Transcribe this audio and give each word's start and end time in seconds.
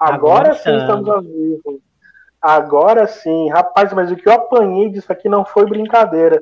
Agora, 0.00 0.48
Agora 0.48 0.54
sim 0.54 0.74
estamos 0.78 1.08
ao 1.10 1.20
vivo. 1.20 1.82
Agora 2.40 3.06
sim, 3.06 3.50
rapaz, 3.50 3.92
mas 3.92 4.10
o 4.10 4.16
que 4.16 4.26
eu 4.26 4.32
apanhei 4.32 4.88
disso 4.88 5.12
aqui 5.12 5.28
não 5.28 5.44
foi 5.44 5.66
brincadeira. 5.66 6.40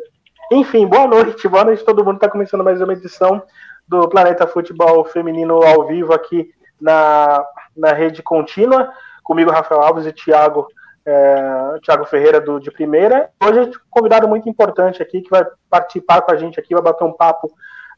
Enfim, 0.53 0.87
boa 0.87 1.09
noite, 1.09 1.49
boa 1.49 1.65
noite 1.65 1.85
todo 1.85 2.05
mundo. 2.05 2.15
Está 2.15 2.29
começando 2.29 2.63
mais 2.63 2.81
uma 2.81 2.93
edição 2.93 3.43
do 3.89 4.09
Planeta 4.09 4.47
Futebol 4.47 5.05
Feminino 5.07 5.61
ao 5.61 5.89
vivo 5.89 6.13
aqui 6.13 6.49
na, 6.81 7.45
na 7.77 7.93
rede 7.93 8.23
contínua. 8.23 8.93
Comigo, 9.25 9.51
Rafael 9.51 9.83
Alves 9.83 10.07
e 10.07 10.13
Thiago, 10.13 10.69
é, 11.05 11.81
Thiago 11.83 12.05
Ferreira 12.05 12.41
do, 12.41 12.61
de 12.61 12.71
primeira. 12.71 13.29
Hoje 13.43 13.59
um 13.59 13.73
convidado 13.91 14.29
muito 14.29 14.49
importante 14.49 15.03
aqui 15.03 15.21
que 15.21 15.31
vai 15.31 15.45
participar 15.69 16.23
com 16.23 16.31
a 16.31 16.37
gente 16.37 16.61
aqui, 16.61 16.75
vai 16.75 16.83
bater 16.83 17.03
um 17.03 17.13
papo. 17.13 17.51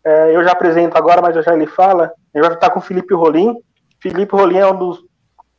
É, 0.03 0.35
eu 0.35 0.43
já 0.43 0.53
apresento 0.53 0.97
agora, 0.97 1.21
mas 1.21 1.35
já 1.45 1.53
ele 1.53 1.67
fala. 1.67 2.11
Ele 2.35 2.43
vai 2.43 2.55
estar 2.55 2.71
com 2.71 2.79
o 2.79 2.83
Felipe 2.83 3.13
Rolim. 3.13 3.55
Felipe 4.01 4.35
Rolim 4.35 4.57
é 4.57 4.67
um 4.67 4.79
dos 4.79 5.10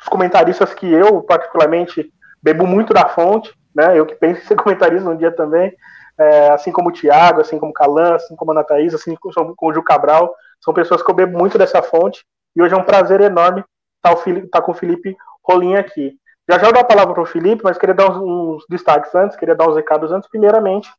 os 0.02 0.07
comentaristas 0.07 0.73
que 0.73 0.91
eu, 0.91 1.21
particularmente, 1.21 2.11
bebo 2.41 2.65
muito 2.65 2.93
da 2.93 3.07
fonte, 3.07 3.54
né? 3.75 3.97
Eu 3.97 4.05
que 4.05 4.15
penso 4.15 4.41
em 4.41 4.46
ser 4.46 4.55
comentarista 4.61 5.10
um 5.10 5.15
dia 5.15 5.32
também, 5.32 5.74
é, 6.18 6.50
assim 6.50 6.71
como 6.71 6.89
o 6.89 6.91
Thiago, 6.91 7.41
assim 7.41 7.57
como 7.57 7.71
o 7.71 7.74
Calan, 7.74 8.15
assim 8.15 8.36
como 8.36 8.51
a 8.51 8.55
Ana 8.55 8.64
Thaís, 8.64 8.93
assim 8.93 9.15
como 9.15 9.55
o 9.61 9.74
Ju 9.74 9.83
Cabral, 9.83 10.33
são 10.64 10.74
pessoas 10.74 11.01
que 11.01 11.10
eu 11.10 11.15
bebo 11.15 11.37
muito 11.37 11.57
dessa 11.57 11.82
fonte, 11.82 12.24
e 12.55 12.61
hoje 12.61 12.74
é 12.74 12.77
um 12.77 12.83
prazer 12.83 13.21
enorme 13.21 13.64
estar, 13.97 14.14
estar 14.27 14.47
tá 14.51 14.61
com 14.61 14.71
o 14.71 14.75
Felipe 14.75 15.15
Rolim 15.43 15.75
aqui. 15.75 16.13
Já 16.49 16.57
já 16.57 16.71
dou 16.71 16.82
a 16.82 16.86
palavra 16.86 17.13
para 17.13 17.24
o 17.24 17.25
Felipe, 17.25 17.63
mas 17.63 17.77
queria 17.77 17.96
dar 17.96 18.11
uns, 18.11 18.18
uns, 18.18 18.65
destaques 18.69 19.13
antes, 19.15 19.38
queria 19.38 19.55
dar 19.55 19.69
uns 19.69 19.75
recados 19.75 20.11
antes. 20.11 20.29
Primeiramente, 20.29 20.89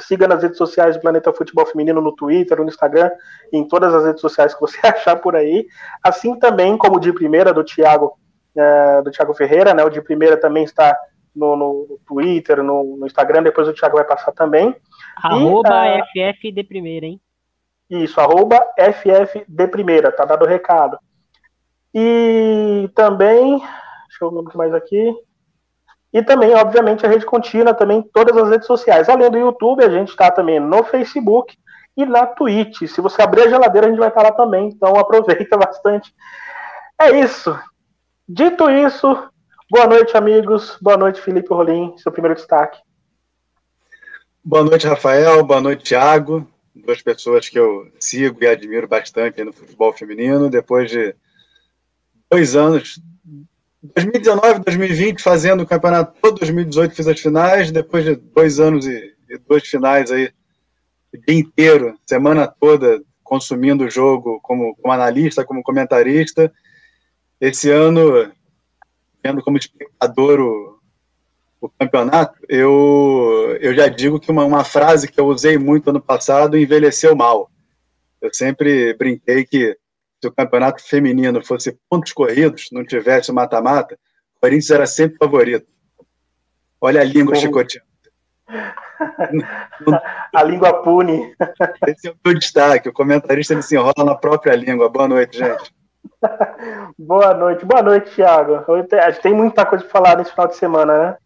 siga 0.00 0.28
nas 0.28 0.42
redes 0.42 0.58
sociais 0.58 0.96
do 0.96 1.00
Planeta 1.00 1.32
Futebol 1.32 1.66
Feminino 1.66 2.00
no 2.00 2.14
Twitter, 2.14 2.58
no 2.58 2.68
Instagram, 2.68 3.10
em 3.52 3.66
todas 3.66 3.94
as 3.94 4.04
redes 4.04 4.20
sociais 4.20 4.54
que 4.54 4.60
você 4.60 4.78
achar 4.86 5.16
por 5.16 5.34
aí. 5.36 5.66
Assim 6.02 6.38
também 6.38 6.76
como 6.76 6.96
o 6.96 7.00
de 7.00 7.12
primeira 7.12 7.52
do 7.52 7.64
Thiago, 7.64 8.18
é, 8.56 9.02
do 9.02 9.10
Thiago 9.10 9.34
Ferreira, 9.34 9.74
né? 9.74 9.84
O 9.84 9.90
de 9.90 10.00
primeira 10.00 10.36
também 10.36 10.64
está 10.64 10.96
no, 11.34 11.54
no 11.54 12.00
Twitter, 12.06 12.62
no, 12.62 12.96
no, 12.96 13.06
Instagram, 13.06 13.42
depois 13.42 13.68
o 13.68 13.74
Thiago 13.74 13.96
vai 13.96 14.04
passar 14.04 14.32
também. 14.32 14.74
Arroba 15.22 15.86
e, 15.86 16.00
uh, 16.00 16.04
FF 16.04 16.52
de 16.52 16.64
primeira, 16.64 17.06
hein? 17.06 17.20
Isso, 17.88 18.20
arroba 18.20 18.58
FF 18.78 19.44
de 19.46 19.68
primeira, 19.68 20.10
tá 20.10 20.24
dado 20.24 20.44
o 20.44 20.48
recado. 20.48 20.98
E 21.94 22.90
também, 22.94 23.58
deixa 23.58 24.22
eu 24.22 24.30
ver 24.30 24.56
mais 24.56 24.74
aqui. 24.74 25.14
E 26.16 26.22
também, 26.22 26.54
obviamente, 26.54 27.04
a 27.04 27.10
rede 27.10 27.26
contínua, 27.26 27.74
também 27.74 28.00
todas 28.00 28.34
as 28.34 28.48
redes 28.48 28.66
sociais. 28.66 29.06
Além 29.06 29.30
do 29.30 29.36
YouTube, 29.36 29.84
a 29.84 29.90
gente 29.90 30.08
está 30.08 30.30
também 30.30 30.58
no 30.58 30.82
Facebook 30.82 31.54
e 31.94 32.06
na 32.06 32.24
Twitch. 32.24 32.86
Se 32.86 33.02
você 33.02 33.20
abrir 33.20 33.42
a 33.42 33.48
geladeira, 33.50 33.86
a 33.86 33.90
gente 33.90 33.98
vai 33.98 34.08
estar 34.08 34.22
tá 34.22 34.28
lá 34.30 34.34
também. 34.34 34.68
Então 34.68 34.96
aproveita 34.96 35.58
bastante. 35.60 36.14
É 36.98 37.20
isso. 37.20 37.54
Dito 38.26 38.70
isso, 38.70 39.28
boa 39.70 39.86
noite, 39.86 40.16
amigos. 40.16 40.78
Boa 40.80 40.96
noite, 40.96 41.20
Felipe 41.20 41.52
Rolim, 41.52 41.94
seu 41.98 42.10
primeiro 42.10 42.34
destaque. 42.34 42.80
Boa 44.42 44.64
noite, 44.64 44.86
Rafael. 44.86 45.44
Boa 45.44 45.60
noite, 45.60 45.84
Thiago. 45.84 46.48
Duas 46.74 47.02
pessoas 47.02 47.46
que 47.50 47.58
eu 47.58 47.92
sigo 48.00 48.42
e 48.42 48.46
admiro 48.46 48.88
bastante 48.88 49.44
no 49.44 49.52
futebol 49.52 49.92
feminino. 49.92 50.48
Depois 50.48 50.90
de 50.90 51.14
dois 52.30 52.56
anos 52.56 52.98
2019, 53.82 54.64
2020, 54.64 55.22
fazendo 55.22 55.62
o 55.62 55.66
campeonato 55.66 56.18
todo, 56.20 56.38
2018 56.38 56.94
fiz 56.94 57.06
as 57.06 57.20
finais, 57.20 57.70
depois 57.70 58.04
de 58.04 58.16
dois 58.16 58.58
anos 58.58 58.86
e, 58.86 59.14
e 59.28 59.38
duas 59.38 59.66
finais 59.66 60.10
aí, 60.10 60.32
o 61.12 61.18
dia 61.18 61.38
inteiro, 61.38 61.98
semana 62.06 62.46
toda, 62.46 63.00
consumindo 63.22 63.84
o 63.84 63.90
jogo 63.90 64.40
como, 64.42 64.74
como 64.76 64.92
analista, 64.92 65.44
como 65.44 65.62
comentarista. 65.62 66.52
Esse 67.40 67.70
ano, 67.70 68.32
vendo 69.22 69.42
como 69.42 69.58
espectador 69.58 70.40
o, 70.40 70.78
o 71.60 71.68
campeonato, 71.68 72.38
eu, 72.48 73.56
eu 73.60 73.74
já 73.74 73.88
digo 73.88 74.20
que 74.20 74.30
uma, 74.30 74.44
uma 74.44 74.64
frase 74.64 75.08
que 75.08 75.20
eu 75.20 75.26
usei 75.26 75.58
muito 75.58 75.90
ano 75.90 76.00
passado 76.00 76.56
envelheceu 76.56 77.14
mal. 77.14 77.50
Eu 78.20 78.32
sempre 78.32 78.94
brinquei 78.94 79.44
que 79.44 79.76
se 80.20 80.28
o 80.28 80.32
campeonato 80.32 80.82
feminino 80.82 81.44
fosse 81.44 81.78
pontos 81.88 82.12
corridos, 82.12 82.68
não 82.72 82.84
tivesse 82.84 83.32
mata-mata, 83.32 83.98
o 84.36 84.40
Corinthians 84.40 84.70
era 84.70 84.86
sempre 84.86 85.18
favorito. 85.18 85.66
Olha 86.80 87.00
a 87.00 87.04
língua 87.04 87.34
Como... 87.34 87.40
chicoteando. 87.40 87.86
a 90.34 90.42
língua 90.42 90.82
pune. 90.82 91.34
Esse 91.86 92.08
é 92.08 92.10
o 92.12 92.16
meu 92.24 92.38
destaque. 92.38 92.88
O 92.88 92.92
comentarista 92.92 93.52
ele 93.54 93.62
se 93.62 93.74
enrola 93.74 94.04
na 94.04 94.14
própria 94.14 94.54
língua. 94.54 94.88
Boa 94.88 95.08
noite, 95.08 95.38
gente. 95.38 95.74
Boa 96.98 97.34
noite. 97.34 97.64
Boa 97.64 97.82
noite, 97.82 98.14
Thiago. 98.14 98.64
A 98.68 99.10
gente 99.10 99.22
tem 99.22 99.34
muita 99.34 99.66
coisa 99.66 99.84
para 99.84 99.92
falar 99.92 100.16
nesse 100.16 100.30
final 100.30 100.48
de 100.48 100.56
semana, 100.56 100.98
né? 100.98 101.16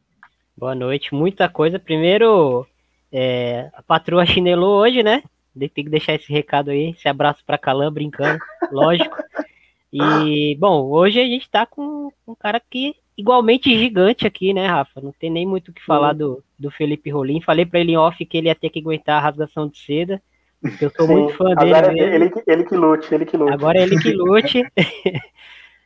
Boa 0.56 0.74
noite. 0.74 1.14
Muita 1.14 1.48
coisa. 1.48 1.78
Primeiro, 1.78 2.66
é, 3.12 3.70
a 3.74 3.82
patroa 3.82 4.24
chinelou 4.24 4.80
hoje, 4.80 5.02
né? 5.02 5.22
Tem 5.58 5.84
que 5.84 5.90
deixar 5.90 6.14
esse 6.14 6.32
recado 6.32 6.70
aí, 6.70 6.90
esse 6.90 7.08
abraço 7.08 7.44
para 7.44 7.58
Calan 7.58 7.92
brincando, 7.92 8.38
lógico. 8.70 9.16
E, 9.92 10.56
bom, 10.58 10.88
hoje 10.88 11.20
a 11.20 11.24
gente 11.24 11.50
tá 11.50 11.66
com 11.66 12.12
um 12.26 12.34
cara 12.34 12.60
que 12.60 12.94
igualmente 13.16 13.76
gigante 13.76 14.26
aqui, 14.26 14.54
né, 14.54 14.66
Rafa? 14.66 15.00
Não 15.00 15.12
tem 15.12 15.30
nem 15.30 15.46
muito 15.46 15.70
o 15.70 15.72
que 15.72 15.84
falar 15.84 16.12
do, 16.12 16.42
do 16.58 16.70
Felipe 16.70 17.10
Rolim. 17.10 17.40
Falei 17.40 17.66
para 17.66 17.80
ele 17.80 17.92
em 17.92 17.96
off 17.96 18.24
que 18.24 18.38
ele 18.38 18.48
ia 18.48 18.54
ter 18.54 18.70
que 18.70 18.80
aguentar 18.80 19.18
a 19.18 19.20
rasgação 19.20 19.68
de 19.68 19.78
seda. 19.78 20.22
Eu 20.80 20.90
sou 20.90 21.06
Sim, 21.06 21.12
muito 21.14 21.36
fã 21.36 21.54
dele. 21.54 21.74
Agora 21.74 21.92
é 21.92 22.14
ele, 22.14 22.32
ele 22.46 22.64
que 22.64 22.76
lute, 22.76 23.14
ele 23.14 23.26
que 23.26 23.36
lute. 23.36 23.52
Agora 23.52 23.78
é 23.78 23.82
ele 23.82 23.98
que 23.98 24.12
lute. 24.14 24.62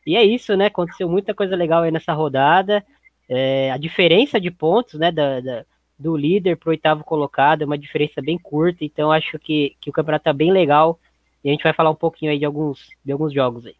e 0.05 0.15
é 0.15 0.23
isso, 0.23 0.55
né? 0.55 0.67
Aconteceu 0.67 1.09
muita 1.09 1.33
coisa 1.33 1.55
legal 1.55 1.83
aí 1.83 1.91
nessa 1.91 2.13
rodada. 2.13 2.85
É, 3.27 3.71
a 3.71 3.77
diferença 3.77 4.39
de 4.39 4.51
pontos, 4.51 4.99
né, 4.99 5.11
da, 5.11 5.39
da 5.39 5.65
do 5.97 6.15
líder 6.15 6.57
para 6.57 6.67
o 6.67 6.71
oitavo 6.71 7.03
colocado, 7.03 7.61
é 7.61 7.65
uma 7.65 7.77
diferença 7.77 8.21
bem 8.21 8.37
curta, 8.37 8.83
então 8.83 9.11
acho 9.11 9.39
que, 9.39 9.75
que 9.79 9.89
o 9.89 9.93
campeonato 9.93 10.21
está 10.21 10.33
bem 10.33 10.51
legal 10.51 10.99
e 11.43 11.49
a 11.49 11.51
gente 11.51 11.63
vai 11.63 11.73
falar 11.73 11.89
um 11.89 11.95
pouquinho 11.95 12.31
aí 12.31 12.39
de 12.39 12.45
alguns, 12.45 12.89
de 13.03 13.11
alguns 13.11 13.33
jogos 13.33 13.65
aí. 13.65 13.75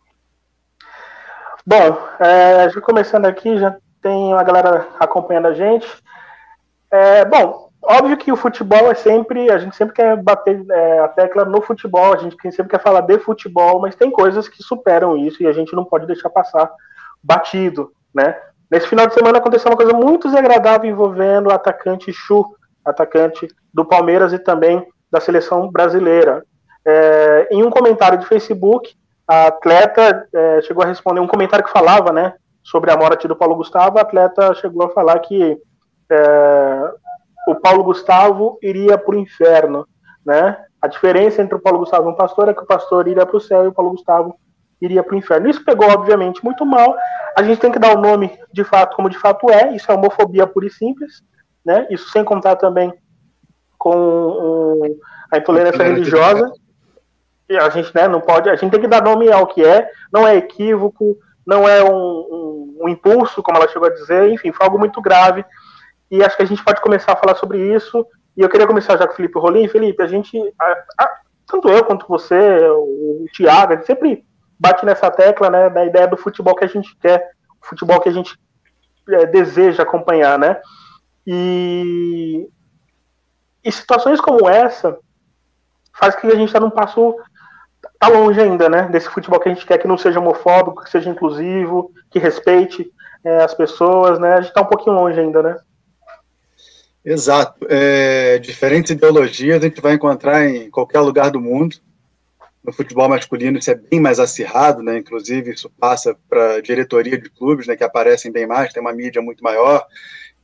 Bom, 1.66 1.98
é, 2.20 2.70
já 2.70 2.80
começando 2.80 3.25
aqui, 3.25 3.58
já 3.58 3.75
tem 4.02 4.34
uma 4.34 4.44
galera 4.44 4.88
acompanhando 5.00 5.48
a 5.48 5.54
gente. 5.54 5.88
É, 6.92 7.25
bom, 7.25 7.72
óbvio 7.81 8.18
que 8.18 8.31
o 8.31 8.36
futebol 8.36 8.92
é 8.92 8.94
sempre, 8.94 9.50
a 9.50 9.58
gente 9.58 9.75
sempre 9.75 9.96
quer 9.96 10.16
bater 10.22 10.64
é, 10.70 11.00
a 11.00 11.08
tecla 11.08 11.44
no 11.44 11.62
futebol, 11.62 12.14
a 12.14 12.18
gente 12.18 12.36
sempre 12.52 12.70
quer 12.70 12.81
falar 12.81 13.02
de 13.02 13.18
futebol, 13.18 13.81
mas 13.81 13.96
tem 13.96 14.12
coisas 14.12 14.48
que 14.48 14.62
superam 14.62 15.18
isso 15.18 15.42
e 15.42 15.48
a 15.48 15.52
gente 15.52 15.75
não 15.75 15.84
pode 15.84 16.06
deixar 16.06 16.30
passar 16.30 16.72
batido, 17.24 17.92
né? 18.14 18.40
Nesse 18.70 18.88
final 18.88 19.08
de 19.08 19.14
semana 19.14 19.38
aconteceu 19.38 19.70
uma 19.72 19.78
coisa 19.78 19.94
muito 19.94 20.28
desagradável 20.28 20.90
envolvendo 20.90 21.48
o 21.48 21.53
atacante 21.53 22.12
Chu, 22.12 22.46
atacante 22.84 23.48
do 23.74 23.86
Palmeiras 23.86 24.34
e 24.34 24.40
também 24.40 24.86
da 25.12 25.20
seleção 25.20 25.70
brasileira. 25.70 26.44
É, 26.86 27.48
em 27.52 27.64
um 27.64 27.70
comentário 27.70 28.18
de 28.18 28.25
Facebook, 28.25 28.96
a 29.28 29.48
atleta 29.48 30.28
é, 30.34 30.62
chegou 30.62 30.84
a 30.84 30.88
responder 30.88 31.20
um 31.20 31.28
comentário 31.28 31.66
que 31.66 31.72
falava 31.72 32.12
né, 32.12 32.34
sobre 32.64 32.92
a 32.92 32.98
morte 32.98 33.28
do 33.28 33.36
Paulo 33.36 33.56
Gustavo. 33.56 33.98
A 33.98 34.02
atleta 34.02 34.54
chegou 34.56 34.86
a 34.86 34.90
falar 34.90 35.20
que 35.20 35.58
é, 36.12 36.92
o 37.48 37.56
Paulo 37.56 37.84
Gustavo 37.84 38.58
iria 38.62 38.98
para 38.98 39.16
o 39.16 39.20
inferno. 39.20 39.88
Né? 40.25 40.58
A 40.81 40.88
diferença 40.88 41.42
entre 41.42 41.56
o 41.56 41.62
Paulo 41.62 41.80
Gustavo 41.80 42.09
e 42.09 42.14
o 42.14 42.16
pastor 42.16 42.50
é 42.50 42.54
que 42.54 42.62
o 42.62 42.68
pastor 42.68 43.08
iria 43.08 43.25
para 43.25 43.38
o 43.38 43.42
céu 43.42 43.64
e 43.64 43.68
o 43.68 43.74
Paulo 43.74 43.92
Gustavo 43.92 44.36
iria 44.85 45.03
para 45.03 45.16
o 45.16 45.18
inferno. 45.18 45.50
Isso 45.50 45.63
pegou, 45.63 45.90
obviamente, 45.90 46.44
muito 46.44 46.66
mal. 46.66 46.96
A 47.35 47.44
gente 47.44 47.59
tem 47.59 47.72
que 47.72 47.79
dar 47.79 47.96
o 47.96 48.01
nome 48.01 48.31
de 48.53 48.63
fato 48.63 48.96
como 48.96 49.09
de 49.09 49.18
fato 49.18 49.50
é. 49.50 49.75
Isso 49.75 49.91
é 49.91 49.96
homofobia 49.96 50.47
pura 50.47 50.68
e 50.68 50.72
simples. 50.72 51.22
Né? 51.66 51.88
Isso 51.90 52.09
sem 52.09 52.23
contar 52.23 52.56
também 52.56 52.94
com 53.78 53.95
um, 53.95 55.00
a 55.31 55.38
intolerância 55.38 55.84
religiosa. 55.84 56.51
E 57.50 57.57
a 57.57 57.69
gente 57.69 57.94
né, 57.94 58.07
não 58.07 58.22
pode. 58.22 58.50
A 58.50 58.56
gente 58.56 58.72
tem 58.72 58.81
que 58.81 58.88
dar 58.88 59.03
nome 59.03 59.31
ao 59.31 59.47
que 59.47 59.63
é. 59.63 59.90
Não 60.12 60.28
é 60.28 60.35
equívoco, 60.35 61.18
não 61.45 61.68
é 61.68 61.84
um, 61.84 61.94
um, 61.94 62.77
um 62.83 62.89
impulso, 62.89 63.44
como 63.44 63.57
ela 63.57 63.68
chegou 63.68 63.88
a 63.88 63.94
dizer. 63.94 64.31
Enfim, 64.31 64.51
foi 64.51 64.65
algo 64.65 64.80
muito 64.80 65.01
grave. 65.01 65.44
E 66.10 66.24
acho 66.24 66.38
que 66.38 66.44
a 66.44 66.48
gente 66.48 66.63
pode 66.63 66.81
começar 66.81 67.13
a 67.13 67.18
falar 67.18 67.36
sobre 67.36 67.74
isso. 67.74 68.06
E 68.38 68.42
eu 68.42 68.50
queria 68.50 68.68
começar 68.68 68.98
já 68.98 69.07
com 69.07 69.13
o 69.13 69.15
Felipe 69.15 69.39
Rolim. 69.39 69.68
Felipe, 69.68 70.01
a 70.01 70.07
gente, 70.07 70.38
a, 70.60 71.04
a, 71.04 71.10
tanto 71.48 71.69
eu 71.69 71.83
quanto 71.83 72.07
você, 72.07 72.60
o, 72.69 73.24
o 73.24 73.25
gente 73.33 73.86
sempre 73.86 74.25
bate 74.60 74.86
nessa 74.86 75.12
tecla, 75.12 75.50
né, 75.50 75.69
da 75.69 75.86
ideia 75.86 76.07
do 76.07 76.18
futebol 76.18 76.56
que 76.56 76.66
a 76.66 76.68
gente 76.68 76.96
quer, 76.98 77.31
futebol 77.62 78.00
que 78.00 78.10
a 78.10 78.12
gente 78.12 78.38
é, 79.10 79.25
deseja 79.25 79.84
acompanhar, 79.84 80.38
né? 80.40 80.60
E, 81.28 82.48
e 83.63 83.72
situações 83.72 84.22
como 84.22 84.48
essa 84.48 84.98
faz 85.98 86.16
que 86.16 86.28
a 86.28 86.36
gente 86.36 86.48
está 86.48 86.60
num 86.60 86.69
passo 86.69 87.16
tá 88.00 88.07
longe 88.07 88.40
ainda, 88.40 88.69
né? 88.69 88.88
Desse 88.90 89.10
futebol 89.10 89.40
que 89.40 89.50
a 89.50 89.54
gente 89.54 89.66
quer 89.66 89.78
que 89.78 89.88
não 89.88 89.98
seja 89.98 90.19
homofóbico, 90.19 90.84
que 90.84 90.90
seja 90.90 91.10
inclusivo, 91.10 91.92
que 92.12 92.19
respeite 92.19 92.92
é, 93.24 93.44
as 93.44 93.54
pessoas, 93.54 94.19
né? 94.19 94.34
A 94.34 94.42
gente 94.42 94.50
está 94.50 94.62
um 94.62 94.68
pouquinho 94.68 94.96
longe 94.96 95.19
ainda, 95.19 95.42
né? 95.42 95.58
Exato. 97.04 97.66
É, 97.69 98.40
diferentes 98.40 98.92
ideologias 98.92 99.62
a 99.62 99.68
gente 99.68 99.81
vai 99.81 99.94
encontrar 99.94 100.46
em 100.48 100.69
qualquer 100.69 101.00
lugar 101.00 101.30
do 101.31 101.40
mundo 101.40 101.78
no 102.65 102.73
futebol 102.73 103.07
masculino 103.07 103.59
isso 103.59 103.69
é 103.69 103.75
bem 103.75 104.00
mais 104.00 104.19
acirrado, 104.19 104.81
né? 104.81 104.97
Inclusive 104.97 105.51
isso 105.53 105.69
passa 105.79 106.17
para 106.27 106.59
diretoria 106.62 107.17
de 107.17 107.29
clubes, 107.29 107.67
né? 107.67 107.75
Que 107.75 107.83
aparecem 107.83 108.31
bem 108.31 108.47
mais, 108.47 108.73
tem 108.73 108.81
uma 108.81 108.94
mídia 108.94 109.21
muito 109.21 109.44
maior. 109.44 109.85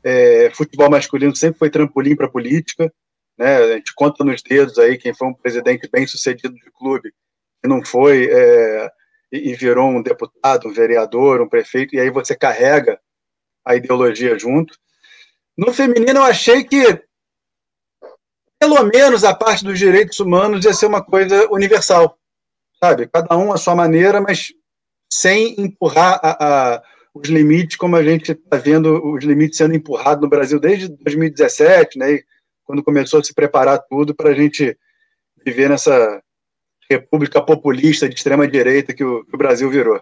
É, 0.04 0.50
futebol 0.54 0.90
masculino 0.90 1.36
sempre 1.36 1.60
foi 1.60 1.70
trampolim 1.70 2.16
para 2.16 2.30
política, 2.30 2.94
né? 3.38 3.58
A 3.58 3.74
gente 3.74 3.94
conta 3.96 4.24
nos 4.24 4.42
dedos 4.44 4.78
aí 4.78 4.98
quem 4.98 5.14
foi 5.14 5.28
um 5.28 5.34
presidente 5.34 5.90
bem 5.92 6.06
sucedido 6.06 6.54
de 6.54 6.72
clube 6.72 7.12
que 7.62 7.68
não 7.68 7.84
foi 7.84 8.30
é, 8.32 8.90
e, 9.32 9.54
virou 9.54 9.90
um 9.90 10.02
deputado, 10.02 10.68
um 10.68 10.74
vereador, 10.74 11.42
um 11.42 11.50
prefeito, 11.50 11.96
e 11.96 12.00
aí 12.00 12.10
você 12.10 12.36
carrega 12.36 13.00
a 13.66 13.76
ideologia 13.76 14.38
junto. 14.38 14.76
No 15.58 15.74
feminino 15.74 16.20
eu 16.20 16.24
achei 16.24 16.64
que 16.64 17.02
pelo 18.62 18.84
menos 18.84 19.24
a 19.24 19.34
parte 19.34 19.66
dos 19.66 19.80
direitos 19.80 20.20
humanos 20.20 20.64
ia 20.64 20.72
ser 20.72 20.86
uma 20.86 21.04
coisa 21.04 21.48
universal, 21.50 22.16
sabe? 22.80 23.08
Cada 23.08 23.36
um 23.36 23.52
à 23.52 23.58
sua 23.58 23.74
maneira, 23.74 24.22
mas 24.22 24.54
sem 25.12 25.60
empurrar 25.60 26.20
a, 26.22 26.76
a, 26.76 26.84
os 27.12 27.28
limites 27.28 27.76
como 27.76 27.96
a 27.96 28.04
gente 28.04 28.34
está 28.34 28.58
vendo 28.58 29.04
os 29.04 29.24
limites 29.24 29.58
sendo 29.58 29.74
empurrados 29.74 30.22
no 30.22 30.30
Brasil 30.30 30.60
desde 30.60 30.90
2017, 30.90 31.98
né? 31.98 32.20
quando 32.64 32.84
começou 32.84 33.20
a 33.20 33.24
se 33.24 33.34
preparar 33.34 33.80
tudo 33.90 34.14
para 34.14 34.30
a 34.30 34.34
gente 34.36 34.78
viver 35.44 35.68
nessa 35.68 36.22
república 36.88 37.42
populista 37.42 38.08
de 38.08 38.14
extrema 38.14 38.48
direita 38.48 38.94
que 38.94 39.04
o, 39.04 39.26
que 39.26 39.34
o 39.34 39.40
Brasil 39.40 39.72
virou. 39.72 40.00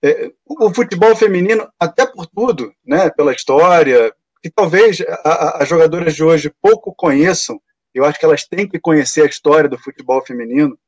É, 0.00 0.30
o 0.46 0.72
futebol 0.72 1.16
feminino, 1.16 1.68
até 1.80 2.06
por 2.06 2.28
tudo, 2.28 2.72
né? 2.86 3.10
Pela 3.10 3.32
história, 3.32 4.14
que 4.40 4.48
talvez 4.50 4.98
as 5.24 5.68
jogadoras 5.68 6.14
de 6.14 6.22
hoje 6.22 6.52
pouco 6.62 6.94
conheçam 6.94 7.60
eu 7.94 8.04
acho 8.04 8.18
que 8.18 8.24
elas 8.24 8.44
têm 8.44 8.68
que 8.68 8.78
conhecer 8.78 9.22
a 9.22 9.26
história 9.26 9.68
do 9.68 9.78
futebol 9.78 10.24
feminino, 10.24 10.78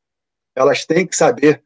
elas 0.55 0.85
têm 0.85 1.07
que 1.07 1.17
saber 1.17 1.63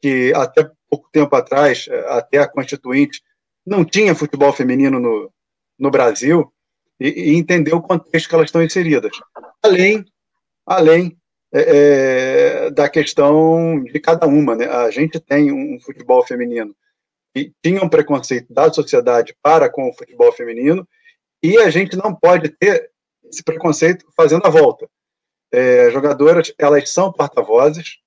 que 0.00 0.32
até 0.34 0.70
pouco 0.90 1.08
tempo 1.12 1.34
atrás, 1.34 1.88
até 2.08 2.38
a 2.38 2.48
Constituinte, 2.48 3.22
não 3.64 3.84
tinha 3.84 4.14
futebol 4.14 4.52
feminino 4.52 4.98
no, 4.98 5.32
no 5.78 5.90
Brasil 5.90 6.52
e, 6.98 7.30
e 7.30 7.36
entender 7.36 7.74
o 7.74 7.80
contexto 7.80 8.28
que 8.28 8.34
elas 8.34 8.48
estão 8.48 8.62
inseridas. 8.62 9.12
Além, 9.62 10.04
além 10.66 11.16
é 11.52 12.70
da 12.70 12.88
questão 12.88 13.84
de 13.84 14.00
cada 14.00 14.26
uma. 14.26 14.56
Né? 14.56 14.66
A 14.66 14.90
gente 14.90 15.20
tem 15.20 15.52
um 15.52 15.78
futebol 15.80 16.26
feminino 16.26 16.74
que 17.34 17.52
tinha 17.62 17.82
um 17.82 17.88
preconceito 17.88 18.52
da 18.52 18.72
sociedade 18.72 19.36
para 19.42 19.68
com 19.68 19.88
o 19.88 19.92
futebol 19.92 20.32
feminino 20.32 20.88
e 21.42 21.58
a 21.58 21.68
gente 21.70 21.96
não 21.96 22.14
pode 22.14 22.48
ter 22.48 22.90
esse 23.32 23.42
preconceito 23.42 24.04
fazendo 24.16 24.46
a 24.46 24.50
volta. 24.50 24.88
É, 25.50 25.86
as 25.86 25.92
jogadoras, 25.92 26.52
elas 26.58 26.90
são 26.90 27.12
porta-vozes, 27.12 27.98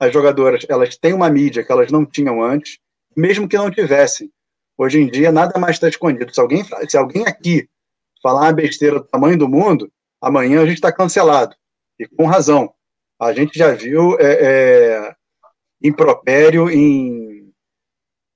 as 0.00 0.12
jogadoras, 0.12 0.64
elas 0.68 0.96
têm 0.96 1.12
uma 1.12 1.28
mídia 1.28 1.64
que 1.64 1.72
elas 1.72 1.90
não 1.90 2.06
tinham 2.06 2.42
antes, 2.42 2.78
mesmo 3.16 3.48
que 3.48 3.56
não 3.56 3.70
tivessem. 3.70 4.30
Hoje 4.76 5.00
em 5.00 5.10
dia, 5.10 5.32
nada 5.32 5.58
mais 5.58 5.76
está 5.76 5.88
escondido. 5.88 6.32
Se 6.32 6.40
alguém, 6.40 6.64
se 6.88 6.96
alguém 6.96 7.26
aqui 7.26 7.68
falar 8.22 8.42
uma 8.42 8.52
besteira 8.52 9.00
do 9.00 9.04
tamanho 9.04 9.36
do 9.36 9.48
mundo, 9.48 9.90
amanhã 10.20 10.62
a 10.62 10.66
gente 10.66 10.76
está 10.76 10.92
cancelado. 10.92 11.54
E 11.98 12.06
com 12.06 12.26
razão. 12.26 12.72
A 13.20 13.32
gente 13.32 13.58
já 13.58 13.72
viu 13.72 14.16
é, 14.20 14.26
é, 14.40 15.14
impropério 15.82 16.70
em 16.70 17.27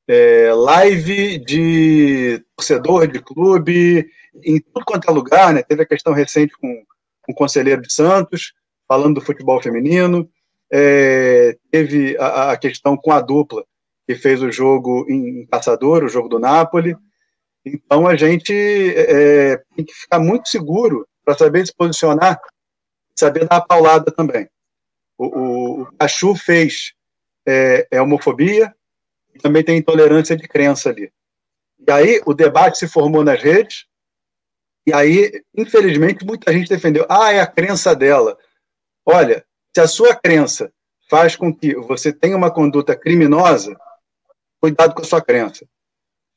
é, 0.09 0.53
live 0.53 1.39
de 1.39 2.45
torcedor 2.57 3.07
de 3.07 3.21
clube, 3.21 4.07
em 4.45 4.61
tudo 4.61 4.85
quanto 4.85 5.09
é 5.09 5.13
lugar, 5.13 5.53
né? 5.53 5.63
Teve 5.63 5.83
a 5.83 5.87
questão 5.87 6.13
recente 6.13 6.53
com, 6.59 6.85
com 7.23 7.33
o 7.33 7.35
conselheiro 7.35 7.83
de 7.83 7.93
Santos, 7.93 8.53
falando 8.89 9.17
do 9.17 9.25
futebol 9.25 9.63
feminino, 9.63 10.29
é, 10.73 11.57
teve 11.71 12.17
a, 12.19 12.53
a, 12.53 12.57
questão 12.57 12.97
com 12.97 13.13
a 13.13 13.21
dupla, 13.21 13.65
que 14.07 14.15
fez 14.15 14.43
o 14.43 14.51
jogo 14.51 15.07
em, 15.09 15.47
Caçador, 15.47 16.03
o 16.03 16.09
jogo 16.09 16.29
do 16.29 16.39
Napoli. 16.39 16.97
Então 17.65 18.07
a 18.07 18.17
gente 18.17 18.53
é, 18.97 19.59
tem 19.77 19.85
que 19.85 19.93
ficar 19.93 20.19
muito 20.19 20.49
seguro 20.49 21.07
para 21.25 21.37
saber 21.37 21.67
se 21.67 21.75
posicionar, 21.75 22.41
saber 23.15 23.47
dar 23.47 23.57
a 23.57 23.61
paulada 23.61 24.11
também. 24.11 24.49
O, 25.17 25.27
o, 25.27 25.83
o 25.83 25.87
Cachu 25.99 26.35
fez 26.35 26.95
é, 27.47 27.87
é 27.91 28.01
homofobia, 28.01 28.75
e 29.35 29.39
também 29.39 29.65
tem 29.65 29.79
intolerância 29.79 30.37
de 30.37 30.47
crença 30.47 30.91
ali. 30.91 31.13
E 31.87 31.91
aí 31.91 32.21
o 32.27 32.35
debate 32.35 32.79
se 32.79 32.89
formou 32.89 33.25
nas 33.25 33.43
redes, 33.43 33.87
e 34.87 34.93
aí, 34.93 35.43
infelizmente, 35.57 36.25
muita 36.25 36.53
gente 36.53 36.69
defendeu. 36.69 37.07
Ah, 37.09 37.33
é 37.33 37.41
a 37.41 37.47
crença 37.47 37.95
dela. 37.95 38.37
Olha, 39.07 39.45
se 39.75 39.81
a 39.81 39.87
sua 39.87 40.15
crença 40.15 40.73
faz 41.09 41.37
com 41.37 41.55
que 41.55 41.75
você 41.75 42.13
tenha 42.13 42.37
uma 42.37 42.51
conduta 42.51 42.97
criminosa, 42.97 43.77
cuidado 44.61 44.95
com 44.95 45.03
a 45.03 45.05
sua 45.05 45.21
crença. 45.21 45.67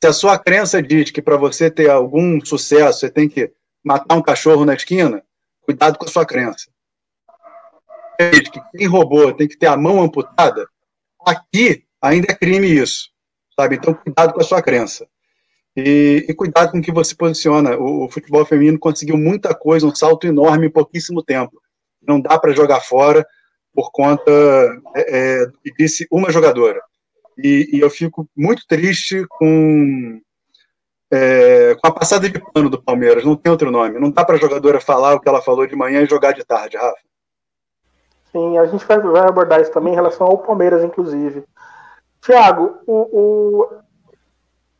Se 0.03 0.07
a 0.07 0.13
sua 0.13 0.37
crença 0.37 0.81
diz 0.81 1.11
que 1.11 1.21
para 1.21 1.37
você 1.37 1.71
ter 1.71 1.89
algum 1.89 2.43
sucesso 2.43 2.99
você 2.99 3.09
tem 3.09 3.29
que 3.29 3.51
matar 3.83 4.15
um 4.15 4.21
cachorro 4.21 4.65
na 4.65 4.73
esquina, 4.73 5.23
cuidado 5.61 5.97
com 5.97 6.05
a 6.05 6.09
sua 6.09 6.25
crença. 6.25 6.69
Diz 8.31 8.49
que 8.49 8.59
quem 8.75 8.87
roubou 8.87 9.33
tem 9.33 9.47
que 9.47 9.57
ter 9.57 9.67
a 9.67 9.77
mão 9.77 10.01
amputada, 10.01 10.67
aqui 11.25 11.84
ainda 12.05 12.27
é 12.29 12.35
crime 12.35 12.67
isso. 12.67 13.09
Sabe? 13.59 13.75
Então, 13.75 13.93
cuidado 13.93 14.33
com 14.33 14.41
a 14.41 14.43
sua 14.43 14.61
crença. 14.61 15.07
E, 15.75 16.25
e, 16.29 16.33
cuidado 16.33 16.71
com 16.71 16.79
o 16.79 16.81
que 16.81 16.91
você 16.91 17.15
posiciona. 17.15 17.77
O, 17.77 18.05
o, 18.05 18.09
futebol 18.09 18.45
feminino 18.45 18.79
conseguiu 18.79 19.17
muita 19.17 19.53
coisa, 19.53 19.85
um 19.85 19.95
salto 19.95 20.25
enorme 20.25 20.67
em 20.67 20.71
pouquíssimo 20.71 21.21
tempo. 21.23 21.61
Não 22.01 22.19
dá 22.19 22.39
para 22.39 22.53
jogar 22.53 22.81
fora 22.81 23.25
por 23.73 23.91
conta 23.91 24.31
é, 24.95 25.41
é, 25.41 25.45
disse 25.77 26.07
uma 26.09 26.31
jogadora. 26.31 26.81
E, 27.37 27.69
e, 27.73 27.79
eu 27.81 27.89
fico 27.89 28.25
muito 28.35 28.65
triste 28.65 29.25
com, 29.27 30.21
é, 31.11 31.75
com 31.75 31.87
a 31.87 31.91
passada 31.91 32.29
de 32.29 32.39
pano 32.39 32.69
do 32.69 32.81
Palmeiras. 32.81 33.25
Não 33.25 33.35
tem 33.35 33.51
outro 33.51 33.69
nome. 33.69 33.99
Não 33.99 34.09
dá 34.09 34.23
para 34.23 34.35
a 34.35 34.39
jogadora 34.39 34.79
falar 34.79 35.15
o 35.15 35.19
que 35.19 35.27
ela 35.27 35.41
falou 35.41 35.67
de 35.67 35.75
manhã 35.75 36.01
e 36.01 36.07
jogar 36.07 36.31
de 36.31 36.45
tarde, 36.45 36.77
Rafa. 36.77 36.95
Sim, 38.31 38.57
a 38.57 38.65
gente 38.65 38.85
vai, 38.85 38.99
vai 38.99 39.27
abordar 39.27 39.61
isso 39.61 39.71
também 39.71 39.91
em 39.91 39.95
relação 39.95 40.27
ao 40.27 40.37
Palmeiras, 40.37 40.83
inclusive. 40.83 41.43
Tiago, 42.25 42.79
o, 42.87 42.93
o, 42.93 43.69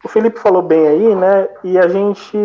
o 0.03 0.09
Felipe 0.09 0.39
falou 0.39 0.63
bem 0.63 0.87
aí, 0.87 1.15
né? 1.15 1.47
E 1.63 1.77
a 1.77 1.87
gente 1.87 2.35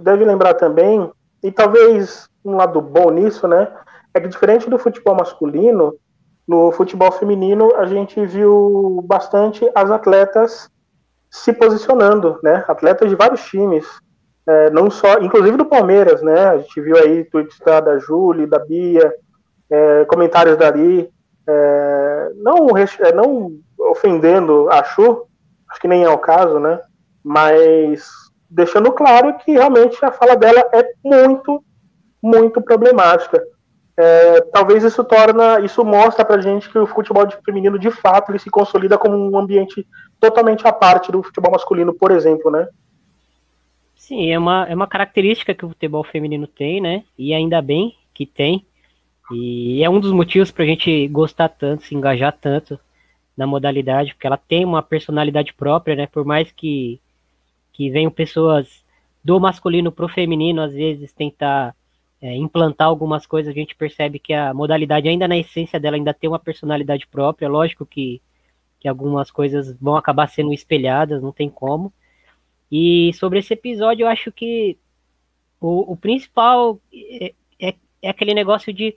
deve 0.00 0.24
lembrar 0.24 0.54
também, 0.54 1.12
e 1.42 1.52
talvez 1.52 2.26
um 2.42 2.56
lado 2.56 2.80
bom 2.80 3.10
nisso, 3.10 3.46
né? 3.46 3.70
É 4.14 4.20
que 4.20 4.28
diferente 4.28 4.70
do 4.70 4.78
futebol 4.78 5.14
masculino, 5.14 5.94
no 6.48 6.72
futebol 6.72 7.12
feminino 7.12 7.76
a 7.76 7.84
gente 7.84 8.24
viu 8.24 9.04
bastante 9.06 9.70
as 9.74 9.90
atletas 9.90 10.70
se 11.30 11.52
posicionando, 11.52 12.40
né? 12.42 12.64
Atletas 12.66 13.10
de 13.10 13.14
vários 13.14 13.44
times, 13.44 13.86
é, 14.46 14.70
não 14.70 14.90
só, 14.90 15.18
inclusive 15.20 15.58
do 15.58 15.66
Palmeiras, 15.66 16.22
né? 16.22 16.46
A 16.46 16.58
gente 16.58 16.80
viu 16.80 16.96
aí 16.96 17.24
tweets 17.24 17.58
da, 17.58 17.78
da 17.80 17.98
Júlia, 17.98 18.46
da 18.46 18.58
Bia, 18.58 19.14
é, 19.68 20.06
comentários 20.06 20.56
dali, 20.56 21.12
é, 21.46 22.32
não, 22.36 22.68
é, 22.76 23.12
não 23.12 23.60
ofendendo 23.90 24.68
a 24.70 24.84
Chu, 24.84 25.26
acho 25.68 25.80
que 25.80 25.88
nem 25.88 26.04
é 26.04 26.08
o 26.08 26.18
caso, 26.18 26.58
né? 26.58 26.80
mas 27.22 28.08
deixando 28.48 28.90
claro 28.92 29.36
que 29.38 29.52
realmente 29.52 30.02
a 30.04 30.10
fala 30.10 30.34
dela 30.34 30.60
é 30.72 30.84
muito, 31.04 31.62
muito 32.22 32.60
problemática. 32.60 33.42
É, 33.96 34.40
talvez 34.52 34.82
isso 34.82 35.04
torna, 35.04 35.60
isso 35.60 35.84
mostra 35.84 36.24
pra 36.24 36.40
gente 36.40 36.70
que 36.70 36.78
o 36.78 36.86
futebol 36.86 37.26
feminino 37.44 37.78
de 37.78 37.90
fato 37.90 38.32
ele 38.32 38.38
se 38.38 38.50
consolida 38.50 38.96
como 38.96 39.16
um 39.16 39.38
ambiente 39.38 39.86
totalmente 40.18 40.66
à 40.66 40.72
parte 40.72 41.12
do 41.12 41.22
futebol 41.22 41.52
masculino, 41.52 41.92
por 41.92 42.10
exemplo, 42.10 42.50
né? 42.50 42.66
Sim, 43.94 44.32
é 44.32 44.38
uma, 44.38 44.66
é 44.66 44.74
uma 44.74 44.86
característica 44.86 45.54
que 45.54 45.64
o 45.64 45.68
futebol 45.68 46.02
feminino 46.02 46.46
tem, 46.46 46.80
né? 46.80 47.04
E 47.18 47.34
ainda 47.34 47.60
bem 47.60 47.94
que 48.14 48.24
tem. 48.24 48.64
E 49.30 49.84
é 49.84 49.90
um 49.90 50.00
dos 50.00 50.12
motivos 50.12 50.50
pra 50.50 50.64
gente 50.64 51.06
gostar 51.08 51.50
tanto, 51.50 51.84
se 51.84 51.94
engajar 51.94 52.32
tanto 52.32 52.80
na 53.40 53.46
modalidade, 53.46 54.12
porque 54.12 54.26
ela 54.26 54.36
tem 54.36 54.66
uma 54.66 54.82
personalidade 54.82 55.54
própria, 55.54 55.96
né? 55.96 56.06
Por 56.06 56.26
mais 56.26 56.52
que 56.52 57.00
que 57.72 57.88
venham 57.88 58.10
pessoas 58.10 58.84
do 59.24 59.40
masculino 59.40 59.90
para 59.90 60.04
o 60.04 60.08
feminino, 60.08 60.60
às 60.60 60.74
vezes 60.74 61.12
tentar 61.14 61.74
é, 62.20 62.36
implantar 62.36 62.88
algumas 62.88 63.26
coisas, 63.26 63.50
a 63.50 63.58
gente 63.58 63.74
percebe 63.74 64.18
que 64.18 64.34
a 64.34 64.52
modalidade 64.52 65.08
ainda 65.08 65.26
na 65.26 65.38
essência 65.38 65.80
dela 65.80 65.96
ainda 65.96 66.12
tem 66.12 66.28
uma 66.28 66.38
personalidade 66.38 67.06
própria, 67.06 67.48
lógico 67.48 67.86
que, 67.86 68.20
que 68.78 68.86
algumas 68.86 69.30
coisas 69.30 69.74
vão 69.80 69.96
acabar 69.96 70.26
sendo 70.26 70.52
espelhadas, 70.52 71.22
não 71.22 71.32
tem 71.32 71.48
como. 71.48 71.90
E 72.70 73.12
sobre 73.14 73.38
esse 73.38 73.54
episódio, 73.54 74.04
eu 74.04 74.08
acho 74.08 74.30
que 74.30 74.76
o, 75.58 75.92
o 75.92 75.96
principal 75.96 76.78
é, 76.92 77.32
é, 77.58 77.74
é, 78.02 78.10
aquele 78.10 78.34
negócio 78.34 78.72
de 78.74 78.94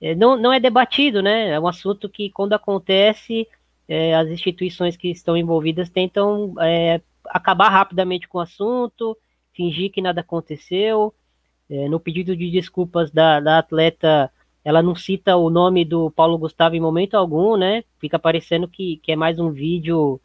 é, 0.00 0.14
não, 0.16 0.36
não 0.36 0.52
é 0.52 0.58
debatido, 0.60 1.22
né? 1.22 1.50
É 1.50 1.60
um 1.60 1.68
assunto 1.68 2.08
que 2.08 2.30
quando 2.30 2.52
acontece, 2.52 3.46
é, 3.88 4.14
as 4.14 4.28
instituições 4.28 4.96
que 4.96 5.08
estão 5.08 5.36
envolvidas 5.36 5.88
tentam 5.88 6.54
é, 6.60 7.00
acabar 7.26 7.70
rapidamente 7.70 8.28
com 8.28 8.38
o 8.38 8.42
assunto, 8.42 9.16
fingir 9.54 9.90
que 9.90 10.02
nada 10.02 10.20
aconteceu. 10.20 11.14
É, 11.70 11.88
no 11.88 11.98
pedido 11.98 12.36
de 12.36 12.50
desculpas 12.50 13.10
da, 13.10 13.40
da 13.40 13.58
atleta, 13.58 14.30
ela 14.64 14.82
não 14.82 14.94
cita 14.94 15.36
o 15.36 15.48
nome 15.50 15.84
do 15.84 16.10
Paulo 16.10 16.36
Gustavo 16.38 16.74
em 16.76 16.80
momento 16.80 17.14
algum, 17.14 17.56
né? 17.56 17.84
Fica 17.98 18.18
parecendo 18.18 18.68
que, 18.68 18.98
que 18.98 19.12
é 19.12 19.16
mais 19.16 19.38
um 19.38 19.50
vídeo 19.50 20.20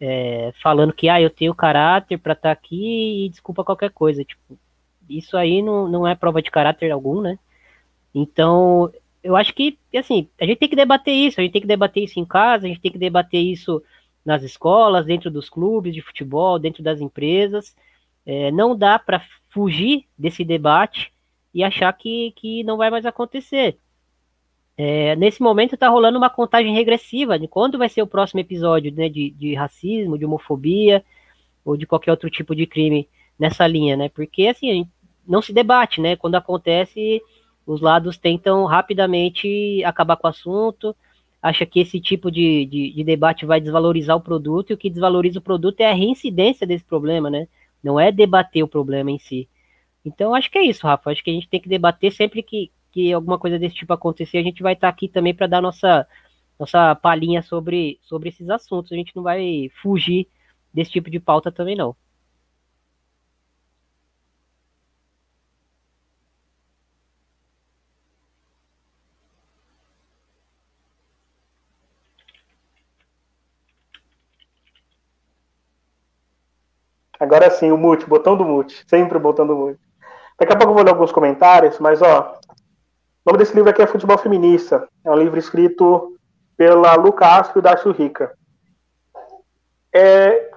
é, 0.00 0.52
falando 0.62 0.92
que 0.92 1.08
ah, 1.08 1.20
eu 1.20 1.30
tenho 1.30 1.54
caráter 1.54 2.18
para 2.18 2.32
estar 2.32 2.48
tá 2.48 2.52
aqui 2.52 3.24
e 3.26 3.28
desculpa 3.28 3.64
qualquer 3.64 3.90
coisa. 3.90 4.24
Tipo, 4.24 4.58
isso 5.08 5.36
aí 5.36 5.62
não, 5.62 5.88
não 5.88 6.06
é 6.06 6.14
prova 6.14 6.42
de 6.42 6.50
caráter 6.50 6.90
algum, 6.90 7.20
né? 7.20 7.38
Então, 8.14 8.92
eu 9.22 9.36
acho 9.36 9.54
que, 9.54 9.78
assim, 9.94 10.28
a 10.40 10.44
gente 10.44 10.58
tem 10.58 10.68
que 10.68 10.76
debater 10.76 11.14
isso, 11.14 11.40
a 11.40 11.42
gente 11.42 11.52
tem 11.52 11.62
que 11.62 11.68
debater 11.68 12.02
isso 12.02 12.18
em 12.18 12.24
casa, 12.24 12.66
a 12.66 12.68
gente 12.68 12.80
tem 12.80 12.90
que 12.90 12.98
debater 12.98 13.40
isso 13.40 13.82
nas 14.24 14.42
escolas, 14.42 15.06
dentro 15.06 15.30
dos 15.30 15.48
clubes 15.48 15.94
de 15.94 16.02
futebol, 16.02 16.58
dentro 16.58 16.82
das 16.82 17.00
empresas. 17.00 17.74
É, 18.26 18.50
não 18.50 18.76
dá 18.76 18.98
para 18.98 19.24
fugir 19.50 20.06
desse 20.16 20.44
debate 20.44 21.12
e 21.54 21.62
achar 21.62 21.92
que, 21.92 22.32
que 22.36 22.64
não 22.64 22.76
vai 22.76 22.90
mais 22.90 23.04
acontecer. 23.06 23.78
É, 24.76 25.14
nesse 25.16 25.42
momento 25.42 25.74
está 25.74 25.88
rolando 25.88 26.18
uma 26.18 26.30
contagem 26.30 26.74
regressiva 26.74 27.38
de 27.38 27.46
quando 27.46 27.78
vai 27.78 27.88
ser 27.88 28.02
o 28.02 28.06
próximo 28.06 28.40
episódio 28.40 28.92
né, 28.92 29.08
de, 29.08 29.30
de 29.30 29.54
racismo, 29.54 30.18
de 30.18 30.24
homofobia 30.24 31.04
ou 31.64 31.76
de 31.76 31.86
qualquer 31.86 32.10
outro 32.10 32.30
tipo 32.30 32.54
de 32.54 32.66
crime 32.66 33.08
nessa 33.38 33.66
linha, 33.66 33.96
né? 33.96 34.08
Porque 34.08 34.46
assim 34.46 34.88
não 35.26 35.42
se 35.42 35.52
debate, 35.52 36.00
né? 36.00 36.16
Quando 36.16 36.34
acontece, 36.34 37.22
os 37.66 37.80
lados 37.80 38.16
tentam 38.16 38.64
rapidamente 38.64 39.82
acabar 39.84 40.16
com 40.16 40.26
o 40.26 40.30
assunto, 40.30 40.96
acha 41.40 41.66
que 41.66 41.80
esse 41.80 42.00
tipo 42.00 42.30
de, 42.30 42.66
de, 42.66 42.92
de, 42.92 43.04
debate 43.04 43.44
vai 43.44 43.60
desvalorizar 43.60 44.16
o 44.16 44.20
produto, 44.20 44.70
e 44.70 44.74
o 44.74 44.78
que 44.78 44.90
desvaloriza 44.90 45.38
o 45.38 45.42
produto 45.42 45.80
é 45.80 45.90
a 45.90 45.94
reincidência 45.94 46.66
desse 46.66 46.84
problema, 46.84 47.28
né? 47.28 47.48
Não 47.82 47.98
é 47.98 48.12
debater 48.12 48.62
o 48.62 48.68
problema 48.68 49.10
em 49.10 49.18
si. 49.18 49.48
Então, 50.04 50.34
acho 50.34 50.50
que 50.50 50.58
é 50.58 50.64
isso, 50.64 50.86
Rafa. 50.86 51.10
Acho 51.10 51.22
que 51.22 51.30
a 51.30 51.34
gente 51.34 51.48
tem 51.48 51.60
que 51.60 51.68
debater 51.68 52.12
sempre 52.12 52.42
que, 52.42 52.70
que 52.92 53.12
alguma 53.12 53.38
coisa 53.38 53.58
desse 53.58 53.74
tipo 53.74 53.92
acontecer, 53.92 54.38
a 54.38 54.42
gente 54.42 54.62
vai 54.62 54.74
estar 54.74 54.88
aqui 54.88 55.08
também 55.08 55.34
para 55.34 55.46
dar 55.46 55.60
nossa, 55.60 56.06
nossa 56.58 56.94
palhinha 56.94 57.42
sobre, 57.42 57.98
sobre 58.02 58.28
esses 58.28 58.48
assuntos. 58.50 58.92
A 58.92 58.96
gente 58.96 59.14
não 59.14 59.22
vai 59.22 59.70
fugir 59.82 60.28
desse 60.72 60.90
tipo 60.92 61.10
de 61.10 61.20
pauta 61.20 61.50
também, 61.50 61.76
não. 61.76 61.96
Agora 77.22 77.48
sim, 77.50 77.70
o 77.70 77.78
mute, 77.78 78.04
botão 78.04 78.36
do 78.36 78.44
mute. 78.44 78.84
Sempre 78.88 79.16
o 79.16 79.20
botão 79.20 79.46
do 79.46 79.54
mute. 79.54 79.78
Daqui 80.36 80.52
a 80.52 80.56
pouco 80.56 80.72
eu 80.72 80.74
vou 80.74 80.82
ler 80.82 80.90
alguns 80.90 81.12
comentários, 81.12 81.78
mas 81.78 82.02
ó, 82.02 82.36
o 83.24 83.30
nome 83.30 83.38
desse 83.38 83.54
livro 83.54 83.70
aqui 83.70 83.80
é 83.80 83.86
Futebol 83.86 84.18
Feminista. 84.18 84.88
É 85.04 85.10
um 85.10 85.14
livro 85.16 85.38
escrito 85.38 86.16
pela 86.56 86.96
Lu 86.96 87.12
Castro 87.12 87.60
e 87.60 87.62
Darcio 87.62 87.92
Rica. 87.92 88.32
É, 89.94 90.50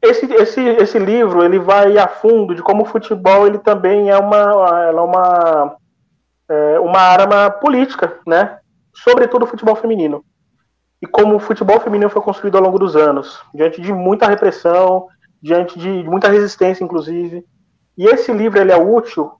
esse, 0.00 0.32
esse, 0.34 0.60
esse 0.60 0.98
livro 1.00 1.44
ele 1.44 1.58
vai 1.58 1.98
a 1.98 2.06
fundo 2.06 2.54
de 2.54 2.62
como 2.62 2.84
o 2.84 2.86
futebol 2.86 3.44
ele 3.44 3.58
também 3.58 4.08
é 4.08 4.16
uma, 4.16 4.84
é 4.84 4.92
uma, 4.92 5.76
é 6.48 6.78
uma 6.78 7.00
arma 7.00 7.50
política, 7.50 8.20
né? 8.24 8.60
Sobretudo 8.94 9.42
o 9.42 9.48
futebol 9.48 9.74
feminino. 9.74 10.24
E 11.02 11.08
como 11.08 11.34
o 11.34 11.40
futebol 11.40 11.80
feminino 11.80 12.08
foi 12.08 12.22
construído 12.22 12.56
ao 12.56 12.62
longo 12.62 12.78
dos 12.78 12.94
anos, 12.94 13.42
diante 13.52 13.80
de 13.80 13.92
muita 13.92 14.28
repressão, 14.28 15.08
diante 15.42 15.78
de 15.78 15.88
muita 16.04 16.28
resistência, 16.28 16.84
inclusive. 16.84 17.44
E 17.96 18.06
esse 18.06 18.32
livro 18.32 18.58
ele 18.60 18.72
é 18.72 18.76
útil 18.76 19.32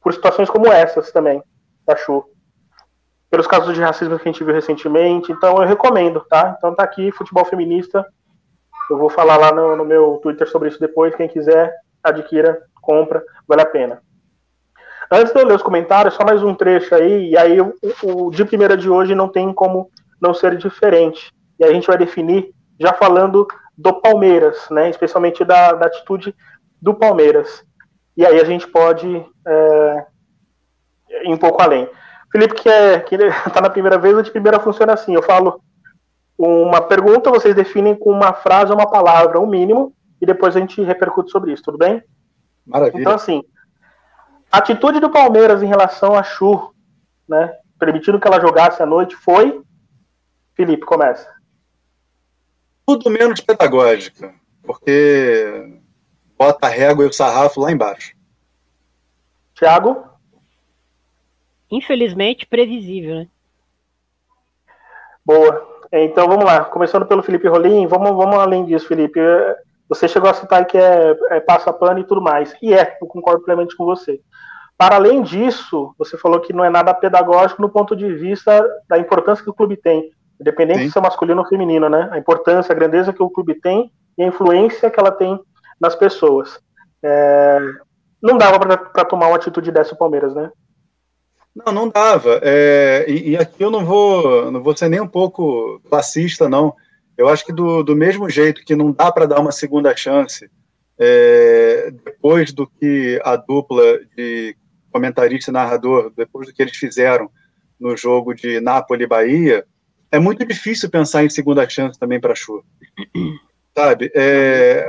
por 0.00 0.12
situações 0.12 0.50
como 0.50 0.66
essas 0.66 1.10
também, 1.10 1.42
achou? 1.86 2.26
Pelos 3.30 3.46
casos 3.46 3.74
de 3.74 3.80
racismo 3.80 4.18
que 4.18 4.28
a 4.28 4.32
gente 4.32 4.44
viu 4.44 4.54
recentemente. 4.54 5.32
Então 5.32 5.60
eu 5.60 5.66
recomendo, 5.66 6.20
tá? 6.28 6.54
Então 6.56 6.74
tá 6.74 6.82
aqui, 6.82 7.10
Futebol 7.12 7.44
Feminista. 7.44 8.06
Eu 8.90 8.98
vou 8.98 9.08
falar 9.08 9.36
lá 9.36 9.52
no, 9.52 9.76
no 9.76 9.84
meu 9.84 10.20
Twitter 10.22 10.48
sobre 10.48 10.68
isso 10.68 10.78
depois. 10.78 11.14
Quem 11.14 11.28
quiser, 11.28 11.72
adquira, 12.02 12.62
compra, 12.80 13.24
vale 13.48 13.62
a 13.62 13.66
pena. 13.66 14.02
Antes 15.10 15.32
de 15.32 15.40
eu 15.40 15.46
ler 15.46 15.54
os 15.54 15.62
comentários, 15.62 16.14
só 16.14 16.24
mais 16.24 16.42
um 16.42 16.54
trecho 16.54 16.94
aí, 16.94 17.30
e 17.30 17.36
aí 17.36 17.60
o, 17.60 17.74
o 18.02 18.30
de 18.30 18.44
primeira 18.44 18.76
de 18.76 18.88
hoje 18.88 19.14
não 19.14 19.28
tem 19.28 19.52
como 19.52 19.90
não 20.20 20.34
ser 20.34 20.56
diferente. 20.56 21.32
E 21.58 21.64
aí 21.64 21.70
a 21.70 21.74
gente 21.74 21.86
vai 21.86 21.96
definir 21.96 22.50
já 22.78 22.92
falando 22.92 23.46
do 23.76 24.00
Palmeiras, 24.00 24.68
né? 24.70 24.88
Especialmente 24.88 25.44
da, 25.44 25.72
da 25.72 25.86
atitude 25.86 26.34
do 26.80 26.94
Palmeiras. 26.94 27.64
E 28.16 28.24
aí 28.24 28.40
a 28.40 28.44
gente 28.44 28.66
pode 28.68 29.26
é, 29.46 30.06
ir 31.24 31.32
um 31.32 31.36
pouco 31.36 31.60
além. 31.62 31.88
Felipe, 32.30 32.54
que 32.54 32.68
é 32.68 33.04
está 33.46 33.60
na 33.62 33.70
primeira 33.70 33.98
vez, 33.98 34.16
o 34.16 34.22
de 34.22 34.30
primeira 34.30 34.60
funciona 34.60 34.92
assim: 34.92 35.14
eu 35.14 35.22
falo 35.22 35.60
uma 36.38 36.80
pergunta, 36.80 37.30
vocês 37.30 37.54
definem 37.54 37.94
com 37.94 38.10
uma 38.10 38.32
frase 38.32 38.72
ou 38.72 38.78
uma 38.78 38.90
palavra, 38.90 39.38
o 39.38 39.44
um 39.44 39.46
mínimo, 39.46 39.94
e 40.20 40.26
depois 40.26 40.56
a 40.56 40.60
gente 40.60 40.82
repercute 40.82 41.30
sobre 41.30 41.52
isso, 41.52 41.62
tudo 41.62 41.78
bem? 41.78 42.02
Maravilha. 42.66 43.00
Então, 43.00 43.14
assim, 43.14 43.42
a 44.50 44.58
atitude 44.58 44.98
do 44.98 45.10
Palmeiras 45.10 45.62
em 45.62 45.66
relação 45.66 46.14
a 46.14 46.22
Chu, 46.22 46.74
né, 47.28 47.52
permitindo 47.78 48.18
que 48.18 48.26
ela 48.26 48.40
jogasse 48.40 48.82
à 48.82 48.86
noite, 48.86 49.14
foi. 49.14 49.62
Felipe, 50.56 50.86
começa 50.86 51.33
tudo 52.86 53.10
menos 53.10 53.40
pedagógica, 53.40 54.34
porque 54.62 55.80
bota 56.38 56.66
a 56.66 56.70
régua 56.70 57.04
e 57.04 57.08
o 57.08 57.12
sarrafo 57.12 57.60
lá 57.60 57.72
embaixo. 57.72 58.14
Tiago? 59.54 60.04
Infelizmente, 61.70 62.46
previsível, 62.46 63.16
né? 63.16 63.28
Boa. 65.24 65.74
Então 65.92 66.28
vamos 66.28 66.44
lá. 66.44 66.64
Começando 66.64 67.06
pelo 67.06 67.22
Felipe 67.22 67.48
Rolim, 67.48 67.86
vamos, 67.86 68.10
vamos 68.10 68.38
além 68.38 68.64
disso, 68.64 68.88
Felipe. 68.88 69.20
Você 69.88 70.08
chegou 70.08 70.28
a 70.28 70.34
citar 70.34 70.66
que 70.66 70.76
é, 70.76 71.16
é 71.30 71.40
passa 71.40 71.72
pano 71.72 72.00
e 72.00 72.04
tudo 72.04 72.20
mais. 72.20 72.54
E 72.60 72.74
é, 72.74 72.98
eu 73.00 73.06
concordo 73.06 73.44
plenamente 73.44 73.76
com 73.76 73.84
você. 73.84 74.20
Para 74.76 74.96
além 74.96 75.22
disso, 75.22 75.94
você 75.96 76.18
falou 76.18 76.40
que 76.40 76.52
não 76.52 76.64
é 76.64 76.70
nada 76.70 76.92
pedagógico 76.92 77.62
no 77.62 77.70
ponto 77.70 77.94
de 77.94 78.12
vista 78.12 78.64
da 78.88 78.98
importância 78.98 79.44
que 79.44 79.50
o 79.50 79.54
clube 79.54 79.76
tem. 79.76 80.10
Independente 80.44 80.80
Sim. 80.80 80.86
de 80.88 80.92
ser 80.92 81.00
masculino 81.00 81.40
ou 81.40 81.48
feminino, 81.48 81.88
né? 81.88 82.06
A 82.12 82.18
importância, 82.18 82.70
a 82.70 82.76
grandeza 82.76 83.14
que 83.14 83.22
o 83.22 83.30
clube 83.30 83.54
tem 83.54 83.90
e 84.18 84.22
a 84.22 84.26
influência 84.26 84.90
que 84.90 85.00
ela 85.00 85.10
tem 85.10 85.40
nas 85.80 85.96
pessoas. 85.96 86.60
É... 87.02 87.58
Não 88.22 88.36
dava 88.36 88.58
para 88.58 89.04
tomar 89.06 89.28
uma 89.28 89.36
atitude 89.36 89.72
dessa 89.72 89.94
o 89.94 89.96
Palmeiras, 89.98 90.34
né? 90.34 90.50
Não, 91.56 91.72
não 91.72 91.88
dava. 91.88 92.40
É... 92.42 93.06
E, 93.08 93.30
e, 93.30 93.36
aqui 93.38 93.64
eu 93.64 93.70
não 93.70 93.86
vou, 93.86 94.52
não 94.52 94.62
vou 94.62 94.76
ser 94.76 94.90
nem 94.90 95.00
um 95.00 95.08
pouco 95.08 95.80
classista, 95.88 96.46
não. 96.46 96.74
Eu 97.16 97.26
acho 97.26 97.46
que 97.46 97.52
do, 97.52 97.82
do 97.82 97.96
mesmo 97.96 98.28
jeito 98.28 98.62
que 98.66 98.76
não 98.76 98.92
dá 98.92 99.10
para 99.10 99.24
dar 99.24 99.40
uma 99.40 99.52
segunda 99.52 99.96
chance 99.96 100.50
é... 100.98 101.90
depois 102.04 102.52
do 102.52 102.66
que 102.66 103.18
a 103.24 103.34
dupla 103.36 103.98
de 104.14 104.54
comentarista 104.92 105.50
e 105.50 105.54
narrador, 105.54 106.12
depois 106.14 106.46
do 106.46 106.52
que 106.52 106.60
eles 106.60 106.76
fizeram 106.76 107.30
no 107.80 107.96
jogo 107.96 108.34
de 108.34 108.60
Nápoles-Bahia, 108.60 109.64
é 110.14 110.18
muito 110.18 110.46
difícil 110.46 110.88
pensar 110.88 111.24
em 111.24 111.28
segunda 111.28 111.68
chance 111.68 111.98
também 111.98 112.20
para 112.20 112.32
a 112.32 112.36
Chu. 112.36 112.64
Sabe? 113.76 114.12
É, 114.14 114.86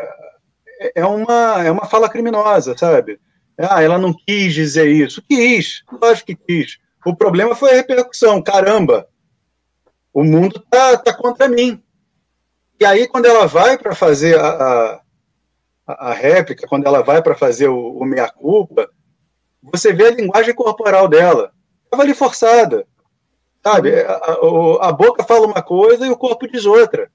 é, 0.94 1.06
uma, 1.06 1.64
é 1.64 1.72
uma 1.72 1.86
fala 1.86 2.08
criminosa, 2.08 2.78
sabe? 2.78 3.20
Ah, 3.58 3.82
ela 3.82 3.98
não 3.98 4.14
quis 4.14 4.54
dizer 4.54 4.88
isso. 4.88 5.24
Quis, 5.28 5.84
lógico 6.00 6.28
que 6.28 6.36
quis. 6.36 6.78
O 7.04 7.16
problema 7.16 7.56
foi 7.56 7.72
a 7.72 7.76
repercussão. 7.76 8.44
Caramba, 8.44 9.08
o 10.14 10.24
mundo 10.24 10.64
tá, 10.70 10.98
tá 10.98 11.12
contra 11.12 11.48
mim. 11.48 11.82
E 12.80 12.86
aí, 12.86 13.08
quando 13.08 13.26
ela 13.26 13.48
vai 13.48 13.76
para 13.76 13.96
fazer 13.96 14.38
a, 14.38 15.02
a, 15.88 16.10
a, 16.10 16.14
réplica, 16.14 16.68
quando 16.68 16.86
ela 16.86 17.02
vai 17.02 17.24
para 17.24 17.34
fazer 17.34 17.70
o, 17.70 17.98
o 17.98 18.06
meia-culpa, 18.06 18.88
você 19.64 19.92
vê 19.92 20.08
a 20.08 20.12
linguagem 20.12 20.54
corporal 20.54 21.08
dela. 21.08 21.52
Estava 21.86 22.04
ali 22.04 22.14
forçada. 22.14 22.86
Sabe? 23.66 24.00
A, 24.00 24.12
a, 24.12 24.90
a, 24.90 24.92
boca 24.92 25.24
fala 25.24 25.48
uma 25.48 25.62
coisa 25.64 26.06
e 26.06 26.10
o 26.12 26.18
corpo 26.18 26.48
diz 26.48 26.68
outra. 26.68 27.10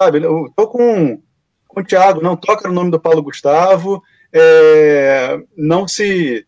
Sabe? 0.00 0.22
Eu 0.22 0.50
tô 0.56 0.66
com, 0.68 1.20
com 1.68 1.80
o 1.80 1.84
Thiago, 1.84 2.22
não 2.22 2.34
toca 2.34 2.66
no 2.66 2.72
nome 2.72 2.90
do 2.90 2.98
Paulo 2.98 3.22
Gustavo, 3.22 4.02
é, 4.32 5.38
não 5.54 5.86
se 5.86 6.46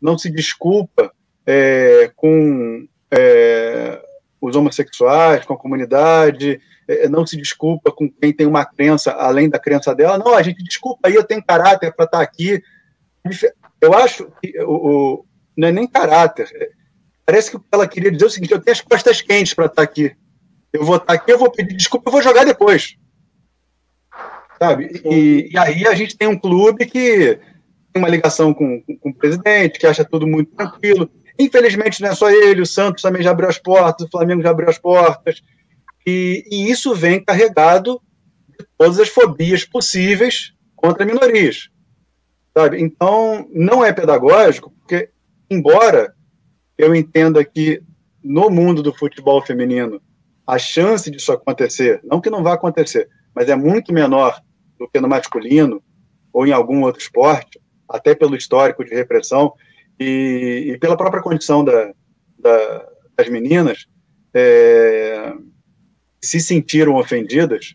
não 0.00 0.16
se 0.16 0.30
desculpa 0.30 1.12
é, 1.44 2.10
com 2.16 2.86
é, 3.10 4.00
os 4.40 4.56
homossexuais, 4.56 5.44
com 5.44 5.52
a 5.52 5.58
comunidade, 5.58 6.58
é, 6.88 7.06
não 7.06 7.26
se 7.26 7.36
desculpa 7.36 7.92
com 7.92 8.10
quem 8.10 8.32
tem 8.32 8.46
uma 8.46 8.64
crença 8.64 9.12
além 9.12 9.50
da 9.50 9.58
crença 9.58 9.94
dela. 9.94 10.16
Não, 10.16 10.34
a 10.34 10.42
gente 10.42 10.64
desculpa 10.64 11.06
aí, 11.06 11.14
eu 11.14 11.24
tenho 11.24 11.44
caráter 11.44 11.94
para 11.94 12.06
estar 12.06 12.18
tá 12.18 12.24
aqui. 12.24 12.62
Eu 13.78 13.92
acho 13.92 14.32
que 14.42 14.58
o, 14.62 14.72
o, 14.72 15.26
não 15.54 15.68
é 15.68 15.72
nem 15.72 15.86
caráter, 15.86 16.48
Parece 17.30 17.52
que 17.52 17.58
ela 17.70 17.86
queria 17.86 18.10
dizer 18.10 18.24
o 18.24 18.30
seguinte: 18.30 18.50
eu 18.50 18.60
tenho 18.60 18.72
as 18.72 18.80
costas 18.80 19.20
quentes 19.20 19.54
para 19.54 19.66
estar 19.66 19.76
tá 19.76 19.82
aqui. 19.82 20.12
Eu 20.72 20.84
vou 20.84 20.96
estar 20.96 21.06
tá 21.06 21.12
aqui, 21.12 21.30
eu 21.30 21.38
vou 21.38 21.48
pedir 21.48 21.76
desculpa, 21.76 22.08
eu 22.08 22.12
vou 22.12 22.20
jogar 22.20 22.44
depois. 22.44 22.96
Sabe? 24.60 25.00
E, 25.04 25.48
e 25.52 25.56
aí 25.56 25.86
a 25.86 25.94
gente 25.94 26.18
tem 26.18 26.26
um 26.26 26.36
clube 26.36 26.86
que 26.86 27.38
tem 27.92 28.02
uma 28.02 28.08
ligação 28.08 28.52
com, 28.52 28.82
com, 28.82 28.98
com, 28.98 29.10
o 29.10 29.14
presidente, 29.14 29.78
que 29.78 29.86
acha 29.86 30.04
tudo 30.04 30.26
muito 30.26 30.56
tranquilo. 30.56 31.08
Infelizmente, 31.38 32.02
não 32.02 32.08
é 32.08 32.14
só 32.16 32.28
ele, 32.28 32.62
o 32.62 32.66
Santos 32.66 33.00
também 33.00 33.22
já 33.22 33.30
abriu 33.30 33.48
as 33.48 33.58
portas, 33.58 34.08
o 34.08 34.10
Flamengo 34.10 34.42
já 34.42 34.50
abriu 34.50 34.68
as 34.68 34.78
portas, 34.78 35.40
e, 36.04 36.44
e 36.50 36.68
isso 36.68 36.96
vem 36.96 37.24
carregado 37.24 38.02
de 38.58 38.66
todas 38.76 38.98
as 38.98 39.08
fobias 39.08 39.64
possíveis 39.64 40.52
contra 40.74 41.06
minorias. 41.06 41.70
Sabe? 42.58 42.82
Então, 42.82 43.48
não 43.52 43.84
é 43.84 43.92
pedagógico, 43.92 44.72
porque, 44.80 45.10
embora 45.48 46.12
eu 46.80 46.94
entenda 46.94 47.44
que 47.44 47.82
no 48.22 48.48
mundo 48.48 48.82
do 48.82 48.92
futebol 48.92 49.44
feminino 49.44 50.00
a 50.46 50.58
chance 50.58 51.10
disso 51.10 51.30
acontecer, 51.30 52.00
não 52.02 52.20
que 52.20 52.30
não 52.30 52.42
vá 52.42 52.54
acontecer, 52.54 53.08
mas 53.34 53.48
é 53.48 53.54
muito 53.54 53.92
menor 53.92 54.40
do 54.78 54.88
que 54.88 55.00
no 55.00 55.08
masculino 55.08 55.82
ou 56.32 56.46
em 56.46 56.52
algum 56.52 56.82
outro 56.82 57.02
esporte, 57.02 57.60
até 57.88 58.14
pelo 58.14 58.34
histórico 58.34 58.84
de 58.84 58.94
repressão 58.94 59.52
e, 59.98 60.72
e 60.72 60.78
pela 60.78 60.96
própria 60.96 61.22
condição 61.22 61.62
da, 61.62 61.92
da, 62.38 62.88
das 63.16 63.28
meninas, 63.28 63.86
é, 64.32 65.34
se 66.22 66.40
sentiram 66.40 66.96
ofendidas, 66.96 67.74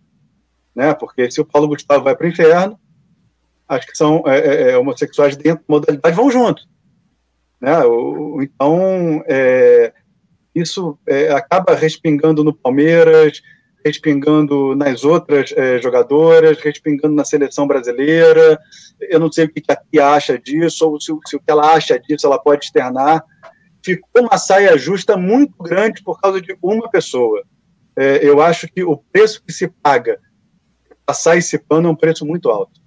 né? 0.75 0.93
Porque 0.93 1.29
se 1.29 1.39
o 1.39 1.45
Paulo 1.45 1.67
Gustavo 1.67 2.03
vai 2.03 2.15
para 2.15 2.25
o 2.25 2.29
inferno, 2.29 2.79
as 3.67 3.85
que 3.85 3.95
são 3.95 4.23
é, 4.25 4.39
é, 4.39 4.71
é, 4.71 4.77
homossexuais 4.77 5.35
dentro 5.35 5.63
da 5.67 5.75
modalidade 5.75 6.15
vão 6.15 6.31
junto, 6.31 6.63
né? 7.65 7.79
Então 8.43 9.23
é, 9.27 9.91
isso 10.53 10.99
é, 11.07 11.31
acaba 11.31 11.73
respingando 11.73 12.43
no 12.43 12.53
Palmeiras, 12.53 13.41
respingando 13.83 14.75
nas 14.75 15.03
outras 15.03 15.51
é, 15.51 15.81
jogadoras, 15.81 16.59
respingando 16.59 17.15
na 17.15 17.25
seleção 17.25 17.65
brasileira. 17.65 18.59
Eu 19.01 19.19
não 19.19 19.31
sei 19.31 19.45
o 19.45 19.49
que 19.49 19.63
a 19.67 19.75
Tia 19.75 20.09
acha 20.09 20.37
disso, 20.37 20.87
ou 20.87 21.01
se, 21.01 21.11
se, 21.25 21.35
o 21.35 21.39
que 21.39 21.49
ela 21.51 21.73
acha 21.73 21.99
disso 21.99 22.27
ela 22.27 22.39
pode 22.39 22.65
externar. 22.65 23.23
Ficou 23.83 24.23
uma 24.23 24.37
saia 24.37 24.77
justa 24.77 25.17
muito 25.17 25.57
grande 25.57 26.03
por 26.03 26.19
causa 26.21 26.39
de 26.39 26.55
uma 26.61 26.89
pessoa. 26.89 27.43
É, 27.97 28.19
eu 28.27 28.41
acho 28.41 28.67
que 28.67 28.83
o 28.83 28.97
preço 29.11 29.43
que 29.43 29.51
se 29.51 29.67
paga 29.67 30.19
passar 31.05 31.35
esse 31.37 31.57
pano 31.57 31.87
é 31.87 31.91
um 31.91 31.95
preço 31.95 32.25
muito 32.25 32.49
alto. 32.49 32.79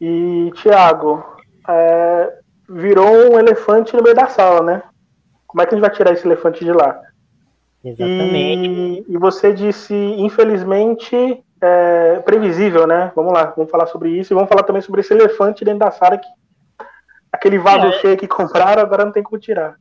E, 0.00 0.50
Tiago, 0.56 1.24
é, 1.68 2.37
virou 2.68 3.32
um 3.32 3.38
elefante 3.38 3.96
no 3.96 4.02
meio 4.02 4.14
da 4.14 4.26
sala, 4.26 4.62
né? 4.62 4.82
Como 5.46 5.62
é 5.62 5.66
que 5.66 5.74
a 5.74 5.78
gente 5.78 5.86
vai 5.86 5.96
tirar 5.96 6.12
esse 6.12 6.26
elefante 6.26 6.64
de 6.64 6.72
lá? 6.72 7.00
Exatamente. 7.82 9.04
E, 9.08 9.14
e 9.14 9.18
você 9.18 9.52
disse, 9.52 9.94
infelizmente, 9.94 11.42
é, 11.60 12.20
previsível, 12.20 12.86
né? 12.86 13.10
Vamos 13.16 13.32
lá, 13.32 13.46
vamos 13.56 13.70
falar 13.70 13.86
sobre 13.86 14.10
isso 14.10 14.32
e 14.32 14.34
vamos 14.34 14.48
falar 14.48 14.62
também 14.62 14.82
sobre 14.82 15.00
esse 15.00 15.12
elefante 15.12 15.64
dentro 15.64 15.80
da 15.80 15.90
sala 15.90 16.18
que 16.18 16.28
aquele 17.32 17.58
vaso 17.58 17.86
é. 17.86 17.92
cheio 17.92 18.16
que 18.16 18.28
compraram, 18.28 18.82
agora 18.82 19.04
não 19.04 19.12
tem 19.12 19.22
como 19.22 19.40
tirar. 19.40 19.76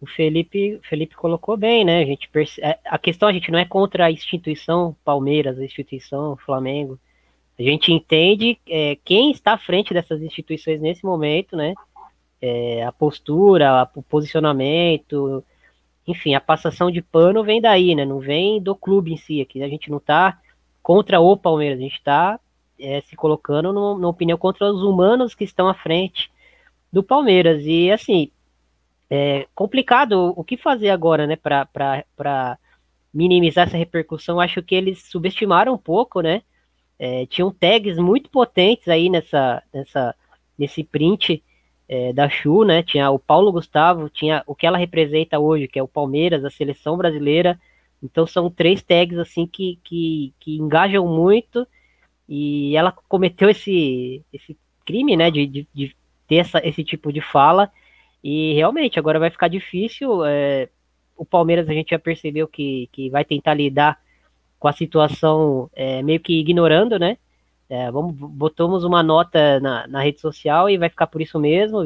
O 0.00 0.06
Felipe, 0.06 0.80
Felipe 0.88 1.16
colocou 1.16 1.56
bem, 1.56 1.84
né? 1.84 2.02
A 2.02 2.06
gente 2.06 2.28
perce... 2.28 2.62
É, 2.62 2.78
a 2.84 2.98
questão 2.98 3.28
a 3.28 3.32
gente 3.32 3.50
não 3.50 3.58
é 3.58 3.64
contra 3.64 4.04
a 4.04 4.12
instituição 4.12 4.94
Palmeiras, 5.04 5.58
a 5.58 5.64
instituição 5.64 6.36
Flamengo. 6.36 6.98
A 7.58 7.62
gente 7.62 7.92
entende 7.92 8.56
é, 8.68 8.96
quem 9.04 9.32
está 9.32 9.54
à 9.54 9.58
frente 9.58 9.92
dessas 9.92 10.22
instituições 10.22 10.80
nesse 10.80 11.04
momento, 11.04 11.56
né? 11.56 11.74
É, 12.40 12.84
a 12.84 12.92
postura, 12.92 13.88
o 13.94 14.02
posicionamento, 14.02 15.44
enfim, 16.06 16.34
a 16.34 16.40
passação 16.40 16.90
de 16.90 17.02
pano 17.02 17.44
vem 17.44 17.60
daí, 17.60 17.94
né? 17.94 18.04
Não 18.04 18.18
vem 18.18 18.60
do 18.60 18.74
clube 18.74 19.12
em 19.12 19.16
si. 19.16 19.40
Aqui 19.40 19.62
a 19.62 19.68
gente 19.68 19.90
não 19.90 20.00
tá 20.00 20.40
contra 20.82 21.20
o 21.20 21.36
Palmeiras, 21.36 21.78
a 21.78 21.82
gente 21.82 21.96
está 21.96 22.40
é, 22.80 23.00
se 23.02 23.14
colocando 23.16 23.72
na 23.98 24.08
opinião 24.08 24.38
contra 24.38 24.72
os 24.72 24.82
humanos 24.82 25.34
que 25.34 25.44
estão 25.44 25.68
à 25.68 25.74
frente 25.74 26.30
do 26.92 27.02
Palmeiras. 27.02 27.62
E 27.64 27.90
assim, 27.90 28.30
é 29.10 29.46
complicado 29.54 30.32
o 30.36 30.44
que 30.44 30.56
fazer 30.56 30.90
agora, 30.90 31.26
né, 31.26 31.36
para 31.36 32.58
minimizar 33.12 33.66
essa 33.66 33.76
repercussão. 33.76 34.40
Acho 34.40 34.62
que 34.62 34.74
eles 34.74 35.02
subestimaram 35.10 35.74
um 35.74 35.78
pouco, 35.78 36.20
né? 36.20 36.42
É, 36.98 37.26
tinham 37.26 37.52
tags 37.52 37.96
muito 37.98 38.28
potentes 38.30 38.88
aí 38.88 39.08
nessa, 39.08 39.62
nessa, 39.72 40.14
nesse 40.58 40.82
print 40.82 41.42
é, 41.88 42.12
da 42.12 42.28
Chu, 42.28 42.64
né? 42.64 42.82
Tinha 42.82 43.10
o 43.10 43.18
Paulo 43.18 43.50
Gustavo, 43.50 44.10
tinha 44.10 44.42
o 44.46 44.54
que 44.54 44.66
ela 44.66 44.78
representa 44.78 45.38
hoje, 45.38 45.66
que 45.66 45.78
é 45.78 45.82
o 45.82 45.88
Palmeiras, 45.88 46.44
a 46.44 46.50
seleção 46.50 46.96
brasileira. 46.96 47.58
Então 48.02 48.26
são 48.26 48.50
três 48.50 48.82
tags 48.82 49.18
assim 49.18 49.46
que, 49.46 49.78
que, 49.82 50.34
que 50.38 50.56
engajam 50.58 51.06
muito 51.06 51.66
e 52.28 52.76
ela 52.76 52.92
cometeu 52.92 53.48
esse, 53.48 54.22
esse 54.32 54.56
crime, 54.84 55.16
né? 55.16 55.30
De, 55.30 55.46
de, 55.46 55.68
de 55.74 55.96
ter 56.28 56.36
essa, 56.36 56.60
esse 56.66 56.84
tipo 56.84 57.12
de 57.12 57.20
fala 57.20 57.70
e 58.22 58.52
realmente 58.54 58.98
agora 58.98 59.18
vai 59.18 59.30
ficar 59.30 59.48
difícil. 59.48 60.24
É, 60.26 60.68
o 61.16 61.24
Palmeiras 61.24 61.68
a 61.68 61.72
gente 61.72 61.90
já 61.90 61.98
percebeu 61.98 62.46
que, 62.46 62.88
que 62.92 63.08
vai 63.10 63.24
tentar 63.24 63.54
lidar 63.54 63.98
com 64.58 64.68
a 64.68 64.72
situação 64.72 65.70
é, 65.74 66.02
meio 66.02 66.20
que 66.20 66.38
ignorando, 66.38 66.98
né? 66.98 67.16
É, 67.68 67.90
vamos, 67.90 68.14
botamos 68.14 68.82
uma 68.82 69.02
nota 69.02 69.60
na, 69.60 69.86
na 69.86 70.02
rede 70.02 70.20
social 70.20 70.70
e 70.70 70.78
vai 70.78 70.88
ficar 70.88 71.06
por 71.06 71.20
isso 71.20 71.38
mesmo. 71.38 71.82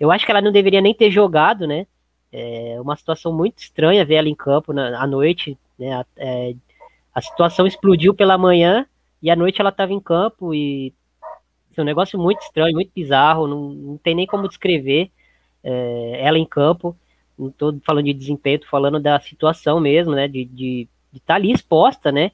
Eu 0.00 0.10
acho 0.10 0.24
que 0.24 0.30
ela 0.30 0.40
não 0.40 0.50
deveria 0.50 0.80
nem 0.80 0.94
ter 0.94 1.10
jogado, 1.10 1.66
né? 1.66 1.86
É 2.32 2.80
uma 2.80 2.96
situação 2.96 3.32
muito 3.32 3.58
estranha 3.58 4.04
ver 4.04 4.14
ela 4.14 4.28
em 4.28 4.34
campo 4.34 4.72
na, 4.72 4.98
à 5.00 5.06
noite. 5.06 5.58
Né? 5.78 5.92
A, 5.92 6.06
é, 6.16 6.54
a 7.14 7.20
situação 7.20 7.66
explodiu 7.66 8.14
pela 8.14 8.38
manhã 8.38 8.86
e 9.20 9.30
à 9.30 9.36
noite 9.36 9.60
ela 9.60 9.70
estava 9.70 9.92
em 9.92 10.00
campo 10.00 10.54
e 10.54 10.94
é 11.76 11.82
um 11.82 11.84
negócio 11.84 12.18
muito 12.18 12.40
estranho, 12.40 12.74
muito 12.74 12.90
bizarro. 12.94 13.46
Não, 13.46 13.68
não 13.70 13.98
tem 13.98 14.14
nem 14.14 14.26
como 14.26 14.48
descrever 14.48 15.10
é, 15.62 16.20
ela 16.22 16.38
em 16.38 16.46
campo. 16.46 16.96
Não 17.38 17.48
estou 17.48 17.78
falando 17.84 18.06
de 18.06 18.14
desempenho, 18.14 18.60
tô 18.60 18.66
falando 18.68 18.98
da 18.98 19.20
situação 19.20 19.80
mesmo, 19.80 20.14
né? 20.14 20.28
De 20.28 20.42
estar 20.42 20.54
de, 20.54 20.88
de 21.12 21.20
tá 21.20 21.34
ali 21.34 21.52
exposta, 21.52 22.10
né? 22.10 22.32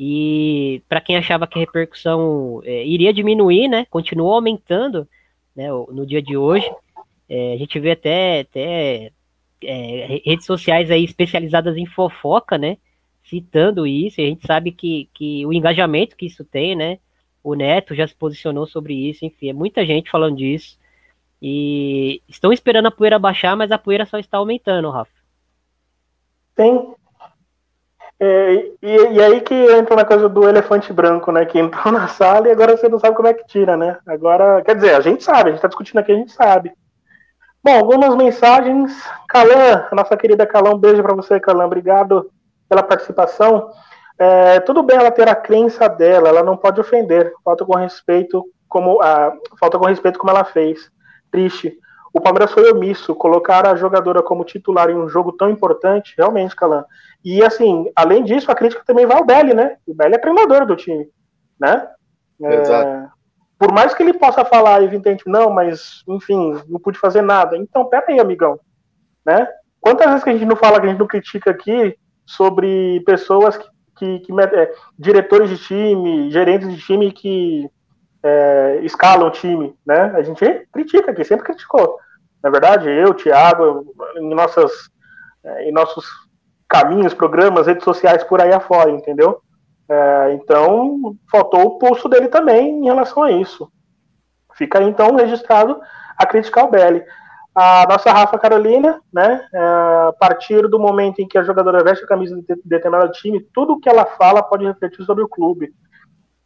E 0.00 0.80
para 0.88 1.00
quem 1.00 1.16
achava 1.16 1.44
que 1.44 1.58
a 1.58 1.60
repercussão 1.60 2.60
é, 2.64 2.86
iria 2.86 3.12
diminuir, 3.12 3.66
né, 3.66 3.84
continuou 3.90 4.32
aumentando 4.32 5.08
né, 5.56 5.66
no 5.72 6.06
dia 6.06 6.22
de 6.22 6.36
hoje. 6.36 6.70
É, 7.28 7.54
a 7.54 7.56
gente 7.56 7.80
vê 7.80 7.90
até, 7.90 8.40
até 8.40 9.10
é, 9.60 10.22
redes 10.24 10.46
sociais 10.46 10.88
aí 10.88 11.02
especializadas 11.02 11.76
em 11.76 11.84
fofoca, 11.84 12.56
né, 12.56 12.78
citando 13.24 13.88
isso. 13.88 14.20
E 14.20 14.24
a 14.24 14.28
gente 14.28 14.46
sabe 14.46 14.70
que, 14.70 15.10
que 15.12 15.44
o 15.44 15.52
engajamento 15.52 16.16
que 16.16 16.26
isso 16.26 16.44
tem, 16.44 16.76
né, 16.76 17.00
o 17.42 17.54
Neto 17.54 17.92
já 17.92 18.06
se 18.06 18.14
posicionou 18.14 18.68
sobre 18.68 18.94
isso. 18.94 19.24
Enfim, 19.24 19.48
é 19.48 19.52
muita 19.52 19.84
gente 19.84 20.10
falando 20.12 20.36
disso. 20.36 20.78
E 21.42 22.22
estão 22.28 22.52
esperando 22.52 22.86
a 22.86 22.92
poeira 22.92 23.18
baixar, 23.18 23.56
mas 23.56 23.72
a 23.72 23.78
poeira 23.78 24.06
só 24.06 24.16
está 24.16 24.38
aumentando, 24.38 24.90
Rafa. 24.90 25.10
Tem, 26.54 26.94
é, 28.20 28.54
e, 28.82 28.96
e, 29.12 29.22
aí 29.22 29.40
que 29.40 29.54
entra 29.54 29.94
na 29.94 30.04
coisa 30.04 30.28
do 30.28 30.48
elefante 30.48 30.92
branco, 30.92 31.30
né? 31.30 31.44
Que 31.44 31.58
entrou 31.58 31.92
na 31.92 32.08
sala 32.08 32.48
e 32.48 32.50
agora 32.50 32.76
você 32.76 32.88
não 32.88 32.98
sabe 32.98 33.16
como 33.16 33.28
é 33.28 33.34
que 33.34 33.46
tira, 33.46 33.76
né? 33.76 33.98
Agora, 34.06 34.60
quer 34.62 34.74
dizer, 34.74 34.94
a 34.94 35.00
gente 35.00 35.22
sabe, 35.22 35.50
a 35.50 35.52
gente 35.52 35.62
tá 35.62 35.68
discutindo 35.68 35.98
aqui, 35.98 36.12
a 36.12 36.16
gente 36.16 36.32
sabe. 36.32 36.72
Bom, 37.62 37.76
algumas 37.76 38.14
mensagens. 38.16 38.92
Calan, 39.28 39.86
nossa 39.92 40.16
querida 40.16 40.46
Calan, 40.46 40.74
um 40.74 40.78
beijo 40.78 41.02
para 41.02 41.14
você, 41.14 41.38
Calan. 41.38 41.66
Obrigado 41.66 42.30
pela 42.68 42.82
participação. 42.82 43.70
É, 44.18 44.58
tudo 44.60 44.82
bem 44.82 44.96
ela 44.96 45.12
ter 45.12 45.28
a 45.28 45.34
crença 45.34 45.88
dela, 45.88 46.28
ela 46.28 46.42
não 46.42 46.56
pode 46.56 46.80
ofender. 46.80 47.32
Falta 47.44 47.64
com 47.64 47.76
respeito 47.76 48.44
como 48.68 49.00
a, 49.00 49.32
falta 49.60 49.78
com 49.78 49.86
respeito 49.86 50.18
como 50.18 50.30
ela 50.30 50.44
fez. 50.44 50.90
Triste. 51.30 51.78
O 52.18 52.20
Palmeiras 52.20 52.50
foi 52.50 52.68
omisso, 52.68 53.14
colocar 53.14 53.64
a 53.64 53.76
jogadora 53.76 54.20
como 54.20 54.42
titular 54.42 54.90
em 54.90 54.96
um 54.96 55.08
jogo 55.08 55.30
tão 55.30 55.48
importante, 55.48 56.14
realmente, 56.18 56.56
Calan. 56.56 56.84
E 57.24 57.44
assim, 57.44 57.88
além 57.94 58.24
disso, 58.24 58.50
a 58.50 58.56
crítica 58.56 58.82
também 58.84 59.06
vai 59.06 59.16
ao 59.16 59.24
Belly, 59.24 59.54
né? 59.54 59.76
O 59.86 59.94
Belly 59.94 60.16
é 60.16 60.18
treinador 60.18 60.66
do 60.66 60.74
time, 60.74 61.08
né? 61.60 61.88
Exato. 62.40 62.88
É, 62.88 63.08
por 63.56 63.72
mais 63.72 63.94
que 63.94 64.02
ele 64.02 64.14
possa 64.14 64.44
falar, 64.44 64.82
evidente, 64.82 65.28
não, 65.28 65.48
mas 65.48 66.02
enfim, 66.08 66.60
não 66.68 66.80
pude 66.80 66.98
fazer 66.98 67.22
nada. 67.22 67.56
Então, 67.56 67.84
pera 67.84 68.06
aí, 68.08 68.18
amigão, 68.18 68.58
né? 69.24 69.46
Quantas 69.80 70.08
vezes 70.08 70.24
que 70.24 70.30
a 70.30 70.32
gente 70.32 70.44
não 70.44 70.56
fala, 70.56 70.80
que 70.80 70.86
a 70.86 70.90
gente 70.90 70.98
não 70.98 71.06
critica 71.06 71.52
aqui 71.52 71.96
sobre 72.26 73.00
pessoas 73.06 73.56
que, 73.56 73.68
que, 73.96 74.18
que 74.18 74.40
é, 74.40 74.72
diretores 74.98 75.50
de 75.50 75.58
time, 75.58 76.32
gerentes 76.32 76.68
de 76.68 76.78
time 76.78 77.12
que 77.12 77.70
é, 78.24 78.80
escalam 78.82 79.28
o 79.28 79.30
time, 79.30 79.72
né? 79.86 80.12
A 80.16 80.22
gente 80.22 80.44
critica 80.72 81.12
aqui, 81.12 81.22
sempre 81.22 81.44
criticou. 81.44 81.96
Na 82.42 82.50
verdade, 82.50 82.88
eu, 82.88 83.14
Thiago, 83.14 83.94
em, 84.16 84.34
nossas, 84.34 84.72
é, 85.44 85.68
em 85.68 85.72
nossos 85.72 86.06
caminhos, 86.68 87.14
programas, 87.14 87.66
redes 87.66 87.84
sociais 87.84 88.22
por 88.24 88.40
aí 88.40 88.52
afora, 88.52 88.90
entendeu? 88.90 89.40
É, 89.88 90.32
então, 90.34 91.16
faltou 91.30 91.62
o 91.62 91.78
pulso 91.78 92.08
dele 92.08 92.28
também 92.28 92.80
em 92.80 92.84
relação 92.84 93.22
a 93.22 93.32
isso. 93.32 93.70
Fica 94.54 94.78
aí, 94.78 94.88
então, 94.88 95.16
registrado 95.16 95.80
a 96.16 96.26
criticar 96.26 96.64
o 96.64 96.70
Belli. 96.70 97.02
A 97.54 97.86
nossa 97.88 98.12
Rafa 98.12 98.38
Carolina, 98.38 99.00
né, 99.12 99.44
é, 99.52 99.58
a 99.58 100.14
partir 100.18 100.68
do 100.68 100.78
momento 100.78 101.20
em 101.20 101.26
que 101.26 101.38
a 101.38 101.42
jogadora 101.42 101.82
veste 101.82 102.04
a 102.04 102.08
camisa 102.08 102.36
de 102.36 102.44
determinado 102.64 103.10
time, 103.12 103.40
tudo 103.52 103.80
que 103.80 103.88
ela 103.88 104.04
fala 104.04 104.42
pode 104.42 104.64
refletir 104.64 105.04
sobre 105.04 105.24
o 105.24 105.28
clube. 105.28 105.72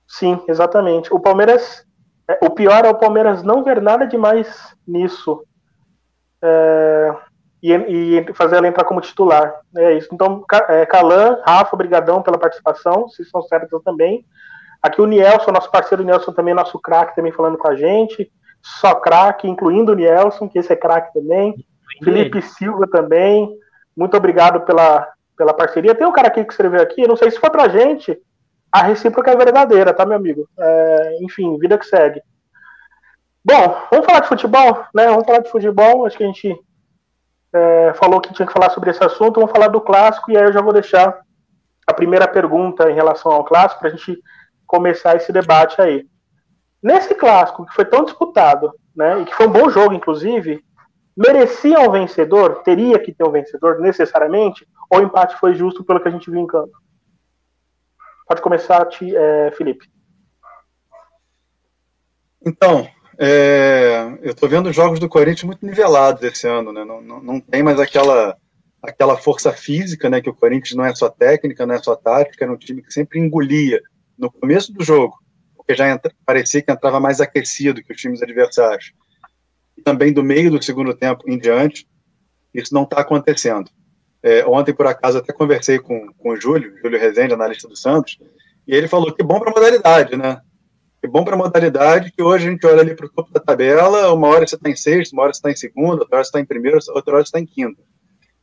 Sim, 0.06 0.40
exatamente. 0.46 1.12
O 1.12 1.20
Palmeiras, 1.20 1.84
é, 2.28 2.38
o 2.42 2.50
pior 2.50 2.84
é 2.84 2.90
o 2.90 2.98
Palmeiras 2.98 3.42
não 3.42 3.64
ver 3.64 3.82
nada 3.82 4.06
demais 4.06 4.74
nisso. 4.86 5.42
É, 6.42 7.14
e, 7.62 7.72
e, 7.72 8.34
fazer 8.34 8.56
ela 8.56 8.66
entrar 8.66 8.84
como 8.84 9.00
titular. 9.00 9.54
É 9.76 9.94
isso. 9.94 10.08
Então, 10.12 10.44
é, 10.68 10.84
Calan, 10.86 11.38
Rafa, 11.46 11.74
obrigadão 11.74 12.22
pela 12.22 12.38
participação, 12.38 13.08
vocês 13.08 13.28
são 13.30 13.42
certos 13.42 13.82
também. 13.82 14.24
Aqui 14.82 15.00
o 15.00 15.06
Nielson, 15.06 15.52
nosso 15.52 15.70
parceiro 15.70 16.02
Nielson 16.02 16.32
também, 16.32 16.54
nosso 16.54 16.78
craque 16.78 17.14
também 17.14 17.30
falando 17.30 17.56
com 17.56 17.68
a 17.68 17.76
gente. 17.76 18.30
Só 18.60 18.94
craque, 18.96 19.48
incluindo 19.48 19.92
o 19.92 19.94
Nielson, 19.94 20.48
que 20.48 20.58
esse 20.58 20.72
é 20.72 20.76
craque 20.76 21.12
também. 21.14 21.54
Felipe 22.02 22.42
Silva 22.42 22.88
também. 22.88 23.48
Muito 23.96 24.16
obrigado 24.16 24.60
pela, 24.62 25.08
pela 25.36 25.54
parceria. 25.54 25.94
Tem 25.94 26.06
um 26.06 26.12
cara 26.12 26.28
aqui 26.28 26.44
que 26.44 26.52
escreveu 26.52 26.80
aqui, 26.80 27.06
não 27.06 27.16
sei 27.16 27.30
se 27.30 27.38
foi 27.38 27.50
pra 27.50 27.68
gente, 27.68 28.18
a 28.72 28.82
recíproca 28.82 29.30
é 29.30 29.36
verdadeira, 29.36 29.92
tá, 29.92 30.06
meu 30.06 30.16
amigo? 30.16 30.48
É, 30.58 31.18
enfim, 31.20 31.58
vida 31.58 31.76
que 31.76 31.86
segue. 31.86 32.22
Bom, 33.44 33.86
vamos 33.90 34.06
falar 34.06 34.20
de 34.20 34.28
futebol, 34.28 34.86
né? 34.94 35.06
Vamos 35.06 35.24
falar 35.24 35.40
de 35.40 35.50
futebol. 35.50 36.06
Acho 36.06 36.16
que 36.16 36.22
a 36.22 36.26
gente 36.26 36.56
é, 37.52 37.92
falou 37.94 38.20
que 38.20 38.32
tinha 38.32 38.46
que 38.46 38.52
falar 38.52 38.70
sobre 38.70 38.90
esse 38.90 39.02
assunto. 39.02 39.40
Vamos 39.40 39.50
falar 39.50 39.68
do 39.68 39.80
clássico 39.80 40.30
e 40.30 40.36
aí 40.36 40.44
eu 40.44 40.52
já 40.52 40.60
vou 40.60 40.72
deixar 40.72 41.20
a 41.86 41.92
primeira 41.92 42.28
pergunta 42.28 42.88
em 42.88 42.94
relação 42.94 43.32
ao 43.32 43.44
clássico 43.44 43.80
para 43.80 43.88
a 43.88 43.96
gente 43.96 44.16
começar 44.64 45.16
esse 45.16 45.32
debate 45.32 45.80
aí. 45.82 46.06
Nesse 46.80 47.14
clássico 47.14 47.66
que 47.66 47.74
foi 47.74 47.84
tão 47.84 48.04
disputado, 48.04 48.72
né, 48.94 49.20
e 49.20 49.24
que 49.24 49.34
foi 49.34 49.46
um 49.46 49.52
bom 49.52 49.68
jogo, 49.68 49.92
inclusive, 49.92 50.64
merecia 51.16 51.80
um 51.80 51.90
vencedor? 51.90 52.62
Teria 52.62 52.98
que 52.98 53.12
ter 53.12 53.24
um 53.24 53.32
vencedor 53.32 53.80
necessariamente? 53.80 54.66
Ou 54.88 55.00
o 55.00 55.02
empate 55.02 55.36
foi 55.36 55.54
justo 55.54 55.84
pelo 55.84 56.00
que 56.00 56.08
a 56.08 56.10
gente 56.12 56.30
viu 56.30 56.40
em 56.40 56.46
campo? 56.46 56.72
Pode 58.26 58.40
começar, 58.40 58.88
é, 59.02 59.50
Felipe. 59.52 59.90
Então, 62.44 62.88
é, 63.18 64.18
eu 64.22 64.32
estou 64.32 64.48
vendo 64.48 64.68
os 64.68 64.76
jogos 64.76 64.98
do 64.98 65.08
Corinthians 65.08 65.44
muito 65.44 65.64
nivelados 65.64 66.22
esse 66.22 66.46
ano, 66.46 66.72
né? 66.72 66.84
Não, 66.84 67.00
não, 67.00 67.22
não, 67.22 67.40
tem 67.40 67.62
mais 67.62 67.78
aquela, 67.78 68.36
aquela 68.82 69.16
força 69.16 69.52
física, 69.52 70.08
né? 70.08 70.20
Que 70.20 70.30
o 70.30 70.34
Corinthians 70.34 70.76
não 70.76 70.84
é 70.84 70.94
só 70.94 71.08
técnica, 71.08 71.66
não 71.66 71.74
é 71.74 71.78
só 71.78 71.94
tática, 71.94 72.44
era 72.44 72.52
um 72.52 72.56
time 72.56 72.82
que 72.82 72.92
sempre 72.92 73.20
engolia 73.20 73.80
no 74.18 74.30
começo 74.30 74.72
do 74.72 74.84
jogo, 74.84 75.16
porque 75.56 75.74
já 75.74 75.88
entra, 75.88 76.12
parecia 76.24 76.62
que 76.62 76.70
entrava 76.70 77.00
mais 77.00 77.20
aquecido 77.20 77.82
que 77.82 77.92
os 77.92 78.00
times 78.00 78.22
adversários. 78.22 78.92
E 79.76 79.82
também 79.82 80.12
do 80.12 80.22
meio 80.22 80.50
do 80.50 80.62
segundo 80.62 80.94
tempo 80.94 81.24
em 81.26 81.38
diante, 81.38 81.86
isso 82.54 82.74
não 82.74 82.84
está 82.84 83.00
acontecendo. 83.00 83.70
É, 84.22 84.46
ontem, 84.46 84.72
por 84.72 84.86
acaso, 84.86 85.18
até 85.18 85.32
conversei 85.32 85.78
com, 85.78 86.12
com 86.12 86.30
o 86.30 86.36
Júlio, 86.36 86.78
Júlio 86.80 87.00
Rezende, 87.00 87.34
analista 87.34 87.68
do 87.68 87.76
Santos, 87.76 88.18
e 88.66 88.74
ele 88.74 88.86
falou 88.86 89.12
que 89.12 89.22
bom 89.22 89.40
para 89.40 89.50
a 89.50 89.54
modalidade, 89.54 90.16
né? 90.16 90.40
É 91.02 91.08
bom 91.08 91.24
para 91.24 91.34
a 91.34 91.38
modalidade 91.38 92.12
que 92.12 92.22
hoje 92.22 92.46
a 92.46 92.50
gente 92.50 92.64
olha 92.66 92.80
ali 92.80 92.94
para 92.94 93.06
o 93.06 93.10
topo 93.10 93.32
da 93.32 93.40
tabela, 93.40 94.12
uma 94.12 94.28
hora 94.28 94.46
você 94.46 94.54
está 94.54 94.70
em 94.70 94.76
sexto, 94.76 95.12
uma 95.12 95.24
hora 95.24 95.32
você 95.32 95.38
está 95.38 95.50
em 95.50 95.56
segunda, 95.56 96.02
outra 96.02 96.16
hora 96.16 96.24
você 96.24 96.28
está 96.28 96.40
em 96.40 96.44
primeiro, 96.44 96.78
outra 96.90 97.14
hora 97.14 97.24
você 97.24 97.28
está 97.28 97.40
em 97.40 97.46
quinta. 97.46 97.82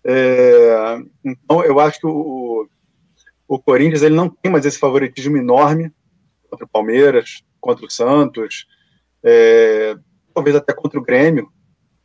É, 0.03 0.97
então, 1.23 1.63
eu 1.63 1.79
acho 1.79 1.99
que 1.99 2.07
o, 2.07 2.67
o 3.47 3.59
Corinthians 3.59 4.01
ele 4.01 4.15
não 4.15 4.29
tem 4.29 4.51
mais 4.51 4.65
esse 4.65 4.77
favoritismo 4.77 5.37
enorme 5.37 5.91
contra 6.49 6.65
o 6.65 6.69
Palmeiras, 6.69 7.43
contra 7.61 7.85
o 7.85 7.89
Santos, 7.89 8.65
é, 9.23 9.95
talvez 10.33 10.55
até 10.55 10.73
contra 10.73 10.99
o 10.99 11.03
Grêmio, 11.03 11.49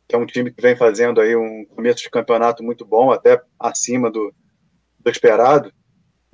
que 0.07 0.15
é 0.15 0.17
um 0.17 0.25
time 0.25 0.51
que 0.51 0.61
vem 0.61 0.75
fazendo 0.75 1.19
aí 1.19 1.35
um 1.35 1.65
começo 1.65 2.01
de 2.01 2.09
campeonato 2.09 2.63
muito 2.63 2.85
bom, 2.85 3.11
até 3.11 3.41
acima 3.59 4.09
do, 4.09 4.33
do 4.99 5.09
esperado. 5.09 5.71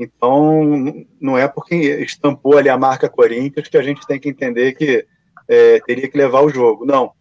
Então, 0.04 1.06
não 1.20 1.38
é 1.38 1.48
porque 1.48 1.76
estampou 1.76 2.58
ali 2.58 2.70
a 2.70 2.78
marca 2.78 3.08
Corinthians 3.08 3.68
que 3.68 3.78
a 3.78 3.84
gente 3.84 4.08
tem 4.08 4.20
que 4.20 4.30
entender 4.30 4.74
que 4.74 5.06
é, 5.48 5.80
teria 5.82 6.10
que 6.10 6.18
levar 6.18 6.42
o 6.42 6.50
jogo. 6.50 6.88
Não. 6.88 7.12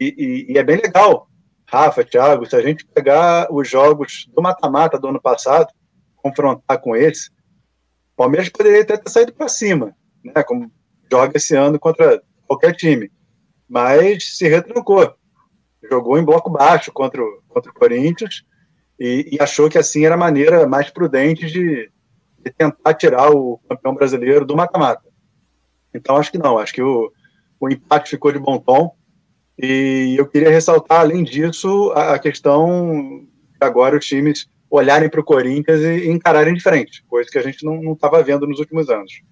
E, 0.00 0.14
e, 0.48 0.52
e, 0.52 0.58
é 0.58 0.62
bem 0.62 0.78
legal, 0.78 1.28
Rafa, 1.66 2.02
Thiago, 2.02 2.46
se 2.46 2.56
a 2.56 2.62
gente 2.62 2.86
pegar 2.86 3.52
os 3.52 3.68
jogos 3.68 4.26
do 4.34 4.40
mata-mata 4.40 4.98
do 4.98 5.08
ano 5.08 5.20
passado, 5.20 5.70
confrontar 6.16 6.80
com 6.80 6.96
esse, 6.96 7.28
o 7.28 8.16
Palmeiras 8.16 8.48
poderia 8.48 8.80
até 8.80 8.96
ter 8.96 9.10
saído 9.10 9.34
para 9.34 9.48
cima, 9.48 9.94
né, 10.24 10.42
como 10.42 10.72
joga 11.10 11.36
esse 11.36 11.54
ano 11.54 11.78
contra 11.78 12.22
qualquer 12.46 12.74
time, 12.74 13.12
mas 13.68 14.38
se 14.38 14.48
retrancou. 14.48 15.14
Jogou 15.90 16.18
em 16.18 16.24
bloco 16.24 16.48
baixo 16.48 16.90
contra 16.90 17.22
o, 17.22 17.42
contra 17.46 17.70
o 17.70 17.74
Corinthians 17.74 18.42
e, 18.98 19.28
e 19.32 19.42
achou 19.42 19.68
que 19.68 19.76
assim 19.76 20.06
era 20.06 20.14
a 20.14 20.18
maneira 20.18 20.66
mais 20.66 20.88
prudente 20.88 21.46
de, 21.50 21.90
de 22.44 22.50
tentar 22.50 22.94
tirar 22.94 23.30
o 23.30 23.58
campeão 23.68 23.94
brasileiro 23.94 24.44
do 24.44 24.56
mata-mata. 24.56 25.04
Então, 25.94 26.16
acho 26.16 26.30
que 26.30 26.38
não, 26.38 26.58
acho 26.58 26.72
que 26.72 26.82
o, 26.82 27.12
o 27.60 27.68
empate 27.68 28.10
ficou 28.10 28.32
de 28.32 28.38
bom 28.38 28.58
tom. 28.58 28.94
E 29.58 30.16
eu 30.18 30.26
queria 30.26 30.50
ressaltar, 30.50 31.00
além 31.00 31.22
disso, 31.22 31.92
a, 31.94 32.14
a 32.14 32.18
questão 32.18 33.24
de 33.60 33.66
agora 33.66 33.96
os 33.96 34.04
times 34.04 34.48
olharem 34.70 35.08
para 35.08 35.20
o 35.20 35.24
Corinthians 35.24 35.80
e, 35.80 36.06
e 36.06 36.10
encararem 36.10 36.54
diferente, 36.54 37.04
coisa 37.04 37.30
que 37.30 37.38
a 37.38 37.42
gente 37.42 37.64
não 37.64 37.92
estava 37.92 38.22
vendo 38.22 38.46
nos 38.46 38.58
últimos 38.58 38.88
anos. 38.88 39.22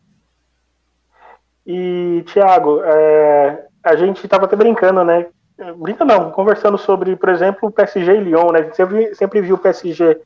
E, 1.67 2.23
Thiago, 2.27 2.83
é, 2.85 3.67
a 3.83 3.97
gente 3.97 4.25
estava 4.25 4.45
até 4.45 4.55
brincando, 4.55 5.03
né? 5.03 5.27
Brinca 5.77 6.05
não, 6.05 6.31
conversando 6.31 6.79
sobre, 6.79 7.17
por 7.17 7.29
exemplo, 7.29 7.69
o 7.69 7.73
PSG 7.73 8.13
e 8.13 8.21
Lyon, 8.21 8.53
né? 8.53 8.61
A 8.61 8.63
gente 8.65 8.77
sempre, 8.77 9.15
sempre 9.15 9.41
viu 9.41 9.57
o 9.57 9.59
PSG 9.59 10.21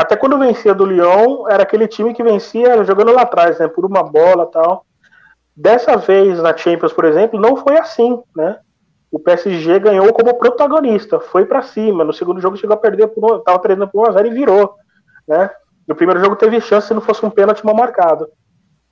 até 0.00 0.16
quando 0.16 0.38
vencia 0.38 0.74
do 0.74 0.86
Lyon, 0.86 1.46
era 1.48 1.62
aquele 1.62 1.86
time 1.86 2.14
que 2.14 2.22
vencia 2.22 2.82
jogando 2.84 3.12
lá 3.12 3.22
atrás, 3.22 3.58
né? 3.58 3.68
Por 3.68 3.84
uma 3.84 4.02
bola 4.02 4.46
tal. 4.46 4.86
Dessa 5.54 5.96
vez, 5.96 6.40
na 6.40 6.56
Champions, 6.56 6.92
por 6.92 7.04
exemplo, 7.04 7.38
não 7.38 7.56
foi 7.56 7.78
assim, 7.78 8.18
né? 8.34 8.58
O 9.10 9.18
PSG 9.18 9.78
ganhou 9.78 10.12
como 10.12 10.38
protagonista, 10.38 11.20
foi 11.20 11.44
para 11.44 11.60
cima. 11.60 12.04
No 12.04 12.12
segundo 12.12 12.40
jogo 12.40 12.56
chegou 12.56 12.74
a 12.74 12.78
perder 12.78 13.08
por 13.08 13.40
tava 13.40 13.58
perdendo 13.58 13.88
por 13.88 14.06
1 14.06 14.10
a 14.10 14.12
0 14.12 14.28
e 14.28 14.30
virou, 14.30 14.74
né? 15.28 15.50
No 15.86 15.94
primeiro 15.94 16.20
jogo 16.20 16.36
teve 16.36 16.60
chance 16.60 16.88
se 16.88 16.94
não 16.94 17.02
fosse 17.02 17.26
um 17.26 17.30
pênalti 17.30 17.64
mal 17.66 17.74
marcado. 17.74 18.28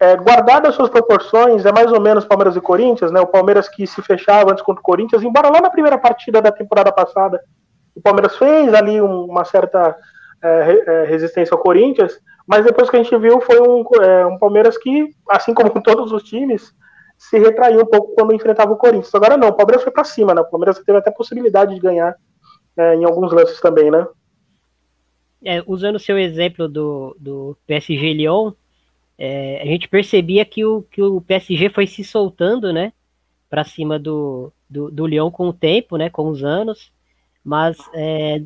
É, 0.00 0.14
guardado 0.16 0.66
as 0.66 0.74
suas 0.74 0.90
proporções, 0.90 1.64
é 1.64 1.72
mais 1.72 1.90
ou 1.90 2.00
menos 2.00 2.24
Palmeiras 2.24 2.54
e 2.54 2.60
Corinthians, 2.60 3.10
né? 3.10 3.20
O 3.20 3.26
Palmeiras 3.26 3.68
que 3.68 3.86
se 3.86 4.02
fechava 4.02 4.50
antes 4.50 4.62
contra 4.62 4.80
o 4.80 4.84
Corinthians, 4.84 5.22
embora 5.22 5.48
lá 5.48 5.60
na 5.60 5.70
primeira 5.70 5.96
partida 5.96 6.42
da 6.42 6.52
temporada 6.52 6.92
passada 6.92 7.40
o 7.98 8.00
Palmeiras 8.00 8.36
fez 8.36 8.72
ali 8.74 9.00
uma 9.00 9.44
certa 9.44 9.96
é, 10.42 10.84
é, 10.86 11.04
resistência 11.04 11.54
ao 11.54 11.62
Corinthians, 11.62 12.20
mas 12.46 12.64
depois 12.64 12.88
que 12.88 12.96
a 12.96 13.02
gente 13.02 13.16
viu 13.18 13.40
foi 13.40 13.60
um, 13.60 13.84
é, 14.02 14.26
um 14.26 14.38
Palmeiras 14.38 14.78
que, 14.78 15.14
assim 15.28 15.52
como 15.52 15.82
todos 15.82 16.12
os 16.12 16.22
times, 16.22 16.72
se 17.16 17.38
retraiu 17.38 17.80
um 17.80 17.86
pouco 17.86 18.14
quando 18.14 18.32
enfrentava 18.32 18.72
o 18.72 18.76
Corinthians. 18.76 19.14
Agora 19.14 19.36
não, 19.36 19.48
o 19.48 19.52
Palmeiras 19.52 19.82
foi 19.82 19.92
para 19.92 20.04
cima, 20.04 20.34
né? 20.34 20.40
O 20.40 20.50
Palmeiras 20.50 20.78
teve 20.78 20.96
até 20.96 21.10
possibilidade 21.10 21.74
de 21.74 21.80
ganhar 21.80 22.16
é, 22.76 22.94
em 22.94 23.04
alguns 23.04 23.32
lances 23.32 23.60
também, 23.60 23.90
né? 23.90 24.06
É, 25.44 25.62
usando 25.66 25.96
o 25.96 26.00
seu 26.00 26.18
exemplo 26.18 26.68
do, 26.68 27.16
do 27.18 27.56
PSG 27.66 28.12
Lyon, 28.12 28.52
é, 29.18 29.60
a 29.60 29.66
gente 29.66 29.88
percebia 29.88 30.44
que 30.44 30.64
o, 30.64 30.82
que 30.82 31.02
o 31.02 31.20
PSG 31.20 31.68
foi 31.68 31.86
se 31.86 32.04
soltando, 32.04 32.72
né? 32.72 32.92
Para 33.50 33.64
cima 33.64 33.98
do, 33.98 34.52
do, 34.70 34.90
do 34.90 35.06
Lyon 35.06 35.30
com 35.30 35.48
o 35.48 35.52
tempo, 35.52 35.96
né? 35.96 36.08
Com 36.08 36.28
os 36.28 36.44
anos. 36.44 36.92
Mas 37.44 37.76
é, 37.94 38.42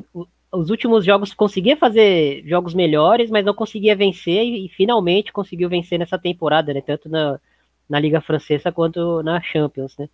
os 0.53 0.69
últimos 0.69 1.03
jogos 1.03 1.33
conseguia 1.33 1.75
fazer 1.75 2.43
jogos 2.45 2.73
melhores, 2.73 3.31
mas 3.31 3.43
não 3.43 3.53
conseguia 3.53 3.95
vencer 3.95 4.43
e, 4.43 4.65
e 4.65 4.69
finalmente 4.69 5.33
conseguiu 5.33 5.67
vencer 5.67 5.97
nessa 5.97 6.17
temporada, 6.17 6.73
né? 6.73 6.81
Tanto 6.81 7.09
na, 7.09 7.39
na 7.89 7.99
Liga 7.99 8.21
Francesa 8.21 8.71
quanto 8.71 9.23
na 9.23 9.41
Champions, 9.41 9.97
né? 9.97 10.07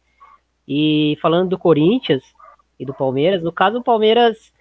E 0.68 1.18
falando 1.22 1.50
do 1.50 1.58
Corinthians 1.58 2.24
e 2.80 2.86
do 2.86 2.94
Palmeiras, 2.94 3.44
no 3.44 3.52
caso 3.52 3.80
o 3.80 3.84
Palmeiras, 3.84 4.54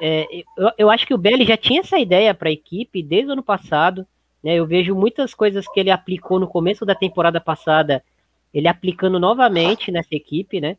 é, 0.00 0.26
eu, 0.56 0.70
eu, 0.76 0.90
acho 0.90 1.06
que 1.06 1.14
o 1.14 1.18
Belli 1.18 1.46
já 1.46 1.56
tinha 1.56 1.80
essa 1.80 1.98
ideia 1.98 2.34
para 2.34 2.50
a 2.50 2.52
equipe 2.52 3.02
desde 3.02 3.30
o 3.30 3.32
ano 3.32 3.42
passado, 3.42 4.06
né? 4.44 4.54
Eu 4.54 4.66
vejo 4.66 4.94
muitas 4.94 5.32
coisas 5.32 5.66
que 5.66 5.80
ele 5.80 5.90
aplicou 5.90 6.38
no 6.38 6.46
começo 6.46 6.84
da 6.84 6.94
temporada 6.94 7.40
passada, 7.40 8.04
ele 8.52 8.68
aplicando 8.68 9.18
novamente 9.18 9.90
nessa 9.90 10.14
equipe, 10.14 10.60
né? 10.60 10.76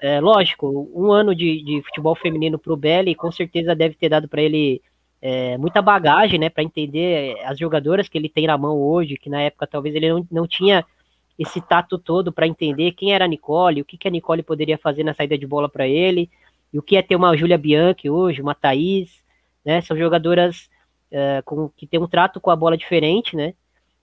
É, 0.00 0.20
lógico, 0.20 0.88
um 0.94 1.10
ano 1.10 1.34
de, 1.34 1.62
de 1.62 1.82
futebol 1.82 2.14
feminino 2.14 2.58
para 2.58 2.72
o 2.72 2.76
Belly 2.76 3.14
com 3.16 3.32
certeza 3.32 3.74
deve 3.74 3.96
ter 3.96 4.08
dado 4.08 4.28
para 4.28 4.40
ele 4.40 4.80
é, 5.20 5.58
muita 5.58 5.82
bagagem, 5.82 6.38
né, 6.38 6.48
para 6.48 6.62
entender 6.62 7.36
as 7.44 7.58
jogadoras 7.58 8.08
que 8.08 8.16
ele 8.16 8.28
tem 8.28 8.46
na 8.46 8.56
mão 8.56 8.78
hoje, 8.80 9.16
que 9.16 9.28
na 9.28 9.42
época 9.42 9.66
talvez 9.66 9.94
ele 9.94 10.08
não, 10.08 10.26
não 10.30 10.46
tinha 10.46 10.84
esse 11.36 11.60
tato 11.60 11.98
todo 11.98 12.32
para 12.32 12.46
entender 12.46 12.92
quem 12.92 13.12
era 13.12 13.24
a 13.24 13.28
Nicole, 13.28 13.80
o 13.80 13.84
que, 13.84 13.96
que 13.96 14.08
a 14.08 14.10
Nicole 14.10 14.42
poderia 14.42 14.78
fazer 14.78 15.04
na 15.04 15.14
saída 15.14 15.36
de 15.36 15.46
bola 15.46 15.68
para 15.68 15.86
ele, 15.86 16.30
e 16.72 16.78
o 16.78 16.82
que 16.82 16.96
é 16.96 17.02
ter 17.02 17.16
uma 17.16 17.36
Júlia 17.36 17.58
Bianchi 17.58 18.08
hoje, 18.08 18.42
uma 18.42 18.54
Thaís, 18.54 19.22
né, 19.64 19.80
são 19.80 19.96
jogadoras 19.96 20.70
é, 21.10 21.42
com, 21.44 21.68
que 21.70 21.86
tem 21.86 22.00
um 22.00 22.08
trato 22.08 22.40
com 22.40 22.50
a 22.50 22.56
bola 22.56 22.76
diferente, 22.76 23.34
né, 23.34 23.54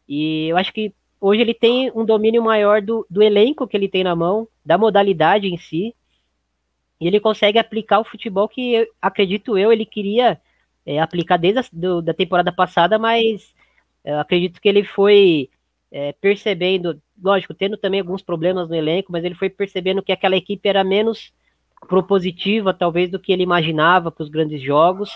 e 0.08 0.48
eu 0.50 0.58
acho 0.58 0.74
que 0.74 0.94
hoje 1.26 1.42
ele 1.42 1.54
tem 1.54 1.92
um 1.96 2.06
domínio 2.06 2.44
maior 2.44 2.82
do, 2.82 3.06
do 3.10 3.22
elenco 3.22 3.68
que 3.68 3.76
ele 3.76 3.88
tem 3.88 4.04
na 4.04 4.16
mão, 4.16 4.48
da 4.66 4.78
modalidade 4.78 5.48
em 5.48 5.58
si, 5.58 5.96
e 7.00 7.08
ele 7.08 7.20
consegue 7.20 7.60
aplicar 7.60 8.00
o 8.00 8.06
futebol 8.06 8.48
que, 8.48 8.90
acredito 9.02 9.58
eu, 9.58 9.72
ele 9.72 9.86
queria 9.86 10.40
é, 10.86 11.00
aplicar 11.00 11.38
desde 11.38 11.60
a 11.60 11.66
do, 11.72 12.02
da 12.02 12.14
temporada 12.14 12.52
passada, 12.52 13.00
mas 13.00 13.54
acredito 14.20 14.62
que 14.62 14.70
ele 14.70 14.84
foi 14.84 15.50
é, 15.92 16.12
percebendo, 16.14 17.02
lógico, 17.22 17.54
tendo 17.54 17.78
também 17.78 18.00
alguns 18.00 18.22
problemas 18.22 18.70
no 18.70 18.76
elenco, 18.76 19.12
mas 19.12 19.24
ele 19.24 19.36
foi 19.36 19.50
percebendo 19.50 20.04
que 20.04 20.12
aquela 20.12 20.36
equipe 20.36 20.68
era 20.68 20.84
menos 20.84 21.34
propositiva, 21.88 22.74
talvez, 22.74 23.10
do 23.10 23.20
que 23.20 23.32
ele 23.32 23.44
imaginava 23.44 24.12
para 24.12 24.24
os 24.24 24.30
grandes 24.30 24.62
jogos. 24.62 25.10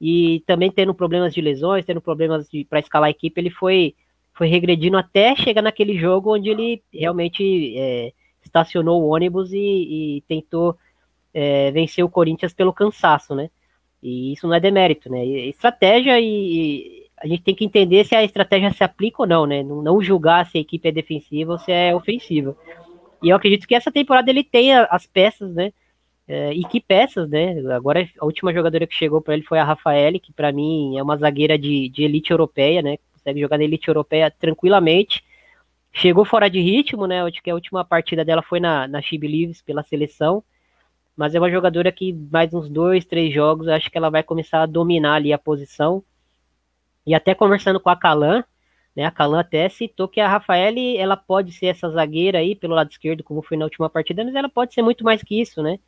E 0.00 0.42
também 0.46 0.70
tendo 0.70 0.94
problemas 0.94 1.32
de 1.32 1.40
lesões, 1.40 1.84
tendo 1.84 2.00
problemas 2.00 2.48
para 2.68 2.80
escalar 2.80 3.08
a 3.08 3.10
equipe, 3.10 3.40
ele 3.40 3.50
foi, 3.50 3.94
foi 4.34 4.48
regredindo 4.48 4.96
até 4.96 5.34
chegar 5.36 5.62
naquele 5.62 5.96
jogo 5.96 6.34
onde 6.34 6.50
ele 6.50 6.82
realmente 6.92 7.74
é, 7.78 8.12
estacionou 8.44 9.02
o 9.02 9.08
ônibus 9.08 9.52
e, 9.52 9.58
e 10.18 10.24
tentou 10.28 10.76
é, 11.32 11.70
vencer 11.70 12.04
o 12.04 12.10
Corinthians 12.10 12.52
pelo 12.52 12.72
cansaço, 12.72 13.34
né? 13.34 13.48
E 14.02 14.32
isso 14.32 14.46
não 14.46 14.54
é 14.54 14.60
demérito, 14.60 15.10
né? 15.10 15.24
estratégia 15.24 16.20
e, 16.20 17.04
a 17.24 17.26
gente 17.26 17.42
tem 17.42 17.54
que 17.54 17.64
entender 17.64 18.04
se 18.04 18.14
a 18.14 18.22
estratégia 18.22 18.70
se 18.70 18.84
aplica 18.84 19.22
ou 19.22 19.26
não, 19.26 19.46
né? 19.46 19.62
Não, 19.62 19.80
não 19.80 20.02
julgar 20.02 20.44
se 20.46 20.58
a 20.58 20.60
equipe 20.60 20.88
é 20.88 20.92
defensiva 20.92 21.52
ou 21.52 21.58
se 21.58 21.72
é 21.72 21.94
ofensiva. 21.94 22.54
E 23.22 23.30
eu 23.30 23.36
acredito 23.36 23.66
que 23.66 23.74
essa 23.74 23.90
temporada 23.90 24.30
ele 24.30 24.44
tem 24.44 24.74
as 24.74 25.06
peças, 25.06 25.54
né? 25.54 25.72
É, 26.26 26.52
e 26.52 26.64
que 26.64 26.80
peças, 26.80 27.28
né? 27.30 27.58
Agora 27.74 28.06
a 28.18 28.24
última 28.26 28.52
jogadora 28.52 28.86
que 28.86 28.94
chegou 28.94 29.22
para 29.22 29.34
ele 29.34 29.42
foi 29.42 29.58
a 29.58 29.64
Rafaele, 29.64 30.20
que 30.20 30.32
para 30.32 30.52
mim 30.52 30.98
é 30.98 31.02
uma 31.02 31.16
zagueira 31.16 31.58
de, 31.58 31.88
de 31.88 32.02
elite 32.02 32.30
europeia, 32.30 32.82
né? 32.82 32.98
Consegue 33.24 33.40
jogar 33.40 33.56
na 33.56 33.64
elite 33.64 33.88
europeia 33.88 34.30
tranquilamente. 34.30 35.24
Chegou 35.90 36.26
fora 36.26 36.50
de 36.50 36.60
ritmo, 36.60 37.06
né? 37.06 37.22
Acho 37.22 37.42
que 37.42 37.50
a 37.50 37.54
última 37.54 37.82
partida 37.82 38.22
dela 38.22 38.42
foi 38.42 38.60
na, 38.60 38.86
na 38.86 39.00
She 39.00 39.18
pela 39.64 39.82
seleção. 39.82 40.44
Mas 41.16 41.34
é 41.34 41.38
uma 41.38 41.50
jogadora 41.50 41.90
que 41.90 42.12
mais 42.12 42.52
uns 42.52 42.68
dois, 42.68 43.06
três 43.06 43.32
jogos, 43.32 43.68
acho 43.68 43.90
que 43.90 43.96
ela 43.96 44.10
vai 44.10 44.22
começar 44.22 44.62
a 44.62 44.66
dominar 44.66 45.14
ali 45.14 45.32
a 45.32 45.38
posição. 45.38 46.04
E 47.06 47.14
até 47.14 47.34
conversando 47.34 47.80
com 47.80 47.88
a 47.88 47.96
Calan, 47.96 48.44
né? 48.94 49.06
A 49.06 49.10
Calan 49.10 49.40
até 49.40 49.68
citou 49.70 50.06
que 50.06 50.20
a 50.20 50.28
Rafaele, 50.28 50.96
ela 50.98 51.16
pode 51.16 51.52
ser 51.52 51.66
essa 51.66 51.88
zagueira 51.88 52.38
aí 52.40 52.54
pelo 52.54 52.74
lado 52.74 52.90
esquerdo, 52.90 53.24
como 53.24 53.40
foi 53.42 53.56
na 53.56 53.64
última 53.64 53.88
partida, 53.88 54.22
mas 54.22 54.34
ela 54.34 54.48
pode 54.48 54.74
ser 54.74 54.82
muito 54.82 55.02
mais 55.02 55.22
que 55.22 55.40
isso, 55.40 55.62
né? 55.62 55.78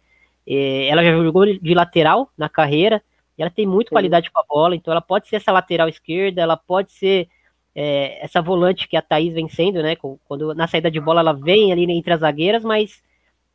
É, 0.47 0.89
ela 0.89 1.05
já 1.05 1.13
jogou 1.13 1.45
de 1.45 1.75
lateral 1.75 2.31
na 2.39 2.49
carreira, 2.49 3.03
e 3.37 3.43
ela 3.43 3.51
tem 3.51 3.67
muita 3.67 3.91
qualidade 3.91 4.31
com 4.31 4.41
a 4.41 4.45
bola, 4.49 4.75
então 4.75 4.93
ela 4.93 5.01
pode 5.01 5.29
ser 5.29 5.37
essa 5.37 5.53
lateral 5.53 5.89
esquerda, 5.89 6.41
ela 6.41 6.57
pode 6.57 6.93
ser 6.93 7.29
é, 7.75 8.25
essa 8.25 8.41
volante 8.41 8.89
que 8.89 8.97
a 8.97 9.03
Thaís 9.03 9.35
vem 9.35 9.49
sendo, 9.49 9.83
né? 9.83 9.97
Quando 9.97 10.55
na 10.55 10.67
saída 10.67 10.91
de 10.91 11.01
bola 11.01 11.21
ela 11.21 11.33
vem 11.33 11.73
ali 11.73 11.91
entre 11.91 12.13
as 12.13 12.21
zagueiras, 12.21 12.65
mas 12.65 13.03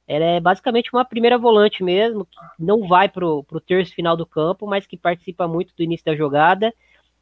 ela 0.08 0.26
é 0.26 0.39
basicamente 0.39 0.91
uma 0.94 1.06
primeira 1.06 1.38
volante 1.38 1.84
mesmo, 1.84 2.26
que 2.26 2.38
não 2.60 2.88
vai 2.88 3.10
pro, 3.10 3.44
pro 3.44 3.60
terço 3.60 3.96
final 3.96 4.15
do 4.15 4.26
campo, 4.26 4.67
mas 4.67 4.86
que 4.86 4.98
participa 4.98 5.48
muito 5.48 5.74
do 5.76 5.84
início 5.84 6.06
da 6.06 6.15
jogada 6.15 6.74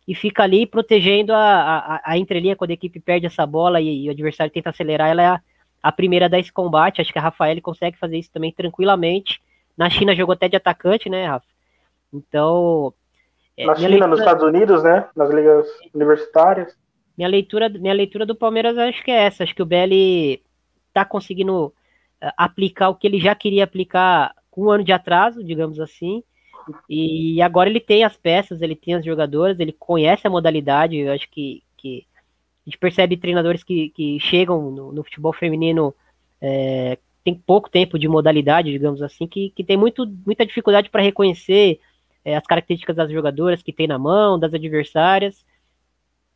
e 0.10 0.16
fica 0.16 0.42
ali 0.42 0.66
protegendo 0.66 1.32
a, 1.32 1.38
a, 1.38 2.02
a 2.04 2.18
entrelinha 2.18 2.56
quando 2.56 2.72
a 2.72 2.74
equipe 2.74 3.00
perde 3.00 3.28
essa 3.28 3.46
bola 3.46 3.80
e, 3.80 4.06
e 4.06 4.08
o 4.08 4.12
adversário 4.12 4.52
tenta 4.52 4.72
acelerar, 4.72 5.08
ela 5.08 5.22
é 5.22 5.28
a, 5.28 5.42
a 5.84 5.92
primeira 5.92 6.28
esse 6.40 6.52
combate. 6.52 7.00
Acho 7.00 7.14
que 7.14 7.20
a 7.20 7.22
Rafael 7.22 7.62
consegue 7.62 7.96
fazer 7.96 8.18
isso 8.18 8.32
também 8.32 8.52
tranquilamente. 8.52 9.40
Na 9.78 9.90
China 9.90 10.16
jogou 10.16 10.34
até 10.34 10.50
de 10.50 10.56
atacante, 10.56 11.10
né, 11.10 11.28
Rafa? 11.28 11.46
Então. 12.14 12.94
É, 13.56 13.66
Na 13.66 13.76
China, 13.76 13.90
leitura... 13.90 14.08
nos 14.08 14.20
Estados 14.20 14.44
Unidos, 14.44 14.84
né? 14.84 15.08
Nas 15.16 15.30
ligas 15.30 15.68
universitárias. 15.94 16.76
Minha 17.18 17.30
leitura, 17.30 17.68
minha 17.70 17.94
leitura 17.94 18.26
do 18.26 18.36
Palmeiras 18.36 18.78
acho 18.78 19.04
que 19.04 19.12
é 19.12 19.24
essa. 19.24 19.44
Acho 19.44 19.54
que 19.54 19.62
o 19.62 19.66
BL 19.66 20.42
tá 20.94 21.04
conseguindo 21.04 21.66
uh, 21.66 21.74
aplicar 22.38 22.90
o 22.90 22.96
que 22.96 23.06
ele 23.06 23.20
já 23.20 23.36
queria 23.36 23.64
aplicar 23.64 24.34
com 24.50 24.66
um 24.66 24.72
ano 24.72 24.84
de 24.84 24.92
atraso, 24.92 25.44
digamos 25.44 25.80
assim. 25.80 26.24
E 26.90 27.42
agora 27.42 27.70
ele 27.70 27.80
tem 27.80 28.04
as 28.04 28.16
peças, 28.16 28.62
ele 28.62 28.76
tem 28.76 28.96
as 28.96 29.04
jogadoras, 29.04 29.60
ele 29.60 29.72
conhece 29.72 30.28
a 30.28 30.30
modalidade. 30.30 30.98
Eu 30.98 31.12
acho 31.12 31.30
que, 31.30 31.64
que 31.76 32.06
a 32.66 32.70
gente 32.70 32.78
percebe 32.78 33.18
treinadores 33.18 33.64
que, 33.64 33.90
que 33.90 34.20
chegam 34.20 34.72
no, 34.72 34.92
no 34.92 35.04
futebol 35.04 35.34
feminino, 35.34 35.94
é, 36.42 36.98
tem 37.24 37.34
pouco 37.34 37.70
tempo 37.70 37.98
de 37.98 38.08
modalidade, 38.08 38.72
digamos 38.72 39.02
assim, 39.02 39.28
que, 39.28 39.52
que 39.52 39.64
tem 39.64 39.78
muito, 39.78 40.06
muita 40.26 40.46
dificuldade 40.46 40.90
para 40.90 41.02
reconhecer 41.02 41.80
é, 42.32 42.36
as 42.36 42.46
características 42.46 42.96
das 42.96 43.12
jogadoras 43.12 43.62
que 43.62 43.74
tem 43.74 43.88
na 43.88 44.00
mão, 44.00 44.40
das 44.40 44.54
adversárias. 44.54 45.46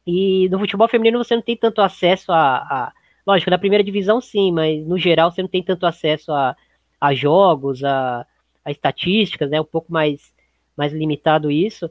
E 0.05 0.49
no 0.49 0.59
futebol 0.59 0.87
feminino 0.87 1.23
você 1.23 1.35
não 1.35 1.41
tem 1.41 1.55
tanto 1.57 1.81
acesso 1.81 2.31
a, 2.31 2.57
a. 2.57 2.93
lógico, 3.25 3.51
na 3.51 3.57
primeira 3.57 3.83
divisão 3.83 4.19
sim, 4.21 4.51
mas 4.51 4.85
no 4.85 4.97
geral 4.97 5.31
você 5.31 5.41
não 5.41 5.49
tem 5.49 5.63
tanto 5.63 5.85
acesso 5.85 6.31
a, 6.31 6.55
a 6.99 7.13
jogos, 7.13 7.83
a 7.83 8.25
a 8.63 8.71
estatísticas, 8.71 9.49
né? 9.49 9.59
Um 9.59 9.65
pouco 9.65 9.91
mais, 9.91 10.33
mais 10.75 10.93
limitado 10.93 11.51
isso. 11.51 11.89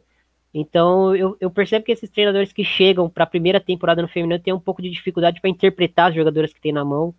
Então 0.54 1.14
eu, 1.16 1.36
eu 1.40 1.50
percebo 1.50 1.84
que 1.84 1.92
esses 1.92 2.10
treinadores 2.10 2.52
que 2.52 2.64
chegam 2.64 3.08
para 3.08 3.24
a 3.24 3.26
primeira 3.26 3.60
temporada 3.60 4.02
no 4.02 4.08
feminino 4.08 4.42
têm 4.42 4.52
um 4.52 4.60
pouco 4.60 4.82
de 4.82 4.90
dificuldade 4.90 5.40
para 5.40 5.50
interpretar 5.50 6.10
as 6.10 6.14
jogadoras 6.14 6.52
que 6.52 6.60
tem 6.60 6.72
na 6.72 6.84
mão 6.84 7.14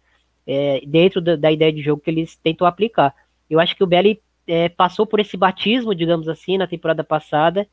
é, 0.46 0.82
dentro 0.86 1.22
da, 1.22 1.36
da, 1.36 1.52
ideia 1.52 1.72
de 1.72 1.82
jogo 1.82 2.02
que 2.02 2.10
eles 2.10 2.36
tentam 2.36 2.68
aplicar. 2.68 3.16
Eu 3.50 3.60
acho 3.60 3.76
que 3.76 3.84
o 3.84 3.88
Belly 3.88 4.22
é, 4.48 4.70
passou 4.70 5.06
por 5.06 5.20
esse 5.20 5.38
batismo, 5.38 5.96
digamos 5.96 6.28
assim, 6.28 6.58
na 6.58 6.68
temporada 6.68 7.04
passada 7.04 7.68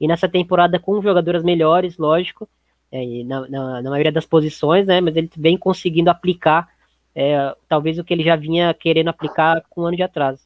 e 0.00 0.06
nessa 0.06 0.28
temporada 0.28 0.78
com 0.78 1.00
jogadoras 1.00 1.42
melhores, 1.42 1.96
lógico, 1.96 2.48
é, 2.90 3.24
na, 3.24 3.48
na, 3.48 3.82
na, 3.82 3.90
maioria 3.90 4.12
das 4.12 4.26
posições, 4.26 4.86
né? 4.86 5.00
Mas 5.00 5.16
ele 5.16 5.30
vem 5.36 5.56
conseguindo 5.56 6.10
aplicar 6.10 6.68
é, 7.14 7.54
talvez 7.68 7.98
o 7.98 8.04
que 8.04 8.12
ele 8.12 8.22
já 8.22 8.36
vinha 8.36 8.74
querendo 8.74 9.08
aplicar 9.08 9.62
com 9.70 9.82
um 9.82 9.86
ano 9.86 9.96
de 9.96 10.02
atraso. 10.02 10.42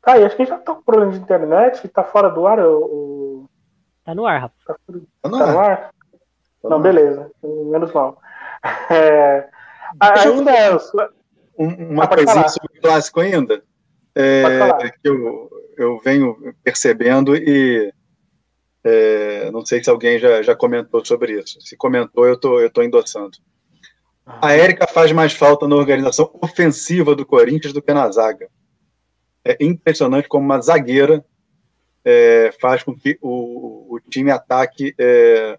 Tá, 0.00 0.18
e 0.18 0.24
acho 0.24 0.36
que 0.36 0.44
já 0.44 0.58
tá 0.58 0.74
com 0.74 0.82
problema 0.82 1.12
de 1.12 1.18
internet, 1.18 1.86
tá 1.88 2.02
fora 2.02 2.28
do 2.28 2.46
ar 2.46 2.58
o. 2.60 3.48
Tá 4.04 4.14
no 4.14 4.26
ar, 4.26 4.40
Rafa. 4.42 4.54
Tá, 4.66 4.76
tá 5.22 5.28
no, 5.28 5.58
ar? 5.58 5.70
ar? 5.70 5.76
Tá 6.62 6.68
Não, 6.68 6.80
beleza. 6.80 7.30
Menos 7.42 7.92
mal. 7.92 8.18
É, 8.90 9.46
ainda. 10.00 10.50
É 10.50 10.74
uma 11.56 12.04
ah, 12.04 12.08
coisinha 12.08 12.48
sobre 12.48 12.78
o 12.78 12.80
clássico 12.80 13.20
ainda. 13.20 13.62
É, 14.14 14.90
que 14.90 15.08
eu, 15.08 15.50
eu 15.76 16.00
venho 16.04 16.54
percebendo 16.62 17.34
e 17.36 17.92
é, 18.84 19.50
não 19.50 19.66
sei 19.66 19.82
se 19.82 19.90
alguém 19.90 20.18
já, 20.18 20.42
já 20.42 20.54
comentou 20.54 21.04
sobre 21.04 21.40
isso. 21.40 21.60
Se 21.60 21.76
comentou, 21.76 22.26
eu 22.26 22.38
tô, 22.38 22.60
eu 22.60 22.70
tô 22.70 22.82
endossando. 22.82 23.36
A 24.26 24.52
Érica 24.52 24.86
faz 24.86 25.12
mais 25.12 25.32
falta 25.32 25.66
na 25.68 25.76
organização 25.76 26.30
ofensiva 26.40 27.14
do 27.14 27.26
Corinthians 27.26 27.72
do 27.72 27.82
que 27.82 27.92
na 27.92 28.10
zaga 28.10 28.48
é 29.44 29.56
impressionante 29.60 30.26
como 30.26 30.44
uma 30.44 30.60
zagueira 30.60 31.24
é, 32.04 32.50
faz 32.60 32.82
com 32.82 32.94
que 32.94 33.18
o, 33.20 33.94
o 33.94 34.00
time 34.00 34.30
ataque 34.30 34.94
é, 34.98 35.58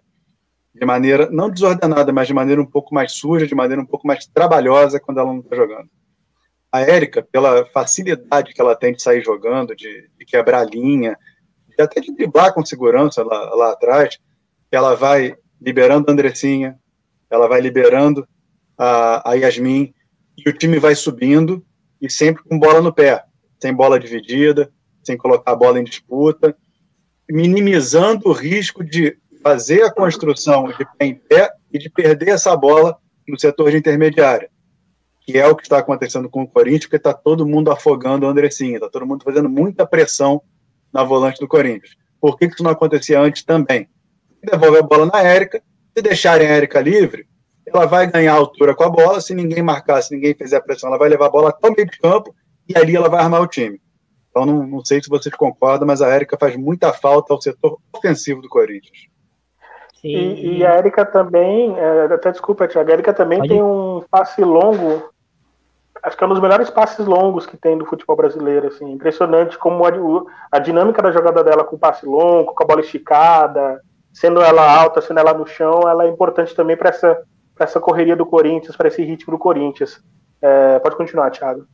de 0.78 0.84
maneira 0.84 1.28
não 1.30 1.50
desordenada, 1.50 2.12
mas 2.12 2.26
de 2.26 2.34
maneira 2.34 2.60
um 2.60 2.66
pouco 2.66 2.94
mais 2.94 3.12
suja, 3.12 3.46
de 3.46 3.54
maneira 3.54 3.80
um 3.80 3.86
pouco 3.86 4.06
mais 4.06 4.26
trabalhosa 4.26 5.00
quando 5.00 5.18
ela 5.18 5.32
não 5.32 5.40
está 5.40 5.56
jogando. 5.56 5.88
A 6.70 6.80
Érica, 6.82 7.22
pela 7.22 7.64
facilidade 7.66 8.52
que 8.52 8.60
ela 8.60 8.76
tem 8.76 8.92
de 8.92 9.02
sair 9.02 9.22
jogando, 9.22 9.74
de, 9.74 10.10
de 10.18 10.24
quebrar 10.26 10.68
linha, 10.68 11.16
de 11.68 11.82
até 11.82 12.00
de 12.00 12.14
driblar 12.14 12.52
com 12.52 12.64
segurança 12.64 13.22
lá, 13.22 13.54
lá 13.54 13.72
atrás, 13.72 14.18
ela 14.70 14.94
vai 14.94 15.34
liberando 15.60 16.10
a 16.10 16.12
Andressinha, 16.12 16.78
ela 17.30 17.48
vai 17.48 17.60
liberando 17.60 18.28
a, 18.76 19.30
a 19.30 19.34
Yasmin, 19.34 19.94
e 20.36 20.50
o 20.50 20.52
time 20.52 20.78
vai 20.78 20.94
subindo 20.94 21.64
e 22.00 22.10
sempre 22.10 22.42
com 22.44 22.58
bola 22.58 22.82
no 22.82 22.92
pé 22.92 23.24
sem 23.58 23.72
bola 23.72 23.98
dividida, 23.98 24.70
sem 25.02 25.16
colocar 25.16 25.52
a 25.52 25.56
bola 25.56 25.80
em 25.80 25.84
disputa, 25.84 26.54
minimizando 27.28 28.28
o 28.28 28.32
risco 28.32 28.84
de 28.84 29.18
fazer 29.46 29.84
a 29.84 29.92
construção 29.92 30.66
de 30.66 30.84
pé 30.98 31.06
em 31.06 31.14
pé 31.14 31.52
e 31.72 31.78
de 31.78 31.88
perder 31.88 32.30
essa 32.30 32.56
bola 32.56 32.98
no 33.28 33.38
setor 33.38 33.70
de 33.70 33.76
intermediária, 33.76 34.50
que 35.20 35.38
é 35.38 35.46
o 35.46 35.54
que 35.54 35.62
está 35.62 35.78
acontecendo 35.78 36.28
com 36.28 36.42
o 36.42 36.48
Corinthians, 36.48 36.86
porque 36.86 36.96
está 36.96 37.14
todo 37.14 37.46
mundo 37.46 37.70
afogando 37.70 38.26
o 38.26 38.28
Andressinha, 38.28 38.74
está 38.74 38.90
todo 38.90 39.06
mundo 39.06 39.22
fazendo 39.22 39.48
muita 39.48 39.86
pressão 39.86 40.42
na 40.92 41.04
volante 41.04 41.38
do 41.38 41.46
Corinthians. 41.46 41.94
Por 42.20 42.36
que, 42.36 42.48
que 42.48 42.54
isso 42.54 42.64
não 42.64 42.72
acontecia 42.72 43.20
antes 43.20 43.44
também? 43.44 43.88
Devolve 44.42 44.78
a 44.78 44.82
bola 44.82 45.06
na 45.06 45.22
Érica, 45.22 45.62
se 45.96 46.02
deixarem 46.02 46.48
a 46.48 46.50
Érica 46.50 46.80
livre, 46.80 47.24
ela 47.64 47.86
vai 47.86 48.10
ganhar 48.10 48.34
altura 48.34 48.74
com 48.74 48.82
a 48.82 48.90
bola, 48.90 49.20
se 49.20 49.32
ninguém 49.32 49.62
marcar, 49.62 50.02
se 50.02 50.12
ninguém 50.12 50.34
fizer 50.34 50.56
a 50.56 50.60
pressão, 50.60 50.88
ela 50.88 50.98
vai 50.98 51.08
levar 51.08 51.26
a 51.26 51.30
bola 51.30 51.50
até 51.50 51.68
o 51.68 51.72
meio 51.72 51.88
de 51.88 51.98
campo 52.00 52.34
e 52.68 52.76
ali 52.76 52.96
ela 52.96 53.08
vai 53.08 53.20
armar 53.20 53.42
o 53.42 53.46
time. 53.46 53.80
Então, 54.28 54.44
não, 54.44 54.66
não 54.66 54.84
sei 54.84 55.00
se 55.00 55.08
vocês 55.08 55.32
concordam, 55.36 55.86
mas 55.86 56.02
a 56.02 56.08
Érica 56.08 56.36
faz 56.36 56.56
muita 56.56 56.92
falta 56.92 57.32
ao 57.32 57.40
setor 57.40 57.78
ofensivo 57.92 58.42
do 58.42 58.48
Corinthians. 58.48 59.14
Sim. 60.06 60.34
E, 60.34 60.58
e 60.58 60.66
a 60.66 60.70
Érica 60.70 61.04
também, 61.04 61.76
é, 61.78 62.04
até 62.12 62.30
desculpa, 62.30 62.68
Tiago, 62.68 62.90
a 62.90 62.92
Érica 62.92 63.12
também 63.12 63.38
Pode. 63.38 63.50
tem 63.50 63.62
um 63.62 64.02
passe 64.10 64.42
longo, 64.42 65.10
acho 66.02 66.16
que 66.16 66.22
é 66.22 66.26
um 66.26 66.30
dos 66.30 66.40
melhores 66.40 66.70
passes 66.70 67.06
longos 67.06 67.46
que 67.46 67.56
tem 67.56 67.76
do 67.76 67.84
futebol 67.84 68.16
brasileiro, 68.16 68.68
assim, 68.68 68.90
impressionante 68.92 69.58
como 69.58 69.84
a, 69.84 69.90
a 70.52 70.58
dinâmica 70.58 71.02
da 71.02 71.10
jogada 71.10 71.42
dela 71.42 71.64
com 71.64 71.78
passe 71.78 72.06
longo, 72.06 72.54
com 72.54 72.62
a 72.62 72.66
bola 72.66 72.80
esticada, 72.80 73.80
sendo 74.12 74.40
ela 74.40 74.80
alta, 74.80 75.00
sendo 75.00 75.20
ela 75.20 75.34
no 75.34 75.46
chão, 75.46 75.82
ela 75.88 76.04
é 76.04 76.08
importante 76.08 76.54
também 76.54 76.76
para 76.76 76.90
essa, 76.90 77.22
essa 77.58 77.80
correria 77.80 78.16
do 78.16 78.24
Corinthians, 78.24 78.76
para 78.76 78.88
esse 78.88 79.02
ritmo 79.02 79.32
do 79.32 79.38
Corinthians. 79.38 80.02
É, 80.40 80.78
pode 80.78 80.96
continuar, 80.96 81.30
Thiago. 81.30 81.66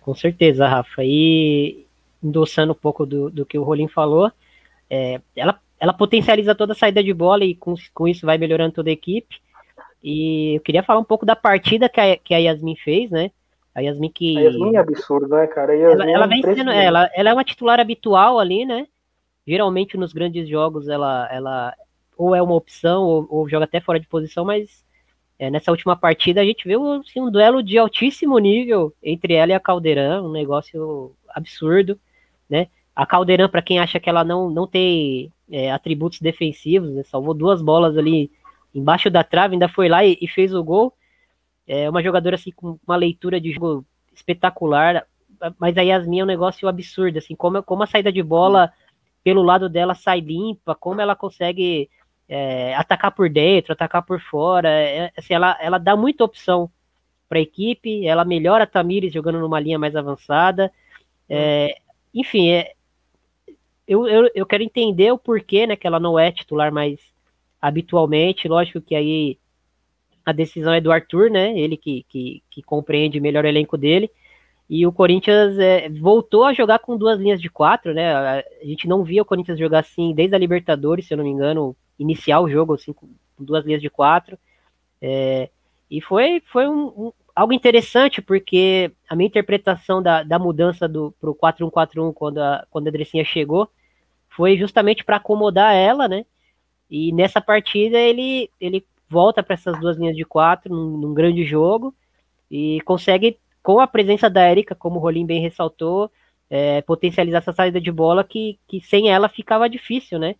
Com 0.00 0.14
certeza, 0.14 0.66
Rafa. 0.66 1.04
E 1.04 1.86
endossando 2.22 2.72
um 2.72 2.76
pouco 2.76 3.04
do, 3.04 3.30
do 3.30 3.44
que 3.44 3.58
o 3.58 3.62
Rolim 3.62 3.88
falou, 3.88 4.30
é, 4.88 5.20
ela, 5.36 5.58
ela 5.82 5.92
potencializa 5.92 6.54
toda 6.54 6.74
a 6.74 6.76
saída 6.76 7.02
de 7.02 7.12
bola 7.12 7.44
e 7.44 7.56
com, 7.56 7.74
com 7.92 8.06
isso 8.06 8.24
vai 8.24 8.38
melhorando 8.38 8.72
toda 8.72 8.88
a 8.88 8.92
equipe. 8.92 9.40
E 10.00 10.54
eu 10.54 10.60
queria 10.60 10.80
falar 10.80 11.00
um 11.00 11.04
pouco 11.04 11.26
da 11.26 11.34
partida 11.34 11.88
que 11.88 12.00
a, 12.00 12.16
que 12.16 12.32
a 12.32 12.38
Yasmin 12.38 12.76
fez, 12.76 13.10
né? 13.10 13.32
A 13.74 13.80
Yasmin 13.80 14.08
que. 14.08 14.38
A 14.38 14.42
Yasmin 14.42 14.76
é 14.76 14.78
absurdo, 14.78 15.26
né, 15.26 15.44
cara? 15.48 15.74
ela, 15.76 16.08
ela 16.08 16.26
vem 16.28 16.40
sendo. 16.40 16.70
Ela, 16.70 17.10
ela 17.12 17.30
é 17.30 17.32
uma 17.32 17.42
titular 17.42 17.80
habitual 17.80 18.38
ali, 18.38 18.64
né? 18.64 18.86
Geralmente 19.44 19.96
nos 19.96 20.12
grandes 20.12 20.48
jogos 20.48 20.88
ela, 20.88 21.28
ela 21.32 21.74
ou 22.16 22.32
é 22.32 22.40
uma 22.40 22.54
opção 22.54 23.02
ou, 23.02 23.26
ou 23.28 23.48
joga 23.48 23.64
até 23.64 23.80
fora 23.80 23.98
de 23.98 24.06
posição, 24.06 24.44
mas 24.44 24.84
é, 25.36 25.50
nessa 25.50 25.72
última 25.72 25.96
partida 25.96 26.42
a 26.42 26.44
gente 26.44 26.68
viu 26.68 26.92
assim, 26.92 27.20
um 27.20 27.28
duelo 27.28 27.60
de 27.60 27.76
altíssimo 27.76 28.38
nível 28.38 28.94
entre 29.02 29.34
ela 29.34 29.50
e 29.50 29.54
a 29.54 29.58
Caldeirão, 29.58 30.26
um 30.26 30.32
negócio 30.32 31.10
absurdo, 31.34 31.98
né? 32.48 32.68
A 32.94 33.04
Caldeirão, 33.04 33.48
para 33.48 33.62
quem 33.62 33.80
acha 33.80 33.98
que 33.98 34.08
ela 34.08 34.22
não, 34.22 34.48
não 34.48 34.64
tem 34.64 35.32
é, 35.52 35.70
atributos 35.70 36.20
defensivos, 36.20 36.90
né? 36.90 37.02
salvou 37.04 37.34
duas 37.34 37.60
bolas 37.60 37.96
ali 37.98 38.32
embaixo 38.74 39.10
da 39.10 39.22
trave, 39.22 39.54
ainda 39.54 39.68
foi 39.68 39.88
lá 39.88 40.02
e, 40.04 40.16
e, 40.20 40.26
fez 40.26 40.54
o 40.54 40.64
gol. 40.64 40.94
É 41.66 41.88
uma 41.88 42.02
jogadora 42.02 42.36
assim 42.36 42.50
com 42.50 42.78
uma 42.86 42.96
leitura 42.96 43.38
de 43.38 43.52
jogo 43.52 43.84
espetacular, 44.14 45.06
mas 45.58 45.76
a 45.76 45.82
Yasmin 45.82 46.20
é 46.20 46.24
um 46.24 46.26
negócio 46.26 46.66
absurdo, 46.66 47.18
assim, 47.18 47.34
como, 47.34 47.62
como 47.62 47.82
a 47.82 47.86
saída 47.86 48.10
de 48.10 48.22
bola 48.22 48.72
pelo 49.22 49.42
lado 49.42 49.68
dela 49.68 49.94
sai 49.94 50.20
limpa, 50.20 50.74
como 50.74 51.00
ela 51.00 51.14
consegue 51.14 51.88
é, 52.28 52.74
atacar 52.74 53.12
por 53.12 53.28
dentro, 53.28 53.72
atacar 53.72 54.02
por 54.02 54.20
fora, 54.20 54.68
é, 54.68 55.12
assim, 55.16 55.34
ela, 55.34 55.56
ela 55.60 55.78
dá 55.78 55.94
muita 55.94 56.24
opção 56.24 56.70
para 57.28 57.38
a 57.38 57.42
equipe, 57.42 58.06
ela 58.06 58.24
melhora 58.24 58.64
a 58.64 58.66
Tamires 58.66 59.12
jogando 59.12 59.38
numa 59.38 59.60
linha 59.60 59.78
mais 59.78 59.94
avançada, 59.94 60.72
é, 61.28 61.76
enfim, 62.12 62.50
é, 62.50 62.72
eu, 63.86 64.06
eu, 64.06 64.30
eu 64.34 64.46
quero 64.46 64.62
entender 64.62 65.12
o 65.12 65.18
porquê, 65.18 65.66
né, 65.66 65.76
que 65.76 65.86
ela 65.86 66.00
não 66.00 66.18
é 66.18 66.30
titular 66.32 66.72
mais 66.72 66.98
habitualmente, 67.60 68.48
lógico 68.48 68.80
que 68.80 68.94
aí 68.94 69.38
a 70.24 70.32
decisão 70.32 70.72
é 70.72 70.80
do 70.80 70.92
Arthur, 70.92 71.30
né, 71.30 71.58
ele 71.58 71.76
que, 71.76 72.04
que, 72.08 72.42
que 72.50 72.62
compreende 72.62 73.20
melhor 73.20 73.44
o 73.44 73.48
elenco 73.48 73.76
dele, 73.76 74.10
e 74.74 74.86
o 74.86 74.92
Corinthians 74.92 75.58
é, 75.58 75.88
voltou 75.90 76.44
a 76.44 76.54
jogar 76.54 76.78
com 76.78 76.96
duas 76.96 77.18
linhas 77.20 77.42
de 77.42 77.50
quatro, 77.50 77.92
né? 77.92 78.14
A, 78.14 78.44
gente 78.62 78.88
não 78.88 79.04
via 79.04 79.20
o 79.20 79.24
Corinthians 79.24 79.58
jogar 79.58 79.80
assim 79.80 80.14
desde 80.14 80.34
a 80.34 80.38
Libertadores, 80.38 81.06
se 81.06 81.12
eu 81.12 81.18
não 81.18 81.24
me 81.24 81.30
engano, 81.30 81.76
iniciar 81.98 82.40
o 82.40 82.48
jogo 82.48 82.72
assim, 82.72 82.92
com 82.94 83.06
duas 83.38 83.66
linhas 83.66 83.82
de 83.82 83.90
quatro. 83.90 84.38
É, 84.98 85.50
e 85.90 86.00
foi, 86.00 86.42
foi 86.50 86.66
um, 86.66 86.86
um, 86.86 87.12
algo 87.34 87.52
interessante, 87.52 88.20
porque 88.20 88.92
a 89.08 89.16
minha 89.16 89.28
interpretação 89.28 90.02
da, 90.02 90.22
da 90.22 90.38
mudança 90.38 90.88
para 90.88 91.30
o 91.30 91.34
4-1-4-1 91.34 92.12
quando 92.12 92.38
a, 92.38 92.66
quando 92.70 92.88
a 92.88 92.90
Dressinha 92.90 93.24
chegou 93.24 93.70
foi 94.28 94.56
justamente 94.56 95.04
para 95.04 95.16
acomodar 95.16 95.74
ela, 95.74 96.08
né? 96.08 96.24
E 96.90 97.12
nessa 97.12 97.40
partida 97.40 97.98
ele, 97.98 98.50
ele 98.60 98.84
volta 99.08 99.42
para 99.42 99.54
essas 99.54 99.78
duas 99.80 99.96
linhas 99.96 100.16
de 100.16 100.24
quatro 100.24 100.74
num, 100.74 100.96
num 100.98 101.14
grande 101.14 101.44
jogo 101.44 101.94
e 102.50 102.80
consegue 102.82 103.38
com 103.62 103.80
a 103.80 103.86
presença 103.86 104.28
da 104.28 104.50
Erika, 104.50 104.74
como 104.74 104.96
o 104.96 104.98
Rolim 104.98 105.24
bem 105.24 105.40
ressaltou, 105.40 106.10
é, 106.50 106.82
potencializar 106.82 107.38
essa 107.38 107.52
saída 107.52 107.80
de 107.80 107.90
bola 107.90 108.24
que, 108.24 108.58
que 108.68 108.80
sem 108.80 109.10
ela 109.10 109.28
ficava 109.28 109.70
difícil, 109.70 110.18
né? 110.18 110.34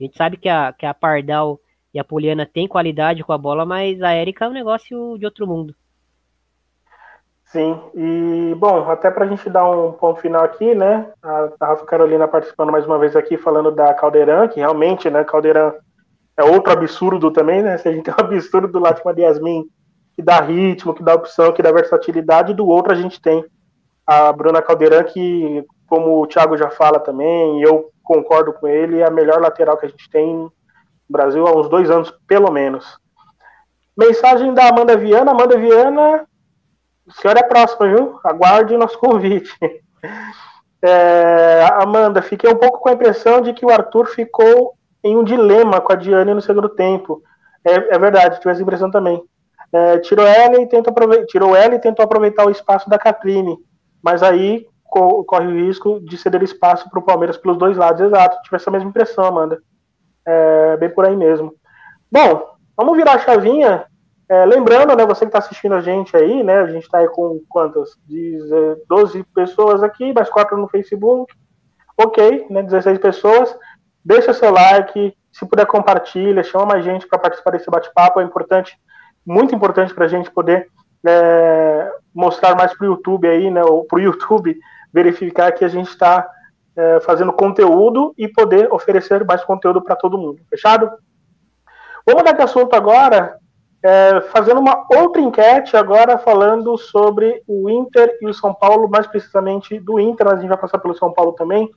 A 0.00 0.02
gente 0.04 0.16
sabe 0.16 0.36
que 0.36 0.48
a, 0.48 0.72
que 0.72 0.86
a 0.86 0.94
Pardal 0.94 1.60
e 1.92 1.98
a 1.98 2.04
Poliana 2.04 2.46
têm 2.46 2.68
qualidade 2.68 3.24
com 3.24 3.32
a 3.32 3.38
bola, 3.38 3.66
mas 3.66 4.00
a 4.00 4.14
Erika 4.14 4.44
é 4.44 4.48
um 4.48 4.52
negócio 4.52 5.18
de 5.18 5.24
outro 5.24 5.46
mundo. 5.46 5.74
Sim, 7.50 7.80
e 7.94 8.54
bom, 8.56 8.90
até 8.90 9.10
para 9.10 9.24
a 9.24 9.28
gente 9.28 9.48
dar 9.48 9.66
um 9.70 9.92
ponto 9.92 10.20
final 10.20 10.44
aqui, 10.44 10.74
né? 10.74 11.10
A, 11.22 11.48
a 11.58 11.66
Rafa 11.68 11.86
Carolina 11.86 12.28
participando 12.28 12.70
mais 12.70 12.84
uma 12.84 12.98
vez 12.98 13.16
aqui, 13.16 13.38
falando 13.38 13.70
da 13.70 13.94
Caldeirão, 13.94 14.46
que 14.48 14.60
realmente, 14.60 15.08
né, 15.08 15.24
Caldeirão 15.24 15.72
é 16.36 16.44
outro 16.44 16.70
absurdo 16.70 17.30
também, 17.30 17.62
né? 17.62 17.78
Se 17.78 17.88
a 17.88 17.92
gente 17.92 18.04
tem 18.04 18.12
um 18.12 18.20
absurdo 18.20 18.68
do 18.68 18.78
lado 18.78 19.00
de 19.14 19.22
Yasmin 19.22 19.64
que 20.14 20.22
dá 20.22 20.40
ritmo, 20.42 20.92
que 20.92 21.02
dá 21.02 21.14
opção, 21.14 21.52
que 21.52 21.62
dá 21.62 21.72
versatilidade, 21.72 22.52
do 22.52 22.66
outro 22.66 22.92
a 22.92 22.96
gente 22.96 23.18
tem 23.18 23.42
a 24.06 24.30
Bruna 24.30 24.60
Caldeirão, 24.60 25.04
que, 25.04 25.64
como 25.86 26.20
o 26.20 26.26
Thiago 26.26 26.54
já 26.54 26.68
fala 26.68 27.00
também, 27.00 27.60
e 27.60 27.62
eu 27.62 27.90
concordo 28.02 28.52
com 28.52 28.68
ele, 28.68 29.00
é 29.00 29.06
a 29.06 29.10
melhor 29.10 29.40
lateral 29.40 29.78
que 29.78 29.86
a 29.86 29.88
gente 29.88 30.10
tem 30.10 30.34
no 30.34 30.52
Brasil 31.08 31.46
há 31.46 31.56
uns 31.56 31.68
dois 31.70 31.90
anos, 31.90 32.12
pelo 32.26 32.50
menos. 32.50 32.98
Mensagem 33.96 34.52
da 34.52 34.68
Amanda 34.68 34.96
Viana. 34.98 35.30
Amanda 35.30 35.56
Viana, 35.56 36.27
a 37.08 37.20
senhora 37.20 37.40
é 37.40 37.42
próxima, 37.42 37.88
viu? 37.88 38.20
Aguarde 38.24 38.76
nosso 38.76 38.98
convite. 38.98 39.52
É, 40.80 41.68
Amanda, 41.72 42.22
fiquei 42.22 42.48
um 42.48 42.54
pouco 42.54 42.78
com 42.78 42.88
a 42.88 42.92
impressão 42.92 43.40
de 43.40 43.52
que 43.52 43.66
o 43.66 43.70
Arthur 43.70 44.06
ficou 44.06 44.74
em 45.02 45.16
um 45.16 45.24
dilema 45.24 45.80
com 45.80 45.92
a 45.92 45.96
Diane 45.96 46.32
no 46.32 46.40
segundo 46.40 46.68
tempo. 46.68 47.20
É, 47.64 47.96
é 47.96 47.98
verdade, 47.98 48.38
tive 48.38 48.52
essa 48.52 48.62
impressão 48.62 48.88
também. 48.88 49.20
É, 49.72 49.98
tirou 49.98 50.26
ela 50.26 50.56
e 50.56 50.68
aproveitar, 50.86 51.26
tirou 51.26 51.56
ela 51.56 51.74
e 51.74 51.80
tentou 51.80 52.04
aproveitar 52.04 52.46
o 52.46 52.50
espaço 52.50 52.88
da 52.88 52.98
Catrine, 52.98 53.58
mas 54.02 54.22
aí 54.22 54.66
co 54.84 55.22
corre 55.24 55.46
o 55.46 55.66
risco 55.66 56.00
de 56.00 56.16
ceder 56.16 56.42
espaço 56.42 56.88
para 56.88 56.98
o 56.98 57.04
Palmeiras 57.04 57.36
pelos 57.36 57.58
dois 57.58 57.76
lados. 57.76 58.00
Exato, 58.00 58.40
tive 58.42 58.56
essa 58.56 58.70
mesma 58.70 58.88
impressão, 58.88 59.24
Amanda. 59.24 59.60
É, 60.24 60.76
bem 60.78 60.90
por 60.90 61.04
aí 61.04 61.16
mesmo. 61.16 61.54
Bom, 62.10 62.56
vamos 62.76 62.96
virar 62.96 63.14
a 63.14 63.18
chavinha. 63.18 63.84
É, 64.28 64.44
lembrando, 64.44 64.94
né, 64.94 65.06
você 65.06 65.20
que 65.20 65.28
está 65.28 65.38
assistindo 65.38 65.74
a 65.74 65.80
gente 65.80 66.14
aí, 66.14 66.42
né, 66.42 66.60
a 66.60 66.66
gente 66.66 66.84
está 66.84 66.98
aí 66.98 67.08
com 67.08 67.40
quantas? 67.48 67.96
12 68.86 69.22
pessoas 69.34 69.82
aqui, 69.82 70.12
mais 70.12 70.28
quatro 70.28 70.56
no 70.56 70.68
Facebook. 70.68 71.34
Ok, 71.96 72.46
né, 72.50 72.62
16 72.62 72.98
pessoas. 72.98 73.56
Deixa 74.04 74.34
seu 74.34 74.52
like, 74.52 75.16
se 75.32 75.46
puder 75.46 75.66
compartilha, 75.66 76.42
chama 76.42 76.66
mais 76.66 76.84
gente 76.84 77.06
para 77.06 77.18
participar 77.18 77.52
desse 77.52 77.70
bate-papo. 77.70 78.20
É 78.20 78.24
importante 78.24 78.78
muito 79.24 79.54
importante 79.54 79.94
para 79.94 80.06
a 80.06 80.08
gente 80.08 80.30
poder 80.30 80.68
é, 81.06 81.92
mostrar 82.14 82.56
mais 82.56 82.72
para 82.74 82.86
o 82.86 82.90
YouTube 82.92 83.28
aí, 83.28 83.50
né, 83.50 83.62
ou 83.62 83.84
para 83.84 83.98
o 83.98 84.00
YouTube 84.00 84.58
verificar 84.92 85.52
que 85.52 85.64
a 85.64 85.68
gente 85.68 85.88
está 85.88 86.28
é, 86.76 87.00
fazendo 87.00 87.32
conteúdo 87.32 88.14
e 88.16 88.26
poder 88.26 88.72
oferecer 88.72 89.24
mais 89.24 89.44
conteúdo 89.44 89.82
para 89.82 89.96
todo 89.96 90.18
mundo. 90.18 90.40
Fechado? 90.48 90.90
Vamos 92.06 92.24
dar 92.24 92.32
de 92.32 92.42
assunto 92.42 92.74
agora, 92.74 93.36
é, 93.82 94.20
fazendo 94.32 94.60
uma 94.60 94.86
outra 94.90 95.22
enquete 95.22 95.76
agora 95.76 96.18
falando 96.18 96.76
sobre 96.76 97.42
o 97.46 97.70
Inter 97.70 98.18
e 98.20 98.26
o 98.26 98.34
São 98.34 98.52
Paulo, 98.52 98.88
mais 98.88 99.06
precisamente 99.06 99.78
do 99.78 100.00
Inter, 100.00 100.26
mas 100.26 100.38
a 100.38 100.40
gente 100.40 100.48
vai 100.48 100.58
passar 100.58 100.78
pelo 100.78 100.96
São 100.96 101.12
Paulo 101.12 101.32
também. 101.32 101.70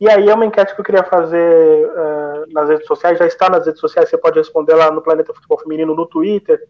E 0.00 0.08
aí 0.08 0.28
é 0.28 0.34
uma 0.34 0.46
enquete 0.46 0.74
que 0.74 0.80
eu 0.80 0.84
queria 0.84 1.04
fazer 1.04 1.86
uh, 1.86 2.52
nas 2.52 2.68
redes 2.68 2.86
sociais, 2.86 3.18
já 3.18 3.26
está 3.26 3.48
nas 3.48 3.64
redes 3.64 3.80
sociais, 3.80 4.08
você 4.08 4.18
pode 4.18 4.38
responder 4.38 4.74
lá 4.74 4.90
no 4.90 5.02
Planeta 5.02 5.34
Futebol 5.34 5.58
Feminino 5.58 5.94
no 5.94 6.06
Twitter. 6.06 6.60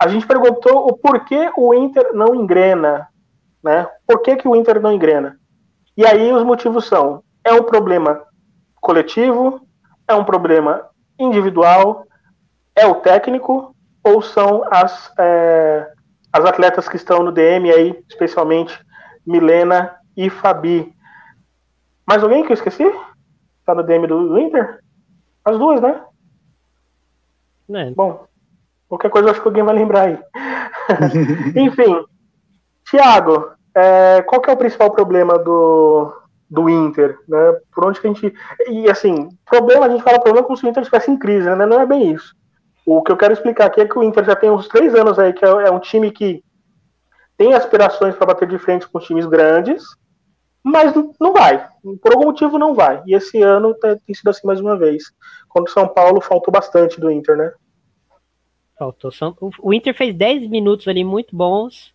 A 0.00 0.08
gente 0.08 0.26
perguntou 0.26 0.88
o 0.88 0.96
porquê 0.96 1.50
o 1.56 1.72
Inter 1.72 2.12
não 2.12 2.34
engrena, 2.34 3.08
né? 3.62 3.86
Por 4.06 4.20
que, 4.20 4.36
que 4.36 4.48
o 4.48 4.56
Inter 4.56 4.80
não 4.80 4.92
engrena? 4.92 5.38
E 5.96 6.04
aí 6.04 6.32
os 6.32 6.42
motivos 6.42 6.86
são: 6.86 7.22
é 7.44 7.52
um 7.52 7.62
problema 7.62 8.22
coletivo, 8.80 9.60
é 10.08 10.14
um 10.14 10.24
problema 10.24 10.88
individual, 11.18 12.04
é 12.74 12.86
o 12.86 12.96
técnico 12.96 13.74
ou 14.02 14.20
são 14.20 14.64
as, 14.70 15.12
é, 15.18 15.92
as 16.32 16.44
atletas 16.44 16.88
que 16.88 16.96
estão 16.96 17.22
no 17.22 17.32
DM 17.32 17.70
aí, 17.70 18.04
especialmente 18.08 18.78
Milena 19.26 19.96
e 20.16 20.28
Fabi. 20.28 20.92
Mais 22.06 22.22
alguém 22.22 22.44
que 22.44 22.52
eu 22.52 22.54
esqueci? 22.54 22.84
Tá 23.64 23.74
no 23.74 23.82
DM 23.82 24.06
do, 24.06 24.38
Inter? 24.38 24.80
As 25.44 25.58
duas, 25.58 25.80
né? 25.80 26.02
É. 27.74 27.90
Bom, 27.92 28.26
qualquer 28.88 29.10
coisa 29.10 29.28
eu 29.28 29.32
acho 29.32 29.40
que 29.40 29.48
alguém 29.48 29.62
vai 29.62 29.74
lembrar 29.74 30.08
aí. 30.08 30.18
Enfim, 31.56 32.04
Thiago, 32.90 33.52
é, 33.74 34.22
qual 34.22 34.40
que 34.40 34.50
é 34.50 34.52
o 34.52 34.56
principal 34.56 34.90
problema 34.90 35.38
do, 35.38 36.12
do 36.50 36.68
Inter, 36.68 37.18
né? 37.26 37.58
Por 37.72 37.86
onde 37.86 38.00
que 38.00 38.06
a 38.06 38.12
gente. 38.12 38.34
E 38.68 38.90
assim, 38.90 39.28
problema, 39.46 39.86
a 39.86 39.88
gente 39.88 40.02
fala 40.02 40.20
problema 40.20 40.46
como 40.46 40.56
se 40.56 40.66
o 40.66 40.68
Inter 40.68 40.82
estivesse 40.82 41.10
em 41.10 41.18
crise, 41.18 41.48
né? 41.48 41.64
Não 41.64 41.80
é 41.80 41.86
bem 41.86 42.12
isso. 42.12 42.34
O 42.84 43.02
que 43.02 43.12
eu 43.12 43.16
quero 43.16 43.32
explicar 43.32 43.66
aqui 43.66 43.80
é 43.80 43.88
que 43.88 43.98
o 43.98 44.02
Inter 44.02 44.24
já 44.24 44.34
tem 44.34 44.50
uns 44.50 44.68
três 44.68 44.94
anos 44.94 45.18
aí, 45.18 45.32
que 45.32 45.44
é, 45.44 45.48
é 45.48 45.70
um 45.70 45.78
time 45.78 46.10
que 46.10 46.42
tem 47.36 47.54
aspirações 47.54 48.14
para 48.14 48.26
bater 48.26 48.48
de 48.48 48.58
frente 48.58 48.88
com 48.88 48.98
times 48.98 49.26
grandes, 49.26 49.84
mas 50.62 50.92
não 51.20 51.32
vai. 51.32 51.68
Por 52.00 52.12
algum 52.12 52.26
motivo 52.26 52.58
não 52.58 52.74
vai. 52.74 53.02
E 53.06 53.14
esse 53.14 53.42
ano 53.42 53.74
tem 53.74 54.14
sido 54.14 54.30
assim 54.30 54.46
mais 54.46 54.60
uma 54.60 54.76
vez. 54.76 55.04
Contra 55.48 55.70
o 55.70 55.74
São 55.74 55.88
Paulo 55.88 56.20
faltou 56.20 56.52
bastante 56.52 57.00
do 57.00 57.10
Inter, 57.10 57.36
né? 57.36 57.52
Faltou. 58.78 59.10
O 59.60 59.74
Inter 59.74 59.94
fez 59.94 60.14
10 60.14 60.48
minutos 60.48 60.86
ali 60.86 61.02
muito 61.02 61.34
bons. 61.34 61.92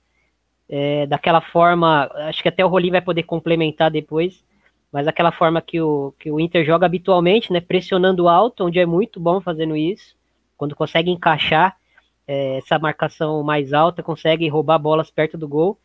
É, 0.70 1.06
daquela 1.06 1.40
forma, 1.40 2.12
acho 2.28 2.42
que 2.42 2.50
até 2.50 2.66
o 2.66 2.68
Rolim 2.68 2.92
vai 2.92 3.02
poder 3.02 3.24
complementar 3.24 3.90
depois, 3.90 4.44
mas 4.92 5.06
daquela 5.06 5.32
forma 5.32 5.62
que 5.62 5.80
o, 5.80 6.14
que 6.20 6.30
o 6.30 6.42
Inter 6.42 6.66
joga 6.66 6.86
habitualmente, 6.86 7.54
né? 7.54 7.62
Pressionando 7.62 8.28
alto, 8.28 8.66
onde 8.66 8.80
é 8.80 8.86
muito 8.86 9.18
bom 9.18 9.40
fazendo 9.40 9.78
isso. 9.78 10.17
Quando 10.58 10.76
consegue 10.76 11.12
encaixar 11.12 11.78
é, 12.28 12.58
essa 12.58 12.80
marcação 12.80 13.44
mais 13.44 13.72
alta, 13.74 14.04
consegue 14.04 14.48
roubar 14.50 14.80
bolas 14.80 15.12
perto 15.12 15.38
do 15.38 15.48
gol 15.48 15.80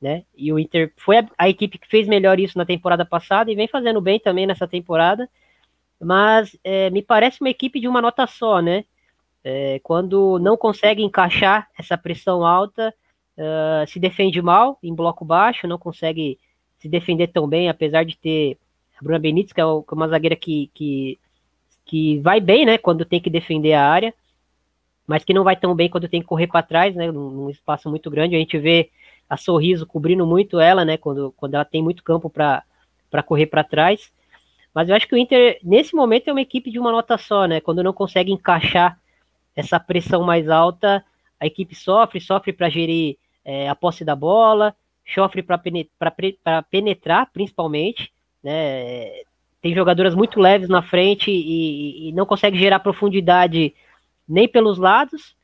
né? 0.00 0.24
E 0.36 0.52
o 0.52 0.58
Inter 0.58 0.92
foi 0.96 1.18
a, 1.18 1.28
a, 1.38 1.48
equipe 1.48 1.78
que 1.78 1.88
fez 1.88 2.06
melhor 2.06 2.38
isso 2.38 2.58
na 2.58 2.66
temporada 2.66 3.04
passada 3.04 3.50
e 3.50 3.54
vem 3.54 3.68
fazendo 3.68 4.00
bem 4.00 4.20
também 4.20 4.46
nessa 4.46 4.68
temporada, 4.68 5.28
mas 6.00 6.56
é, 6.62 6.90
me 6.90 7.02
parece 7.02 7.40
uma 7.40 7.50
equipe 7.50 7.80
de 7.80 7.88
uma 7.88 8.02
nota 8.02 8.26
só, 8.26 8.60
né? 8.60 8.84
É, 9.42 9.78
quando 9.82 10.38
não 10.38 10.56
consegue 10.56 11.02
encaixar 11.02 11.68
essa 11.78 11.96
pressão 11.96 12.44
alta, 12.44 12.92
uh, 13.38 13.86
se 13.86 14.00
defende 14.00 14.42
mal 14.42 14.76
em 14.82 14.94
bloco 14.94 15.24
baixo, 15.24 15.68
não 15.68 15.78
consegue 15.78 16.38
se 16.78 16.88
defender 16.88 17.28
tão 17.28 17.46
bem, 17.48 17.68
apesar 17.68 18.04
de 18.04 18.18
ter 18.18 18.58
a 18.98 19.02
Bruna 19.02 19.20
Benítez, 19.20 19.52
que 19.52 19.60
é, 19.60 19.64
é 19.64 19.66
uma 19.66 20.08
zagueira 20.08 20.34
que, 20.34 20.68
que, 20.74 21.18
que 21.86 22.18
vai 22.18 22.40
bem, 22.40 22.66
né, 22.66 22.76
quando 22.76 23.04
tem 23.04 23.20
que 23.20 23.30
defender 23.30 23.72
a 23.72 23.88
área, 23.88 24.12
mas 25.06 25.24
que 25.24 25.32
não 25.32 25.44
vai 25.44 25.56
tão 25.56 25.74
bem 25.74 25.88
quando 25.88 26.08
tem 26.08 26.20
que 26.20 26.26
correr 26.26 26.48
para 26.48 26.62
trás, 26.62 26.94
né, 26.94 27.10
num, 27.10 27.48
espaço 27.48 27.88
muito 27.88 28.10
grande. 28.10 28.34
A 28.34 28.38
gente 28.38 28.58
vê 28.58 28.90
a 29.30 29.36
Sorriso 29.36 29.86
cobrindo 29.86 30.26
muito 30.26 30.58
ela, 30.58 30.84
né, 30.84 30.96
quando, 30.96 31.32
quando 31.36 31.54
ela 31.54 31.64
tem 31.64 31.82
muito 31.82 32.02
campo 32.02 32.28
para 32.28 32.64
correr 33.24 33.46
para 33.46 33.64
trás. 33.64 34.12
Mas 34.74 34.88
eu 34.88 34.96
acho 34.96 35.06
que 35.08 35.14
o 35.14 35.18
Inter, 35.18 35.58
nesse 35.62 35.94
momento, 35.94 36.28
é 36.28 36.32
uma 36.32 36.40
equipe 36.40 36.70
de 36.70 36.78
uma 36.78 36.90
nota 36.90 37.16
só, 37.16 37.46
né, 37.46 37.60
quando 37.60 37.82
não 37.82 37.92
consegue 37.92 38.32
encaixar 38.32 38.98
essa 39.54 39.80
pressão 39.80 40.22
mais 40.24 40.48
alta, 40.50 41.02
a 41.40 41.46
equipe 41.46 41.74
sofre, 41.74 42.20
sofre 42.20 42.52
para 42.52 42.68
gerir 42.68 43.16
é, 43.44 43.68
a 43.68 43.74
posse 43.74 44.04
da 44.04 44.16
bola, 44.16 44.74
sofre 45.14 45.42
para 45.42 46.62
penetrar, 46.68 47.30
principalmente, 47.32 48.12
né? 48.42 49.22
Tem 49.66 49.74
jogadoras 49.74 50.14
muito 50.14 50.38
leves 50.38 50.68
na 50.68 50.80
frente 50.80 51.28
e, 51.28 52.08
e 52.08 52.12
não 52.12 52.24
consegue 52.24 52.56
gerar 52.56 52.78
profundidade 52.78 53.74
nem 54.28 54.46
pelos 54.46 54.78
lados. 54.78 55.34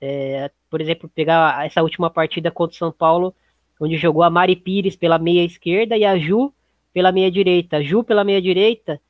É, 0.00 0.48
por 0.70 0.80
exemplo, 0.80 1.10
pegar 1.12 1.66
essa 1.66 1.82
última 1.82 2.08
partida 2.08 2.52
contra 2.52 2.72
o 2.72 2.78
São 2.78 2.92
Paulo, 2.92 3.34
onde 3.80 3.96
jogou 3.96 4.22
a 4.22 4.30
Mari 4.30 4.54
Pires 4.54 4.94
pela 4.94 5.18
meia 5.18 5.44
esquerda 5.44 5.96
e 5.96 6.04
a 6.04 6.16
Ju 6.16 6.54
pela 6.92 7.10
meia 7.10 7.28
direita. 7.32 7.82
Ju 7.82 8.04
pela 8.04 8.22
meia 8.22 8.40
direita, 8.40 9.00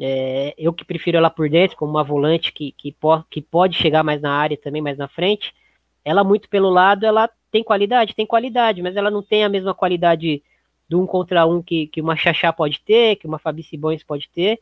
é, 0.00 0.54
eu 0.56 0.72
que 0.72 0.82
prefiro 0.82 1.18
ela 1.18 1.28
por 1.28 1.50
dentro, 1.50 1.76
como 1.76 1.90
uma 1.90 2.02
volante 2.02 2.52
que, 2.52 2.72
que, 2.72 2.92
po 2.92 3.22
que 3.24 3.42
pode 3.42 3.76
chegar 3.76 4.02
mais 4.02 4.22
na 4.22 4.32
área 4.32 4.56
também, 4.56 4.80
mais 4.80 4.96
na 4.96 5.08
frente. 5.08 5.54
Ela 6.02 6.24
muito 6.24 6.48
pelo 6.48 6.70
lado, 6.70 7.04
ela 7.04 7.28
tem 7.50 7.62
qualidade, 7.62 8.14
tem 8.14 8.24
qualidade, 8.24 8.80
mas 8.80 8.96
ela 8.96 9.10
não 9.10 9.22
tem 9.22 9.44
a 9.44 9.48
mesma 9.50 9.74
qualidade 9.74 10.42
do 10.88 11.00
um 11.00 11.06
contra 11.06 11.46
um 11.46 11.62
que, 11.62 11.86
que 11.88 12.00
uma 12.00 12.16
Xaxá 12.16 12.52
pode 12.52 12.80
ter, 12.80 13.16
que 13.16 13.26
uma 13.26 13.38
Fabi 13.38 13.62
Cibões 13.62 14.02
pode 14.02 14.28
ter. 14.28 14.60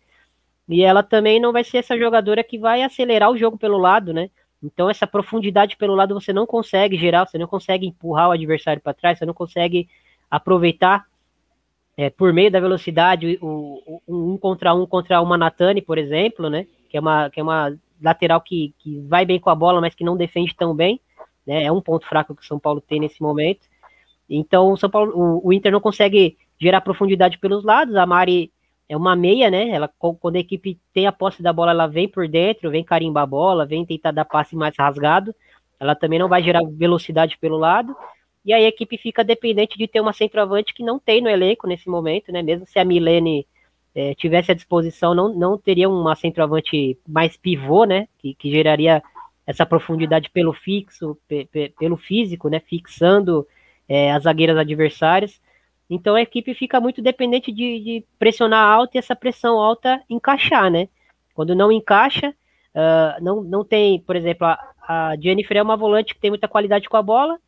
E 0.68 0.82
ela 0.82 1.02
também 1.02 1.40
não 1.40 1.52
vai 1.52 1.62
ser 1.62 1.78
essa 1.78 1.96
jogadora 1.98 2.42
que 2.42 2.58
vai 2.58 2.82
acelerar 2.82 3.30
o 3.30 3.36
jogo 3.36 3.58
pelo 3.58 3.78
lado, 3.78 4.12
né? 4.12 4.30
Então 4.62 4.88
essa 4.88 5.06
profundidade 5.06 5.76
pelo 5.76 5.94
lado 5.94 6.14
você 6.14 6.32
não 6.32 6.46
consegue 6.46 6.96
gerar, 6.96 7.26
você 7.26 7.36
não 7.36 7.46
consegue 7.46 7.86
empurrar 7.86 8.30
o 8.30 8.32
adversário 8.32 8.80
para 8.80 8.94
trás, 8.94 9.18
você 9.18 9.26
não 9.26 9.34
consegue 9.34 9.88
aproveitar 10.30 11.04
é, 11.96 12.08
por 12.08 12.32
meio 12.32 12.50
da 12.50 12.60
velocidade 12.60 13.38
o, 13.42 14.00
o, 14.06 14.32
um 14.32 14.38
contra 14.38 14.74
um 14.74 14.86
contra 14.86 15.20
uma 15.20 15.36
Natane, 15.36 15.82
por 15.82 15.98
exemplo, 15.98 16.48
né? 16.48 16.66
Que 16.88 16.96
é 16.96 17.00
uma, 17.00 17.28
que 17.28 17.40
é 17.40 17.42
uma 17.42 17.76
lateral 18.02 18.40
que, 18.40 18.74
que 18.78 19.00
vai 19.00 19.24
bem 19.24 19.38
com 19.38 19.50
a 19.50 19.54
bola, 19.54 19.80
mas 19.80 19.94
que 19.94 20.04
não 20.04 20.16
defende 20.16 20.54
tão 20.54 20.74
bem. 20.74 21.00
Né? 21.46 21.64
É 21.64 21.72
um 21.72 21.80
ponto 21.80 22.06
fraco 22.06 22.34
que 22.34 22.42
o 22.42 22.46
São 22.46 22.58
Paulo 22.58 22.80
tem 22.80 23.00
nesse 23.00 23.20
momento. 23.20 23.68
Então 24.36 24.72
o 24.72 24.76
São 24.76 24.90
Paulo, 24.90 25.12
o, 25.14 25.48
o, 25.48 25.52
Inter 25.52 25.72
não 25.72 25.80
consegue 25.80 26.36
gerar 26.60 26.80
profundidade 26.80 27.38
pelos 27.38 27.64
lados. 27.64 27.96
A 27.96 28.06
Mari 28.06 28.52
é 28.88 28.96
uma 28.96 29.14
meia, 29.14 29.50
né? 29.50 29.70
Ela 29.70 29.90
quando 29.98 30.36
a 30.36 30.40
equipe 30.40 30.78
tem 30.92 31.06
a 31.06 31.12
posse 31.12 31.42
da 31.42 31.52
bola, 31.52 31.70
ela 31.70 31.86
vem 31.86 32.08
por 32.08 32.28
dentro, 32.28 32.70
vem 32.70 32.84
carimbar 32.84 33.24
a 33.24 33.26
bola, 33.26 33.66
vem 33.66 33.84
tentar 33.84 34.10
dar 34.10 34.24
passe 34.24 34.56
mais 34.56 34.74
rasgado. 34.78 35.34
Ela 35.78 35.94
também 35.94 36.18
não 36.18 36.28
vai 36.28 36.42
gerar 36.42 36.60
velocidade 36.64 37.38
pelo 37.38 37.56
lado. 37.56 37.94
E 38.44 38.52
aí 38.52 38.64
a 38.64 38.68
equipe 38.68 38.98
fica 38.98 39.24
dependente 39.24 39.78
de 39.78 39.88
ter 39.88 40.00
uma 40.00 40.12
centroavante 40.12 40.74
que 40.74 40.82
não 40.82 40.98
tem 40.98 41.20
no 41.20 41.30
elenco 41.30 41.66
nesse 41.66 41.88
momento, 41.88 42.30
né? 42.30 42.42
Mesmo 42.42 42.66
se 42.66 42.78
a 42.78 42.84
Milene 42.84 43.46
é, 43.94 44.14
tivesse 44.14 44.52
à 44.52 44.54
disposição, 44.54 45.14
não, 45.14 45.34
não 45.34 45.56
teria 45.56 45.88
uma 45.88 46.14
centroavante 46.14 46.98
mais 47.08 47.36
pivô, 47.36 47.84
né? 47.84 48.06
Que, 48.18 48.34
que 48.34 48.50
geraria 48.50 49.02
essa 49.46 49.64
profundidade 49.64 50.30
pelo 50.30 50.52
fixo, 50.52 51.16
pe, 51.28 51.46
pe, 51.46 51.72
pelo 51.78 51.96
físico, 51.96 52.48
né? 52.48 52.60
Fixando 52.60 53.46
é, 53.88 54.12
as 54.12 54.24
zagueiras 54.24 54.56
adversárias. 54.56 55.40
Então 55.88 56.14
a 56.14 56.22
equipe 56.22 56.54
fica 56.54 56.80
muito 56.80 57.02
dependente 57.02 57.52
de, 57.52 57.80
de, 57.80 58.04
pressionar 58.18 58.66
alto 58.66 58.94
e 58.94 58.98
essa 58.98 59.14
pressão 59.14 59.58
alta 59.58 60.02
encaixar, 60.08 60.70
né? 60.70 60.88
Quando 61.34 61.54
não 61.54 61.70
encaixa, 61.70 62.30
uh, 62.74 63.22
não, 63.22 63.42
não 63.42 63.64
tem, 63.64 64.00
por 64.00 64.16
exemplo, 64.16 64.46
a, 64.46 64.58
a 64.86 65.16
Jennifer 65.20 65.56
é 65.56 65.62
uma 65.62 65.76
volante 65.76 66.14
que 66.14 66.20
tem 66.20 66.30
muita 66.30 66.48
qualidade 66.48 66.88
com 66.88 66.96
a 66.96 67.02
bola, 67.02 67.38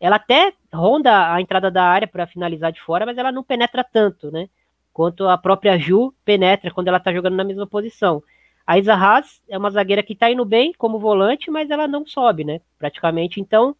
ela 0.00 0.16
até 0.16 0.52
ronda 0.72 1.32
a 1.32 1.40
entrada 1.40 1.70
da 1.70 1.84
área 1.84 2.06
para 2.06 2.26
finalizar 2.26 2.72
de 2.72 2.80
fora, 2.80 3.06
mas 3.06 3.18
ela 3.18 3.32
não 3.32 3.42
penetra 3.42 3.84
tanto, 3.84 4.30
né? 4.30 4.48
Quanto 4.92 5.26
a 5.28 5.36
própria 5.36 5.78
Ju 5.78 6.14
penetra 6.24 6.70
quando 6.70 6.88
ela 6.88 7.00
tá 7.00 7.12
jogando 7.12 7.36
na 7.36 7.44
mesma 7.44 7.66
posição. 7.66 8.22
A 8.66 8.78
Isa 8.78 8.94
Haas 8.94 9.42
é 9.48 9.58
uma 9.58 9.70
zagueira 9.70 10.02
que 10.02 10.14
tá 10.14 10.30
indo 10.30 10.44
bem 10.44 10.72
como 10.72 10.98
volante, 10.98 11.50
mas 11.50 11.70
ela 11.70 11.86
não 11.86 12.06
sobe, 12.06 12.44
né? 12.44 12.60
Praticamente. 12.78 13.40
Então, 13.40 13.76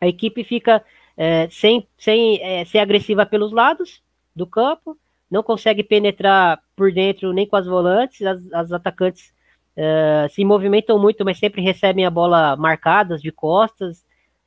a 0.00 0.06
equipe 0.06 0.42
fica 0.42 0.84
é, 1.16 1.48
sem, 1.50 1.86
sem 1.96 2.42
é, 2.42 2.64
ser 2.64 2.78
agressiva 2.78 3.24
pelos 3.24 3.52
lados 3.52 4.02
do 4.34 4.46
campo, 4.46 4.96
não 5.30 5.42
consegue 5.42 5.82
penetrar 5.82 6.60
por 6.76 6.92
dentro 6.92 7.32
nem 7.32 7.46
com 7.46 7.56
as 7.56 7.66
volantes, 7.66 8.26
as, 8.26 8.52
as 8.52 8.72
atacantes 8.72 9.32
é, 9.76 10.26
se 10.30 10.44
movimentam 10.44 10.98
muito, 10.98 11.24
mas 11.24 11.38
sempre 11.38 11.60
recebem 11.60 12.06
a 12.06 12.10
bola 12.10 12.56
marcadas 12.56 13.20
de 13.20 13.32
costas. 13.32 14.04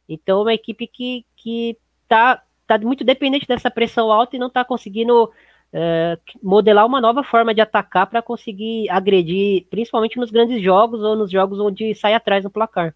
Então, 0.07 0.39
é 0.39 0.41
uma 0.43 0.53
equipe 0.53 0.87
que, 0.87 1.25
que 1.35 1.77
tá, 2.07 2.41
tá 2.65 2.77
muito 2.77 3.03
dependente 3.03 3.47
dessa 3.47 3.69
pressão 3.69 4.11
alta 4.11 4.35
e 4.35 4.39
não 4.39 4.47
está 4.47 4.63
conseguindo 4.63 5.31
é, 5.73 6.17
modelar 6.41 6.85
uma 6.85 7.01
nova 7.01 7.23
forma 7.23 7.53
de 7.53 7.61
atacar 7.61 8.07
para 8.07 8.21
conseguir 8.21 8.89
agredir, 8.89 9.65
principalmente 9.69 10.17
nos 10.17 10.31
grandes 10.31 10.61
jogos 10.61 11.01
ou 11.01 11.15
nos 11.15 11.29
jogos 11.29 11.59
onde 11.59 11.93
sai 11.95 12.13
atrás 12.13 12.43
no 12.43 12.49
placar. 12.49 12.95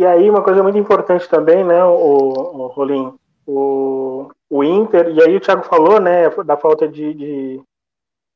E 0.00 0.06
aí, 0.06 0.30
uma 0.30 0.42
coisa 0.42 0.62
muito 0.62 0.78
importante 0.78 1.28
também, 1.28 1.62
né, 1.62 1.84
o, 1.84 1.90
o 1.92 2.66
Rolim, 2.68 3.12
o, 3.46 4.30
o 4.48 4.64
Inter, 4.64 5.10
e 5.10 5.22
aí 5.22 5.36
o 5.36 5.40
Thiago 5.40 5.62
falou, 5.62 6.00
né, 6.00 6.30
da 6.42 6.56
falta 6.56 6.88
de, 6.88 7.12
de, 7.12 7.62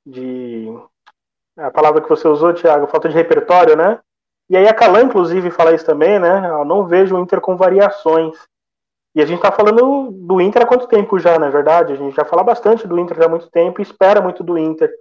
de, 0.05 0.79
a 1.57 1.71
palavra 1.71 2.03
que 2.03 2.09
você 2.11 2.29
usou, 2.29 2.53
Thiago, 2.53 2.87
falta 2.89 3.09
de 3.09 3.15
repertório, 3.15 3.75
né? 3.77 3.99
E 4.51 4.59
aí 4.59 4.69
a 4.69 4.75
Calan, 4.75 5.05
inclusive, 5.05 5.51
fala 5.51 5.73
isso 5.73 5.87
também, 5.87 6.19
né? 6.19 6.51
Eu 6.51 6.67
não 6.67 6.87
vejo 6.87 7.17
o 7.17 7.19
Inter 7.19 7.41
com 7.41 7.57
variações. 7.57 8.37
E 9.15 9.23
a 9.23 9.25
gente 9.25 9.41
tá 9.41 9.51
falando 9.51 10.11
do 10.11 10.43
Inter 10.43 10.65
há 10.65 10.67
quanto 10.67 10.87
tempo 10.87 11.19
já, 11.19 11.39
na 11.39 11.47
é 11.47 11.51
verdade? 11.51 11.95
A 11.95 11.97
gente 11.97 12.15
já 12.15 12.27
fala 12.27 12.45
bastante 12.45 12.87
do 12.87 12.99
Inter 12.99 13.23
há 13.23 13.29
muito 13.29 13.51
tempo 13.51 13.81
e 13.81 13.83
espera 13.83 14.21
muito 14.21 14.45
do 14.45 14.59
Inter. 14.59 14.93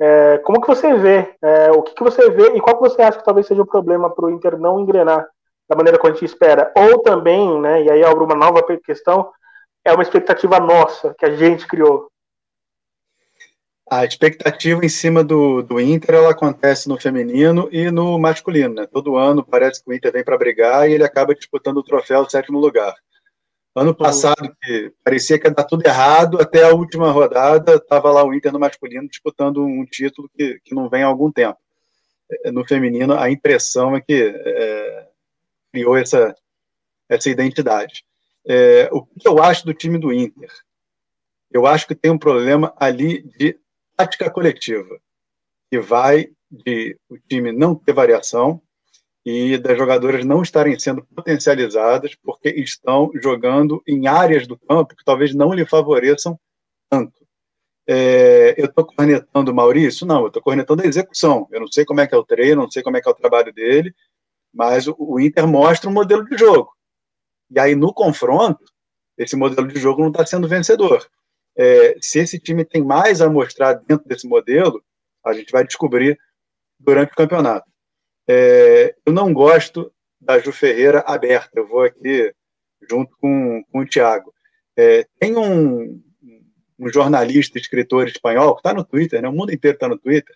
É, 0.00 0.38
como 0.38 0.62
que 0.62 0.66
você 0.66 0.94
vê? 0.94 1.36
É, 1.42 1.70
o 1.72 1.82
que, 1.82 1.94
que 1.94 2.02
você 2.02 2.30
vê 2.30 2.56
e 2.56 2.60
qual 2.62 2.76
que 2.76 2.88
você 2.88 3.02
acha 3.02 3.18
que 3.18 3.24
talvez 3.24 3.46
seja 3.46 3.60
o 3.60 3.66
problema 3.66 4.08
para 4.08 4.24
o 4.24 4.30
Inter 4.30 4.58
não 4.58 4.80
engrenar 4.80 5.28
da 5.70 5.76
maneira 5.76 5.96
como 5.96 6.12
a 6.12 6.16
gente 6.16 6.24
espera. 6.24 6.72
Ou 6.76 6.98
também, 7.00 7.60
né, 7.60 7.84
e 7.84 7.90
aí 7.90 8.02
abre 8.02 8.24
uma 8.24 8.34
nova 8.34 8.60
questão, 8.84 9.30
é 9.84 9.92
uma 9.92 10.02
expectativa 10.02 10.58
nossa, 10.58 11.14
que 11.16 11.24
a 11.24 11.36
gente 11.36 11.64
criou. 11.68 12.10
A 13.88 14.04
expectativa 14.04 14.84
em 14.84 14.88
cima 14.88 15.22
do, 15.22 15.62
do 15.62 15.80
Inter 15.80 16.16
ela 16.16 16.30
acontece 16.30 16.88
no 16.88 17.00
feminino 17.00 17.68
e 17.70 17.90
no 17.90 18.18
masculino. 18.18 18.74
Né? 18.74 18.86
Todo 18.86 19.16
ano 19.16 19.44
parece 19.44 19.82
que 19.82 19.90
o 19.90 19.94
Inter 19.94 20.12
vem 20.12 20.24
para 20.24 20.38
brigar 20.38 20.88
e 20.88 20.92
ele 20.92 21.04
acaba 21.04 21.34
disputando 21.34 21.78
o 21.78 21.84
troféu 21.84 22.24
do 22.24 22.30
sétimo 22.30 22.58
lugar. 22.58 22.94
Ano 23.74 23.94
passado, 23.94 24.52
que 24.60 24.92
parecia 25.04 25.38
que 25.38 25.46
ia 25.46 25.54
dar 25.54 25.64
tudo 25.64 25.86
errado, 25.86 26.40
até 26.40 26.64
a 26.64 26.74
última 26.74 27.12
rodada, 27.12 27.76
estava 27.76 28.10
lá 28.10 28.24
o 28.24 28.34
Inter 28.34 28.52
no 28.52 28.58
masculino 28.58 29.08
disputando 29.08 29.64
um 29.64 29.84
título 29.84 30.28
que, 30.36 30.58
que 30.64 30.74
não 30.74 30.88
vem 30.88 31.04
há 31.04 31.06
algum 31.06 31.30
tempo. 31.30 31.58
É, 32.44 32.50
no 32.50 32.64
feminino, 32.64 33.14
a 33.14 33.30
impressão 33.30 33.96
é 33.96 34.00
que 34.00 34.34
é, 34.44 35.09
criou 35.72 35.96
essa, 35.96 36.34
essa 37.08 37.30
identidade. 37.30 38.04
É, 38.46 38.88
o 38.92 39.04
que 39.04 39.26
eu 39.26 39.42
acho 39.42 39.64
do 39.64 39.74
time 39.74 39.98
do 39.98 40.12
Inter? 40.12 40.50
Eu 41.50 41.66
acho 41.66 41.86
que 41.86 41.94
tem 41.94 42.10
um 42.10 42.18
problema 42.18 42.72
ali 42.76 43.22
de 43.36 43.58
tática 43.96 44.30
coletiva, 44.30 44.98
que 45.70 45.78
vai 45.78 46.30
de 46.50 46.96
o 47.08 47.18
time 47.18 47.52
não 47.52 47.74
ter 47.74 47.92
variação 47.92 48.62
e 49.24 49.58
das 49.58 49.76
jogadoras 49.76 50.24
não 50.24 50.42
estarem 50.42 50.78
sendo 50.78 51.04
potencializadas 51.14 52.14
porque 52.14 52.48
estão 52.48 53.10
jogando 53.14 53.82
em 53.86 54.06
áreas 54.08 54.46
do 54.46 54.58
campo 54.58 54.96
que 54.96 55.04
talvez 55.04 55.34
não 55.34 55.52
lhe 55.52 55.66
favoreçam 55.66 56.38
tanto. 56.88 57.20
É, 57.86 58.54
eu 58.56 58.66
estou 58.66 58.84
cornetando 58.84 59.50
o 59.50 59.54
Maurício? 59.54 60.06
Não, 60.06 60.22
eu 60.22 60.28
estou 60.28 60.42
cornetando 60.42 60.82
a 60.82 60.86
execução. 60.86 61.48
Eu 61.50 61.60
não 61.60 61.66
sei 61.66 61.84
como 61.84 62.00
é 62.00 62.06
que 62.06 62.14
é 62.14 62.18
o 62.18 62.24
treino, 62.24 62.62
não 62.62 62.70
sei 62.70 62.82
como 62.82 62.96
é 62.96 63.00
que 63.00 63.08
é 63.08 63.10
o 63.10 63.14
trabalho 63.14 63.52
dele, 63.52 63.94
mas 64.52 64.86
o, 64.86 64.94
o 64.98 65.20
Inter 65.20 65.46
mostra 65.46 65.88
um 65.88 65.92
modelo 65.92 66.24
de 66.24 66.36
jogo. 66.36 66.70
E 67.50 67.58
aí, 67.58 67.74
no 67.74 67.92
confronto, 67.92 68.64
esse 69.16 69.36
modelo 69.36 69.68
de 69.68 69.78
jogo 69.78 70.02
não 70.02 70.10
está 70.10 70.24
sendo 70.24 70.48
vencedor. 70.48 71.06
É, 71.56 71.96
se 72.00 72.18
esse 72.20 72.38
time 72.38 72.64
tem 72.64 72.82
mais 72.82 73.20
a 73.20 73.28
mostrar 73.28 73.74
dentro 73.74 74.06
desse 74.06 74.26
modelo, 74.26 74.82
a 75.24 75.32
gente 75.32 75.50
vai 75.50 75.64
descobrir 75.64 76.18
durante 76.78 77.12
o 77.12 77.16
campeonato. 77.16 77.68
É, 78.28 78.94
eu 79.04 79.12
não 79.12 79.32
gosto 79.32 79.92
da 80.20 80.38
Ju 80.38 80.52
Ferreira 80.52 81.00
aberta, 81.00 81.50
eu 81.54 81.66
vou 81.66 81.82
aqui 81.82 82.32
junto 82.88 83.14
com, 83.20 83.62
com 83.70 83.80
o 83.80 83.86
Thiago. 83.86 84.32
É, 84.76 85.06
tem 85.18 85.36
um, 85.36 86.02
um, 86.78 86.88
jornalista, 86.88 87.58
escritor 87.58 88.06
espanhol, 88.06 88.54
que 88.54 88.60
está 88.60 88.72
no 88.72 88.84
Twitter, 88.84 89.20
né, 89.20 89.28
o 89.28 89.32
mundo 89.32 89.52
inteiro 89.52 89.76
está 89.76 89.88
no 89.88 89.98
Twitter, 89.98 90.34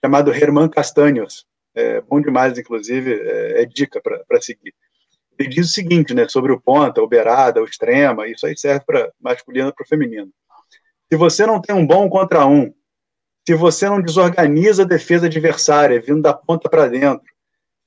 chamado 0.00 0.32
Herman 0.32 0.68
Castanhos 0.68 1.46
é 1.78 2.00
bom 2.00 2.20
demais, 2.20 2.58
inclusive, 2.58 3.12
é, 3.12 3.62
é 3.62 3.66
dica 3.66 4.00
para 4.00 4.40
seguir. 4.40 4.74
ele 5.38 5.48
diz 5.48 5.70
o 5.70 5.72
seguinte, 5.72 6.12
né, 6.14 6.28
sobre 6.28 6.52
o 6.52 6.60
ponta, 6.60 7.02
o 7.02 7.08
beirada, 7.08 7.62
o 7.62 7.64
extrema, 7.64 8.26
isso 8.26 8.46
aí 8.46 8.56
serve 8.56 8.84
para 8.84 9.12
masculino 9.20 9.68
e 9.68 9.72
para 9.72 9.86
feminino. 9.86 10.30
Se 11.10 11.16
você 11.16 11.46
não 11.46 11.60
tem 11.60 11.74
um 11.74 11.86
bom 11.86 12.08
contra 12.10 12.46
um, 12.46 12.72
se 13.46 13.54
você 13.54 13.88
não 13.88 14.02
desorganiza 14.02 14.82
a 14.82 14.86
defesa 14.86 15.26
adversária, 15.26 16.00
vindo 16.00 16.20
da 16.20 16.34
ponta 16.34 16.68
para 16.68 16.86
dentro, 16.86 17.24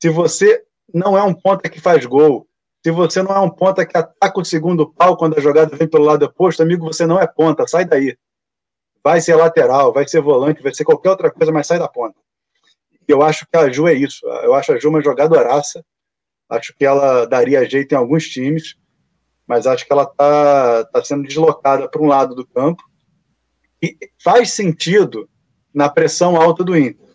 se 0.01 0.09
você 0.09 0.63
não 0.93 1.17
é 1.17 1.21
um 1.21 1.33
ponta 1.33 1.69
que 1.69 1.79
faz 1.79 2.05
gol, 2.05 2.47
se 2.83 2.89
você 2.89 3.21
não 3.21 3.35
é 3.35 3.39
um 3.39 3.49
ponta 3.49 3.85
que 3.85 3.95
ataca 3.95 4.39
o 4.39 4.45
segundo 4.45 4.91
pau 4.91 5.15
quando 5.15 5.37
a 5.37 5.41
jogada 5.41 5.75
vem 5.75 5.87
pelo 5.87 6.03
lado 6.03 6.25
oposto, 6.25 6.63
amigo, 6.63 6.85
você 6.85 7.05
não 7.05 7.19
é 7.19 7.27
ponta, 7.27 7.67
sai 7.67 7.85
daí. 7.85 8.17
Vai 9.03 9.21
ser 9.21 9.35
lateral, 9.35 9.93
vai 9.93 10.07
ser 10.07 10.21
volante, 10.21 10.63
vai 10.63 10.73
ser 10.73 10.83
qualquer 10.83 11.11
outra 11.11 11.29
coisa, 11.29 11.51
mas 11.51 11.67
sai 11.67 11.77
da 11.77 11.87
ponta. 11.87 12.15
Eu 13.11 13.21
acho 13.21 13.45
que 13.45 13.57
a 13.57 13.69
Ju 13.69 13.87
é 13.87 13.93
isso. 13.93 14.25
Eu 14.43 14.53
acho 14.53 14.71
a 14.71 14.79
Ju 14.79 14.89
uma 14.89 15.01
jogadoraça. 15.01 15.83
Acho 16.49 16.73
que 16.77 16.85
ela 16.85 17.25
daria 17.25 17.67
jeito 17.69 17.93
em 17.93 17.95
alguns 17.95 18.27
times, 18.27 18.75
mas 19.47 19.65
acho 19.65 19.85
que 19.85 19.93
ela 19.93 20.03
está 20.03 20.83
tá 20.85 21.03
sendo 21.03 21.23
deslocada 21.23 21.87
para 21.89 22.01
um 22.01 22.07
lado 22.07 22.35
do 22.35 22.45
campo. 22.45 22.83
E 23.81 23.97
faz 24.21 24.51
sentido 24.51 25.29
na 25.73 25.89
pressão 25.89 26.35
alta 26.35 26.63
do 26.63 26.77
Inter. 26.77 27.09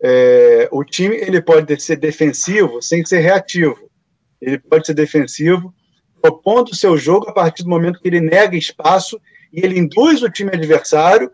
É, 0.00 0.68
o 0.70 0.84
time 0.84 1.16
ele 1.16 1.40
pode 1.42 1.80
ser 1.80 1.96
defensivo 1.96 2.80
sem 2.80 3.04
ser 3.04 3.20
reativo. 3.20 3.90
Ele 4.40 4.58
pode 4.58 4.86
ser 4.86 4.94
defensivo, 4.94 5.74
propondo 6.20 6.68
o 6.68 6.76
seu 6.76 6.96
jogo 6.96 7.28
a 7.28 7.32
partir 7.32 7.62
do 7.62 7.70
momento 7.70 8.00
que 8.00 8.08
ele 8.08 8.20
nega 8.20 8.56
espaço 8.56 9.20
e 9.52 9.64
ele 9.64 9.78
induz 9.78 10.22
o 10.22 10.30
time 10.30 10.50
adversário 10.52 11.30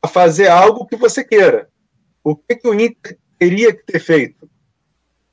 a 0.00 0.08
fazer 0.08 0.48
algo 0.48 0.86
que 0.86 0.96
você 0.96 1.24
queira. 1.24 1.68
O 2.22 2.36
que, 2.36 2.56
que 2.56 2.68
o 2.68 2.74
Inter 2.74 3.18
teria 3.38 3.72
que 3.74 3.84
ter 3.84 4.00
feito? 4.00 4.48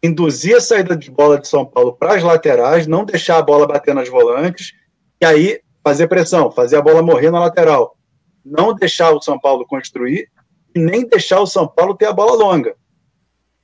Induzir 0.03 0.56
a 0.58 0.62
saída 0.62 0.95
de 0.95 1.10
bola 1.10 1.39
de 1.39 1.47
São 1.47 1.66
Paulo 1.66 1.93
para 1.93 2.16
as 2.16 2.24
laterais, 2.24 2.86
não 2.86 3.03
deixar 3.03 3.38
a 3.38 3.41
bola 3.41 3.68
bater 3.68 3.95
nas 3.95 4.08
volantes, 4.08 4.74
e 5.20 5.26
aí 5.26 5.62
fazer 5.84 6.08
pressão, 6.08 6.51
fazer 6.51 6.78
a 6.78 6.82
bola 6.82 7.01
morrer 7.01 7.32
na 7.32 7.39
lateral. 7.39 7.97
Não 8.43 8.76
deixar 8.76 9.12
o 9.12 9.22
São 9.22 9.39
Paulo 9.39 9.66
construir 9.66 10.30
e 10.76 10.80
nem 10.80 11.08
deixar 11.08 11.39
o 11.39 11.47
São 11.47 11.68
Paulo 11.68 11.95
ter 11.95 12.06
a 12.06 12.14
bola 12.14 12.36
longa. 12.36 12.76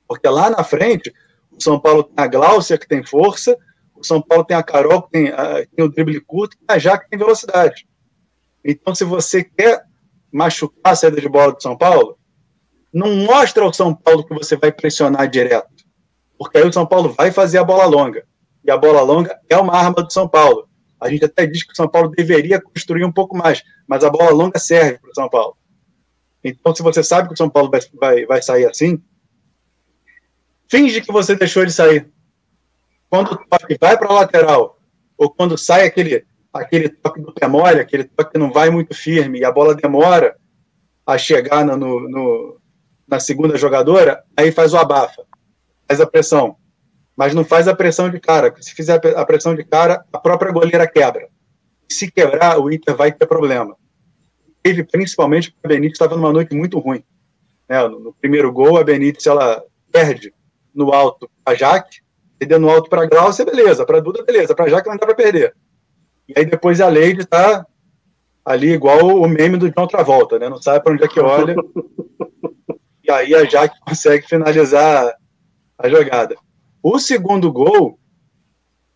Porque 0.08 0.28
lá 0.28 0.50
na 0.50 0.64
frente, 0.64 1.12
o 1.50 1.62
São 1.62 1.78
Paulo 1.78 2.04
tem 2.04 2.14
a 2.16 2.26
Gláucia, 2.26 2.78
que 2.78 2.88
tem 2.88 3.04
força, 3.04 3.56
o 3.94 4.04
São 4.04 4.20
Paulo 4.20 4.44
tem 4.44 4.56
a 4.56 4.62
Carol, 4.62 5.02
que 5.02 5.10
tem, 5.10 5.28
a, 5.28 5.66
tem 5.66 5.84
o 5.84 5.88
drible 5.88 6.20
curto, 6.20 6.56
e 6.56 6.64
a 6.66 6.78
Jaque, 6.78 7.04
que 7.04 7.10
tem 7.10 7.18
velocidade. 7.18 7.86
Então, 8.64 8.94
se 8.94 9.04
você 9.04 9.44
quer 9.44 9.84
machucar 10.32 10.92
a 10.92 10.96
saída 10.96 11.20
de 11.20 11.28
bola 11.28 11.52
do 11.52 11.62
São 11.62 11.76
Paulo, 11.76 12.18
não 12.92 13.16
mostra 13.16 13.64
ao 13.64 13.72
São 13.72 13.94
Paulo 13.94 14.24
que 14.24 14.34
você 14.34 14.56
vai 14.56 14.70
pressionar 14.70 15.28
direto. 15.28 15.68
Porque 16.38 16.58
aí 16.58 16.66
o 16.66 16.72
São 16.72 16.86
Paulo 16.86 17.14
vai 17.16 17.30
fazer 17.30 17.58
a 17.58 17.64
bola 17.64 17.86
longa. 17.86 18.24
E 18.64 18.70
a 18.70 18.76
bola 18.76 19.00
longa 19.00 19.38
é 19.48 19.56
uma 19.56 19.74
arma 19.74 20.02
do 20.02 20.12
São 20.12 20.28
Paulo. 20.28 20.68
A 21.00 21.08
gente 21.08 21.24
até 21.24 21.46
diz 21.46 21.64
que 21.64 21.72
o 21.72 21.76
São 21.76 21.88
Paulo 21.88 22.10
deveria 22.10 22.60
construir 22.60 23.04
um 23.04 23.12
pouco 23.12 23.36
mais, 23.36 23.62
mas 23.88 24.04
a 24.04 24.10
bola 24.10 24.30
longa 24.30 24.58
serve 24.58 24.98
para 24.98 25.10
o 25.10 25.14
São 25.14 25.28
Paulo. 25.28 25.56
Então, 26.44 26.74
se 26.74 26.82
você 26.82 27.02
sabe 27.02 27.28
que 27.28 27.34
o 27.34 27.36
São 27.36 27.48
Paulo 27.48 27.70
vai, 27.70 27.80
vai, 27.94 28.26
vai 28.26 28.42
sair 28.42 28.66
assim, 28.66 29.02
finge 30.68 31.00
que 31.00 31.12
você 31.12 31.34
deixou 31.34 31.62
ele 31.62 31.72
sair. 31.72 32.08
Quando 33.08 33.32
o 33.32 33.36
toque 33.36 33.76
vai 33.80 33.98
para 33.98 34.08
a 34.08 34.12
lateral, 34.12 34.78
ou 35.18 35.30
quando 35.30 35.58
sai 35.58 35.86
aquele, 35.86 36.24
aquele 36.52 36.88
toque 36.88 37.20
do 37.20 37.32
pé 37.32 37.46
mole, 37.46 37.80
aquele 37.80 38.04
toque 38.04 38.32
que 38.32 38.38
não 38.38 38.52
vai 38.52 38.70
muito 38.70 38.94
firme, 38.94 39.40
e 39.40 39.44
a 39.44 39.52
bola 39.52 39.74
demora 39.74 40.36
a 41.06 41.18
chegar 41.18 41.64
no, 41.64 41.76
no, 41.76 42.60
na 43.06 43.20
segunda 43.20 43.56
jogadora, 43.56 44.22
aí 44.36 44.50
faz 44.52 44.72
o 44.72 44.78
abafa, 44.78 45.24
faz 45.88 46.00
a 46.00 46.06
pressão. 46.06 46.56
Mas 47.16 47.34
não 47.34 47.44
faz 47.44 47.68
a 47.68 47.74
pressão 47.74 48.08
de 48.10 48.18
cara, 48.18 48.54
se 48.60 48.74
fizer 48.74 49.00
a 49.16 49.24
pressão 49.24 49.54
de 49.54 49.64
cara, 49.64 50.04
a 50.12 50.18
própria 50.18 50.50
goleira 50.50 50.86
quebra. 50.86 51.28
Se 51.88 52.10
quebrar, 52.10 52.58
o 52.58 52.72
Inter 52.72 52.96
vai 52.96 53.12
ter 53.12 53.26
problema 53.26 53.76
teve 54.62 54.84
principalmente 54.84 55.50
porque 55.50 55.66
a 55.66 55.68
Benítez 55.68 55.94
estava 55.94 56.16
numa 56.16 56.32
noite 56.32 56.54
muito 56.54 56.78
ruim. 56.78 57.02
Né? 57.68 57.82
No, 57.88 57.98
no, 57.98 58.12
primeiro 58.12 58.52
gol, 58.52 58.78
a 58.78 58.84
Benítez 58.84 59.26
ela 59.26 59.62
perde 59.90 60.32
no 60.74 60.92
alto 60.92 61.28
a 61.44 61.54
Jaque, 61.54 62.00
perdeu 62.38 62.58
no 62.58 62.70
alto 62.70 62.88
para 62.88 63.02
a 63.02 63.06
Glaucia, 63.06 63.44
beleza, 63.44 63.84
para 63.84 64.00
Duda, 64.00 64.24
beleza, 64.24 64.54
para 64.54 64.70
Jaque 64.70 64.88
não 64.88 64.96
dá 64.96 65.06
para 65.06 65.14
perder. 65.14 65.54
E 66.28 66.34
aí 66.36 66.46
depois 66.46 66.80
a 66.80 66.88
Leide 66.88 67.22
está 67.22 67.66
ali 68.44 68.70
igual 68.70 69.04
o 69.04 69.28
meme 69.28 69.56
do 69.56 69.70
John 69.70 69.86
Travolta, 69.86 70.38
né? 70.38 70.48
não 70.48 70.62
sabe 70.62 70.82
para 70.82 70.92
onde 70.92 71.04
é 71.04 71.08
que 71.08 71.20
olha. 71.20 71.54
e 73.12 73.34
aí 73.34 73.34
a 73.34 73.44
Jaque 73.44 73.78
consegue 73.80 74.26
finalizar 74.26 75.14
a 75.78 75.88
jogada. 75.88 76.36
O 76.82 76.98
segundo 76.98 77.52
gol, 77.52 77.98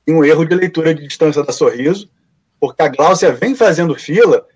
tem 0.05 0.15
um 0.15 0.25
erro 0.25 0.45
de 0.45 0.55
leitura 0.55 0.95
de 0.95 1.07
distância 1.07 1.43
da 1.43 1.53
Sorriso, 1.53 2.11
porque 2.59 2.83
a 2.83 2.89
Glaucia 2.89 3.33
vem 3.33 3.55
fazendo 3.55 3.95
fila 3.95 4.47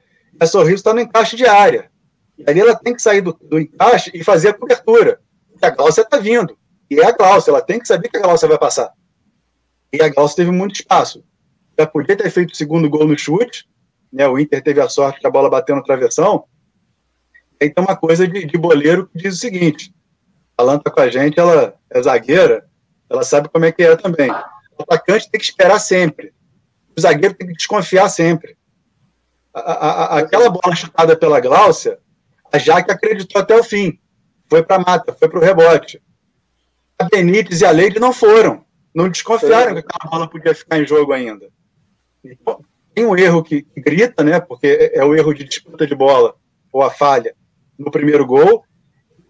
a 0.40 0.46
Sorriso 0.46 0.76
está 0.76 0.94
no 0.94 1.00
encaixe 1.00 1.36
de 1.36 1.46
área. 1.46 1.90
E 2.38 2.44
ali 2.48 2.60
ela 2.60 2.74
tem 2.74 2.94
que 2.94 3.02
sair 3.02 3.20
do, 3.20 3.32
do 3.42 3.58
encaixe 3.58 4.10
e 4.14 4.24
fazer 4.24 4.48
a 4.48 4.54
cobertura. 4.54 5.20
E 5.60 5.66
a 5.66 5.70
Glaucia 5.70 6.02
está 6.02 6.18
vindo. 6.18 6.56
E 6.90 6.98
é 6.98 7.06
a 7.06 7.12
Glaucia, 7.12 7.50
ela 7.50 7.60
tem 7.60 7.78
que 7.78 7.86
saber 7.86 8.08
que 8.08 8.16
a 8.16 8.22
Glaucia 8.22 8.48
vai 8.48 8.58
passar. 8.58 8.90
E 9.92 10.00
a 10.00 10.08
Glaucia 10.08 10.36
teve 10.36 10.50
muito 10.50 10.74
espaço. 10.74 11.22
Já 11.78 11.86
podia 11.86 12.16
ter 12.16 12.30
feito 12.30 12.52
o 12.52 12.56
segundo 12.56 12.88
gol 12.88 13.06
no 13.06 13.18
chute, 13.18 13.68
né? 14.10 14.26
O 14.26 14.38
Inter 14.38 14.62
teve 14.62 14.80
a 14.80 14.88
sorte 14.88 15.20
que 15.20 15.26
a 15.26 15.30
bola 15.30 15.50
bateu 15.50 15.76
no 15.76 15.84
travessão. 15.84 16.44
Tem 17.68 17.72
uma 17.78 17.94
coisa 17.94 18.26
de, 18.26 18.44
de 18.44 18.58
boleiro 18.58 19.06
que 19.06 19.18
diz 19.18 19.34
o 19.34 19.38
seguinte: 19.38 19.94
a 20.56 20.62
Alan 20.62 20.78
tá 20.78 20.90
com 20.90 21.00
a 21.00 21.08
gente, 21.08 21.38
ela 21.38 21.74
é 21.90 22.02
zagueira, 22.02 22.66
ela 23.08 23.22
sabe 23.22 23.48
como 23.48 23.64
é 23.64 23.72
que 23.72 23.82
é 23.82 23.94
também. 23.96 24.30
O 24.30 24.82
atacante 24.82 25.30
tem 25.30 25.38
que 25.38 25.46
esperar 25.46 25.78
sempre. 25.78 26.32
O 26.96 27.00
zagueiro 27.00 27.34
tem 27.34 27.46
que 27.46 27.54
desconfiar 27.54 28.08
sempre 28.08 28.56
a, 29.54 29.60
a, 29.60 30.18
aquela 30.18 30.48
bola 30.48 30.74
chutada 30.74 31.16
pela 31.16 31.40
Gláucia, 31.40 31.98
a 32.52 32.58
Jaque 32.58 32.90
acreditou 32.90 33.40
até 33.40 33.56
o 33.56 33.64
fim. 33.64 33.98
Foi 34.48 34.62
para 34.62 34.78
mata, 34.78 35.12
foi 35.12 35.28
para 35.28 35.38
o 35.38 35.42
rebote. 35.42 36.02
A 36.98 37.04
Benítez 37.04 37.60
e 37.60 37.64
a 37.64 37.70
Leide 37.70 38.00
não 38.00 38.12
foram. 38.12 38.64
Não 38.94 39.08
desconfiaram 39.08 39.74
que 39.74 39.80
aquela 39.80 40.10
bola 40.10 40.28
podia 40.28 40.54
ficar 40.54 40.80
em 40.80 40.86
jogo 40.86 41.12
ainda. 41.12 41.48
Então, 42.24 42.64
tem 42.92 43.06
um 43.06 43.16
erro 43.16 43.42
que, 43.42 43.62
que 43.62 43.80
grita, 43.80 44.24
né? 44.24 44.40
Porque 44.40 44.66
é, 44.66 44.98
é 44.98 45.04
o 45.04 45.14
erro 45.14 45.32
de 45.32 45.44
disputa 45.44 45.86
de 45.86 45.94
bola, 45.94 46.34
ou 46.72 46.82
a 46.82 46.90
falha 46.90 47.34
no 47.80 47.90
primeiro 47.90 48.26
gol. 48.26 48.64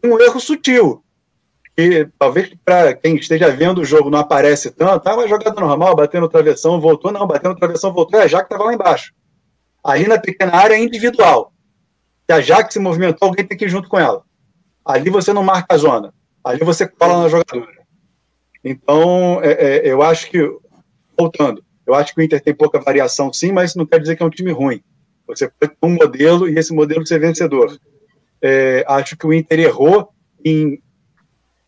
Um 0.05 0.19
erro 0.21 0.41
sutil, 0.41 1.03
que 1.77 2.09
talvez 2.19 2.53
para 2.65 2.95
quem 2.95 3.17
esteja 3.17 3.51
vendo 3.51 3.81
o 3.81 3.85
jogo 3.85 4.11
não 4.11 4.19
aparece 4.19 4.71
tanto. 4.71 5.09
Ah, 5.09 5.15
uma 5.15 5.29
jogada 5.29 5.59
normal, 5.61 5.95
batendo 5.95 6.29
travessão, 6.29 6.81
voltou. 6.81 7.13
Não, 7.13 7.27
batendo 7.27 7.55
travessão, 7.55 7.93
voltou. 7.93 8.19
É 8.19 8.25
a 8.25 8.27
Jaque 8.27 8.47
estava 8.47 8.65
lá 8.65 8.75
embaixo. 8.75 9.13
Aí 9.85 10.07
na 10.07 10.19
pequena 10.19 10.57
área 10.57 10.75
é 10.75 10.83
individual. 10.83 11.53
Se 12.29 12.35
a 12.35 12.41
Jaque 12.41 12.73
se 12.73 12.79
movimentou, 12.79 13.29
alguém 13.29 13.47
tem 13.47 13.57
que 13.57 13.65
ir 13.65 13.69
junto 13.69 13.89
com 13.89 13.99
ela. 13.99 14.23
Ali 14.85 15.11
você 15.11 15.33
não 15.33 15.43
marca 15.43 15.75
a 15.75 15.79
zona. 15.79 16.13
Ali 16.43 16.65
você 16.65 16.87
cola 16.87 17.23
na 17.23 17.29
jogadora. 17.29 17.81
Então, 18.65 19.41
é, 19.43 19.53
é, 19.53 19.91
eu 19.91 20.03
acho 20.03 20.31
que, 20.31 20.39
voltando, 21.19 21.65
eu 21.87 21.95
acho 21.95 22.15
que 22.15 22.21
o 22.21 22.23
Inter 22.23 22.41
tem 22.41 22.55
pouca 22.55 22.81
variação 22.81 23.33
sim, 23.33 23.53
mas 23.53 23.71
isso 23.71 23.79
não 23.79 23.87
quer 23.87 24.01
dizer 24.01 24.17
que 24.17 24.23
é 24.23 24.27
um 24.27 24.31
time 24.31 24.53
ruim. 24.53 24.83
Você 25.27 25.49
pode 25.49 25.73
ter 25.73 25.87
um 25.87 25.95
modelo 25.95 26.49
e 26.49 26.59
esse 26.59 26.73
modelo 26.73 27.07
ser 27.07 27.21
vencedor. 27.21 27.79
É, 28.43 28.85
acho 28.89 29.17
que 29.17 29.27
o 29.27 29.33
Inter 29.33 29.61
errou 29.61 30.13
em 30.45 30.83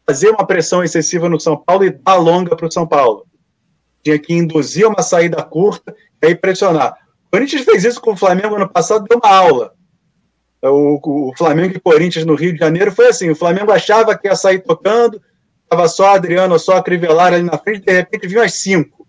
fazer 0.07 0.31
uma 0.31 0.47
pressão 0.47 0.83
excessiva 0.83 1.29
no 1.29 1.41
São 1.41 1.57
Paulo 1.57 1.85
e 1.85 1.91
dar 1.91 2.17
longa 2.17 2.57
para 2.57 2.67
o 2.67 2.73
São 2.73 2.87
Paulo. 2.87 3.27
Tinha 4.03 4.19
que 4.19 4.35
induzir 4.35 4.87
uma 4.87 5.03
saída 5.03 5.43
curta 5.43 5.95
e 6.23 6.27
aí 6.27 6.35
pressionar. 6.35 6.95
O 7.27 7.31
Corinthians 7.31 7.65
fez 7.65 7.85
isso 7.85 8.01
com 8.01 8.13
o 8.13 8.17
Flamengo 8.17 8.57
ano 8.57 8.69
passado, 8.69 9.07
deu 9.09 9.19
uma 9.19 9.35
aula. 9.35 9.75
O, 10.63 11.31
o, 11.31 11.37
Flamengo 11.37 11.77
e 11.77 11.81
Corinthians 11.81 12.25
no 12.25 12.35
Rio 12.35 12.53
de 12.53 12.59
Janeiro 12.59 12.93
foi 12.93 13.09
assim: 13.09 13.31
o 13.31 13.37
Flamengo 13.37 13.73
achava 13.73 14.17
que 14.17 14.29
ia 14.29 14.37
sair 14.37 14.61
tocando, 14.61 15.21
estava 15.65 15.89
só 15.89 16.15
Adriano, 16.15 16.59
só 16.59 16.77
a 16.77 16.83
Crivelar 16.83 17.33
ali 17.33 17.43
na 17.43 17.59
frente, 17.59 17.85
de 17.85 17.93
repente 17.93 18.29
vinha 18.29 18.45
as 18.45 18.55
cinco. 18.55 19.07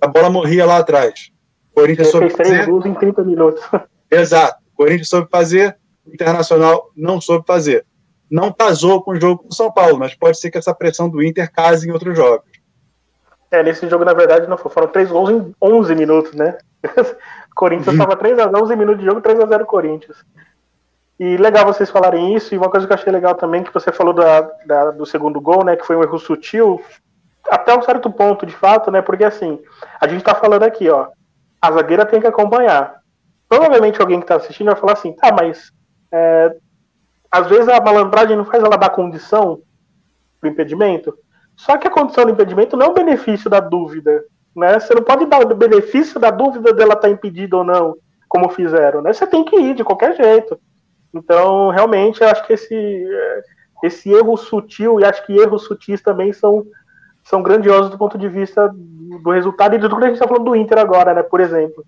A 0.00 0.06
bola 0.06 0.30
morria 0.30 0.64
lá 0.64 0.78
atrás. 0.78 1.30
O 1.72 1.80
Corinthians 1.80 2.08
soube 2.08 2.30
fazer. 2.30 2.50
Três 2.50 2.66
gols 2.66 2.86
em 2.86 2.94
30 2.94 3.24
minutos. 3.24 3.62
Exato. 4.10 4.62
O 4.72 4.76
Corinthians 4.76 5.08
soube 5.08 5.28
fazer, 5.30 5.76
o 6.06 6.14
Internacional 6.14 6.90
não 6.96 7.20
soube 7.20 7.46
fazer. 7.46 7.84
Não 8.30 8.52
casou 8.52 9.02
com 9.02 9.12
o 9.12 9.20
jogo 9.20 9.42
com 9.42 9.48
o 9.48 9.54
São 9.54 9.70
Paulo, 9.70 9.98
mas 9.98 10.14
pode 10.14 10.38
ser 10.38 10.50
que 10.50 10.58
essa 10.58 10.74
pressão 10.74 11.08
do 11.08 11.22
Inter 11.22 11.52
case 11.52 11.88
em 11.88 11.92
outros 11.92 12.16
jogos. 12.16 12.46
É, 13.50 13.62
nesse 13.62 13.88
jogo, 13.88 14.04
na 14.04 14.12
verdade, 14.12 14.48
não 14.48 14.58
foram 14.58 14.88
três 14.88 15.10
gols 15.10 15.30
em 15.30 15.54
11 15.62 15.94
minutos, 15.94 16.32
né? 16.32 16.58
Corinthians 17.54 17.94
estava 17.94 18.12
uhum. 18.12 18.36
3x0, 18.36 18.62
11 18.62 18.76
minutos 18.76 19.00
de 19.00 19.06
jogo, 19.06 19.22
3x0 19.22 19.64
Corinthians. 19.64 20.16
E 21.18 21.36
legal 21.38 21.64
vocês 21.64 21.90
falarem 21.90 22.34
isso, 22.34 22.54
e 22.54 22.58
uma 22.58 22.68
coisa 22.68 22.86
que 22.86 22.92
eu 22.92 22.96
achei 22.96 23.10
legal 23.10 23.34
também, 23.34 23.62
que 23.62 23.72
você 23.72 23.90
falou 23.90 24.12
da, 24.12 24.42
da, 24.66 24.90
do 24.90 25.06
segundo 25.06 25.40
gol, 25.40 25.64
né, 25.64 25.74
que 25.74 25.86
foi 25.86 25.96
um 25.96 26.02
erro 26.02 26.18
sutil, 26.18 26.82
até 27.48 27.76
um 27.76 27.80
certo 27.82 28.10
ponto, 28.10 28.44
de 28.44 28.54
fato, 28.54 28.90
né, 28.90 29.00
porque 29.00 29.24
assim, 29.24 29.58
a 29.98 30.06
gente 30.06 30.22
tá 30.22 30.34
falando 30.34 30.64
aqui, 30.64 30.90
ó, 30.90 31.08
a 31.62 31.72
zagueira 31.72 32.04
tem 32.04 32.20
que 32.20 32.26
acompanhar. 32.26 33.00
Provavelmente 33.48 34.00
alguém 34.00 34.20
que 34.20 34.26
tá 34.26 34.36
assistindo 34.36 34.66
vai 34.66 34.76
falar 34.76 34.92
assim, 34.92 35.12
tá, 35.12 35.32
mas 35.32 35.72
é, 36.16 36.56
às 37.30 37.46
vezes 37.48 37.68
a 37.68 37.80
malandragem 37.80 38.36
não 38.36 38.44
faz 38.44 38.62
ela 38.62 38.76
dar 38.76 38.90
condição 38.90 39.60
pro 40.40 40.48
impedimento, 40.48 41.16
só 41.54 41.76
que 41.76 41.86
a 41.86 41.90
condição 41.90 42.24
do 42.24 42.30
impedimento 42.30 42.76
não 42.76 42.86
é 42.86 42.88
um 42.90 42.94
benefício 42.94 43.50
da 43.50 43.60
dúvida, 43.60 44.24
né? 44.54 44.80
Você 44.80 44.94
não 44.94 45.02
pode 45.02 45.26
dar 45.26 45.40
o 45.40 45.54
benefício 45.54 46.18
da 46.18 46.30
dúvida 46.30 46.72
dela 46.72 46.94
estar 46.94 47.08
tá 47.08 47.10
impedida 47.10 47.56
ou 47.56 47.64
não, 47.64 47.96
como 48.28 48.48
fizeram, 48.48 49.02
né? 49.02 49.12
Você 49.12 49.26
tem 49.26 49.44
que 49.44 49.56
ir 49.56 49.74
de 49.74 49.84
qualquer 49.84 50.16
jeito. 50.16 50.58
Então, 51.12 51.70
realmente, 51.70 52.22
eu 52.22 52.28
acho 52.28 52.46
que 52.46 52.54
esse, 52.54 53.06
esse 53.84 54.10
erro 54.10 54.36
sutil, 54.36 55.00
e 55.00 55.04
acho 55.04 55.24
que 55.26 55.36
erros 55.36 55.64
sutis 55.64 56.02
também 56.02 56.32
são, 56.32 56.64
são 57.24 57.42
grandiosos 57.42 57.90
do 57.90 57.98
ponto 57.98 58.18
de 58.18 58.28
vista 58.28 58.70
do 59.22 59.30
resultado 59.30 59.74
e 59.74 59.78
do 59.78 59.88
que 59.88 60.04
a 60.04 60.06
gente 60.08 60.14
está 60.14 60.28
falando 60.28 60.44
do 60.44 60.56
Inter 60.56 60.78
agora, 60.78 61.14
né? 61.14 61.22
Por 61.22 61.40
exemplo. 61.40 61.84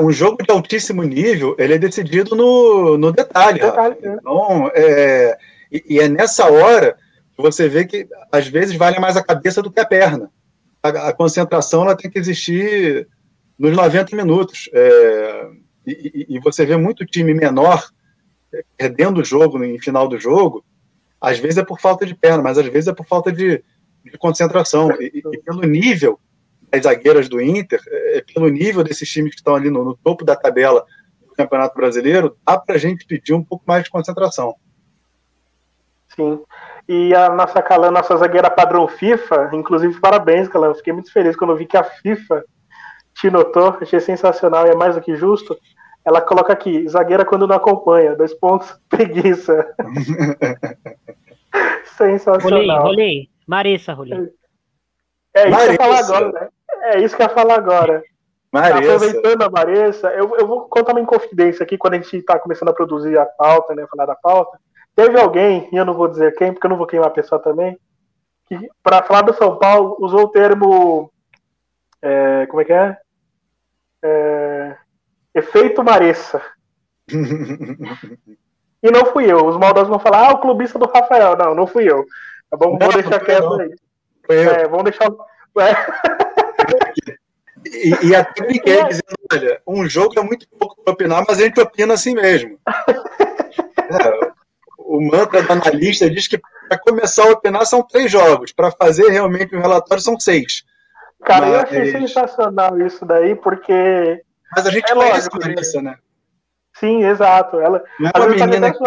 Um 0.00 0.10
jogo 0.10 0.42
de 0.42 0.50
altíssimo 0.50 1.02
nível, 1.02 1.54
ele 1.58 1.74
é 1.74 1.78
decidido 1.78 2.34
no, 2.34 2.98
no 2.98 3.12
detalhe. 3.12 3.60
detalhe 3.60 3.96
é. 4.02 4.14
Então, 4.14 4.70
é, 4.74 5.38
e, 5.70 5.84
e 5.88 6.00
é 6.00 6.08
nessa 6.08 6.50
hora 6.50 6.96
que 7.36 7.42
você 7.42 7.68
vê 7.68 7.84
que 7.84 8.08
às 8.32 8.48
vezes 8.48 8.76
vale 8.76 8.98
mais 8.98 9.16
a 9.16 9.22
cabeça 9.22 9.62
do 9.62 9.70
que 9.70 9.80
a 9.80 9.86
perna. 9.86 10.30
A, 10.82 11.08
a 11.08 11.12
concentração 11.12 11.82
ela 11.82 11.96
tem 11.96 12.10
que 12.10 12.18
existir 12.18 13.08
nos 13.58 13.76
90 13.76 14.16
minutos. 14.16 14.68
É, 14.72 15.48
e, 15.86 16.26
e, 16.28 16.40
você 16.40 16.66
vê 16.66 16.76
muito 16.76 17.06
time 17.06 17.32
menor 17.32 17.88
perdendo 18.76 19.20
o 19.20 19.24
jogo 19.24 19.58
no 19.58 19.78
final 19.78 20.08
do 20.08 20.18
jogo, 20.18 20.64
às 21.20 21.38
vezes 21.38 21.58
é 21.58 21.64
por 21.64 21.80
falta 21.80 22.06
de 22.06 22.14
perna, 22.14 22.42
mas 22.42 22.58
às 22.58 22.66
vezes 22.66 22.88
é 22.88 22.92
por 22.92 23.06
falta 23.06 23.32
de, 23.32 23.62
de 24.04 24.18
concentração. 24.18 24.90
E, 25.00 25.22
e, 25.32 25.38
pelo 25.42 25.62
nível 25.62 26.18
das 26.70 26.82
zagueiras 26.82 27.28
do 27.28 27.40
Inter, 27.40 27.80
é, 27.86 28.24
pelo 28.32 28.48
nível 28.48 28.84
desses 28.84 29.08
times 29.10 29.30
que 29.30 29.40
estão 29.40 29.54
ali 29.54 29.70
no, 29.70 29.84
no 29.84 29.96
topo 29.96 30.24
da 30.24 30.36
tabela 30.36 30.84
do 31.26 31.34
Campeonato 31.34 31.74
Brasileiro, 31.74 32.36
dá 32.46 32.58
para 32.58 32.76
a 32.76 32.78
gente 32.78 33.06
pedir 33.06 33.34
um 33.34 33.42
pouco 33.42 33.64
mais 33.66 33.84
de 33.84 33.90
concentração. 33.90 34.54
Sim. 36.14 36.40
E 36.88 37.14
a 37.14 37.28
nossa 37.28 37.60
Calan, 37.62 37.90
nossa 37.90 38.16
zagueira 38.16 38.50
padrão 38.50 38.88
FIFA, 38.88 39.50
inclusive 39.52 40.00
parabéns, 40.00 40.48
Calan. 40.48 40.74
Fiquei 40.74 40.92
muito 40.92 41.12
feliz 41.12 41.36
quando 41.36 41.54
vi 41.54 41.66
que 41.66 41.76
a 41.76 41.84
FIFA 41.84 42.44
te 43.14 43.30
notou, 43.30 43.76
achei 43.80 44.00
sensacional 44.00 44.66
e 44.66 44.70
é 44.70 44.74
mais 44.74 44.94
do 44.94 45.00
que 45.00 45.14
justo. 45.14 45.56
Ela 46.04 46.20
coloca 46.20 46.52
aqui, 46.52 46.88
zagueira 46.88 47.24
quando 47.24 47.46
não 47.46 47.56
acompanha, 47.56 48.16
dois 48.16 48.32
pontos, 48.32 48.74
preguiça. 48.88 49.66
sensacional. 51.96 52.82
Rolei, 52.82 53.28
Marissa, 53.46 53.92
Rolei. 53.92 54.30
É 55.38 55.48
isso 55.48 55.56
que 55.56 55.62
eu 55.62 55.72
ia 55.72 55.76
falar 55.76 55.98
agora, 55.98 56.32
né? 56.32 56.48
É 56.82 57.00
isso 57.00 57.16
que 57.16 57.22
eu 57.22 57.26
ia 57.26 57.34
falar 57.34 57.54
agora. 57.54 58.02
Marissa. 58.52 58.78
Aproveitando 58.78 59.42
a 59.42 59.50
Marissa, 59.50 60.08
eu, 60.08 60.36
eu 60.36 60.46
vou 60.46 60.68
contar 60.68 60.92
uma 60.92 61.00
inconfidência 61.00 61.62
aqui 61.62 61.76
quando 61.76 61.94
a 61.94 61.96
gente 61.98 62.16
está 62.16 62.38
começando 62.38 62.70
a 62.70 62.74
produzir 62.74 63.18
a 63.18 63.26
pauta, 63.26 63.74
né? 63.74 63.86
Falar 63.90 64.06
da 64.06 64.14
pauta. 64.14 64.58
Teve 64.96 65.20
alguém, 65.20 65.68
e 65.70 65.76
eu 65.76 65.84
não 65.84 65.94
vou 65.94 66.08
dizer 66.08 66.34
quem, 66.34 66.52
porque 66.52 66.66
eu 66.66 66.70
não 66.70 66.76
vou 66.76 66.86
queimar 66.86 67.08
a 67.08 67.12
pessoa 67.12 67.40
também, 67.40 67.78
que 68.46 68.58
para 68.82 69.02
falar 69.02 69.22
do 69.22 69.34
São 69.34 69.56
Paulo 69.58 69.96
usou 70.00 70.22
o 70.22 70.28
termo. 70.28 71.12
É, 72.00 72.46
como 72.46 72.62
é 72.62 72.64
que 72.64 72.72
é? 72.72 72.96
é 74.02 74.76
efeito 75.34 75.84
Maressa. 75.84 76.42
e 77.08 78.90
não 78.90 79.06
fui 79.12 79.30
eu. 79.30 79.46
Os 79.46 79.56
maldosos 79.56 79.88
vão 79.88 79.98
falar, 79.98 80.28
ah, 80.28 80.32
o 80.34 80.40
clubista 80.40 80.78
do 80.78 80.86
Rafael. 80.86 81.36
Não, 81.36 81.54
não 81.54 81.66
fui 81.66 81.90
eu. 81.90 82.04
Tá 82.50 82.56
bom? 82.56 82.78
Vou 82.78 82.92
deixar 82.92 83.20
quieto 83.20 83.60
aí. 83.60 83.74
É, 84.28 84.68
vamos 84.68 84.84
deixar. 84.84 85.10
É. 85.58 85.74
E, 87.66 88.06
e 88.08 88.14
até 88.14 88.44
brinquei 88.44 88.84
dizendo: 88.84 89.16
olha, 89.32 89.60
um 89.66 89.88
jogo 89.88 90.18
é 90.18 90.22
muito 90.22 90.46
pouco 90.56 90.80
para 90.84 90.92
opinar, 90.92 91.24
mas 91.26 91.38
a 91.38 91.42
gente 91.42 91.60
opina 91.60 91.94
assim 91.94 92.14
mesmo. 92.14 92.58
É, 93.90 94.30
o 94.76 95.00
mantra 95.00 95.42
do 95.42 95.50
analista 95.50 96.10
diz 96.10 96.28
que 96.28 96.38
para 96.68 96.78
começar 96.78 97.24
a 97.24 97.30
opinar 97.30 97.64
são 97.64 97.82
três 97.82 98.12
jogos, 98.12 98.52
para 98.52 98.70
fazer 98.70 99.08
realmente 99.08 99.56
um 99.56 99.62
relatório 99.62 100.02
são 100.02 100.20
seis. 100.20 100.62
Cara, 101.24 101.46
Mas... 101.46 101.54
eu 101.54 101.60
achei 101.60 101.92
sensacional 101.92 102.78
isso 102.80 103.06
daí, 103.06 103.34
porque. 103.34 104.22
Mas 104.54 104.66
a 104.66 104.70
gente 104.70 104.90
é 104.90 104.92
a 104.92 104.94
Larissa, 104.94 105.80
né? 105.80 105.96
Sim, 106.74 107.04
exato. 107.04 107.58
Ela. 107.58 107.82
Não 107.98 108.10
é 108.14 108.18
uma 108.18 108.28
menina 108.28 108.72
que. 108.72 108.84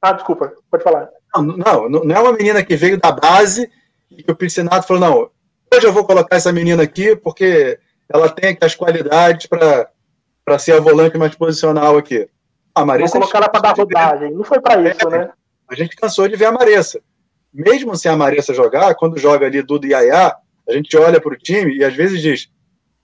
Ah, 0.00 0.12
desculpa, 0.12 0.52
pode 0.70 0.84
falar. 0.84 1.08
Não, 1.34 1.42
não, 1.42 1.88
não 1.88 2.14
é 2.14 2.20
uma 2.20 2.32
menina 2.32 2.64
que 2.64 2.76
veio 2.76 2.98
da 2.98 3.10
base 3.10 3.68
e 4.10 4.22
que 4.22 4.30
o 4.30 4.36
Piscinato 4.36 4.86
falou: 4.86 5.00
não, 5.00 5.30
hoje 5.74 5.86
eu 5.86 5.92
vou 5.92 6.04
colocar 6.04 6.36
essa 6.36 6.52
menina 6.52 6.82
aqui 6.82 7.16
porque 7.16 7.78
ela 8.08 8.28
tem 8.28 8.56
as 8.60 8.74
qualidades 8.74 9.46
para 9.46 10.58
ser 10.58 10.72
a 10.72 10.80
volante 10.80 11.18
mais 11.18 11.34
posicional 11.34 11.96
aqui. 11.96 12.28
A 12.74 12.84
Marissa. 12.84 13.18
Vou 13.18 13.22
colocar 13.22 13.38
ela 13.38 13.48
para 13.48 13.60
dar 13.60 13.76
rodagem. 13.76 14.32
Não 14.32 14.44
foi 14.44 14.60
para 14.60 14.80
isso, 14.90 15.08
é, 15.08 15.10
né? 15.10 15.30
A 15.68 15.74
gente 15.74 15.96
cansou 15.96 16.28
de 16.28 16.36
ver 16.36 16.46
a 16.46 16.52
Marissa. 16.52 17.00
Mesmo 17.52 17.94
sem 17.96 18.10
a 18.10 18.16
Marissa 18.16 18.52
jogar, 18.52 18.94
quando 18.96 19.18
joga 19.18 19.46
ali 19.46 19.62
Dudu 19.62 19.86
e 19.86 19.90
Yaya, 19.92 20.34
a 20.68 20.72
gente 20.72 20.96
olha 20.96 21.20
para 21.20 21.32
o 21.32 21.36
time 21.36 21.76
e 21.76 21.84
às 21.84 21.94
vezes 21.94 22.20
diz: 22.20 22.50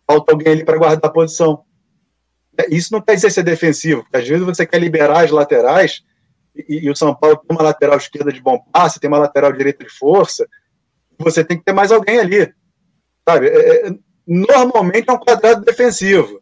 falta 0.07 0.33
alguém 0.33 0.53
ali 0.53 0.65
para 0.65 0.79
guardar 0.79 1.09
a 1.09 1.13
posição. 1.13 1.63
É, 2.59 2.75
isso 2.75 2.93
não 2.93 3.01
quer 3.01 3.15
dizer 3.15 3.31
ser 3.31 3.45
defensivo, 3.45 4.03
porque 4.03 4.17
às 4.17 4.27
vezes 4.27 4.45
você 4.45 4.67
quer 4.67 4.79
liberar 4.79 5.25
as 5.25 5.31
laterais 5.31 6.03
e, 6.55 6.87
e, 6.87 6.91
o 6.91 6.97
São 6.97 7.15
Paulo 7.15 7.37
tem 7.37 7.57
uma 7.57 7.63
lateral 7.63 7.97
esquerda 7.97 8.33
de 8.33 8.41
bom 8.41 8.59
passe, 8.73 8.99
tem 8.99 9.09
uma 9.09 9.19
lateral 9.19 9.53
direita 9.53 9.85
de 9.85 9.91
força, 9.91 10.49
você 11.23 11.45
tem 11.45 11.59
que 11.59 11.65
ter 11.65 11.73
mais 11.73 11.93
alguém 11.93 12.19
ali. 12.19 12.53
Sabe? 13.29 13.49
É, 13.49 13.89
é 13.89 13.95
normalmente 14.27 15.09
é 15.09 15.13
um 15.13 15.19
quadrado 15.19 15.65
defensivo. 15.65 16.41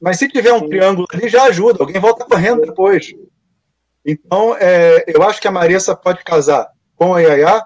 Mas 0.00 0.18
se 0.18 0.28
tiver 0.28 0.52
um 0.52 0.60
Sim. 0.60 0.68
triângulo 0.68 1.06
ali, 1.12 1.28
já 1.28 1.44
ajuda, 1.44 1.82
alguém 1.82 2.00
volta 2.00 2.24
correndo 2.24 2.62
depois. 2.62 3.12
Então, 4.04 4.56
é, 4.56 5.04
eu 5.08 5.22
acho 5.22 5.40
que 5.40 5.48
a 5.48 5.50
Marissa 5.50 5.96
pode 5.96 6.22
casar 6.22 6.68
com 6.94 7.14
a 7.14 7.20
Yaya 7.20 7.64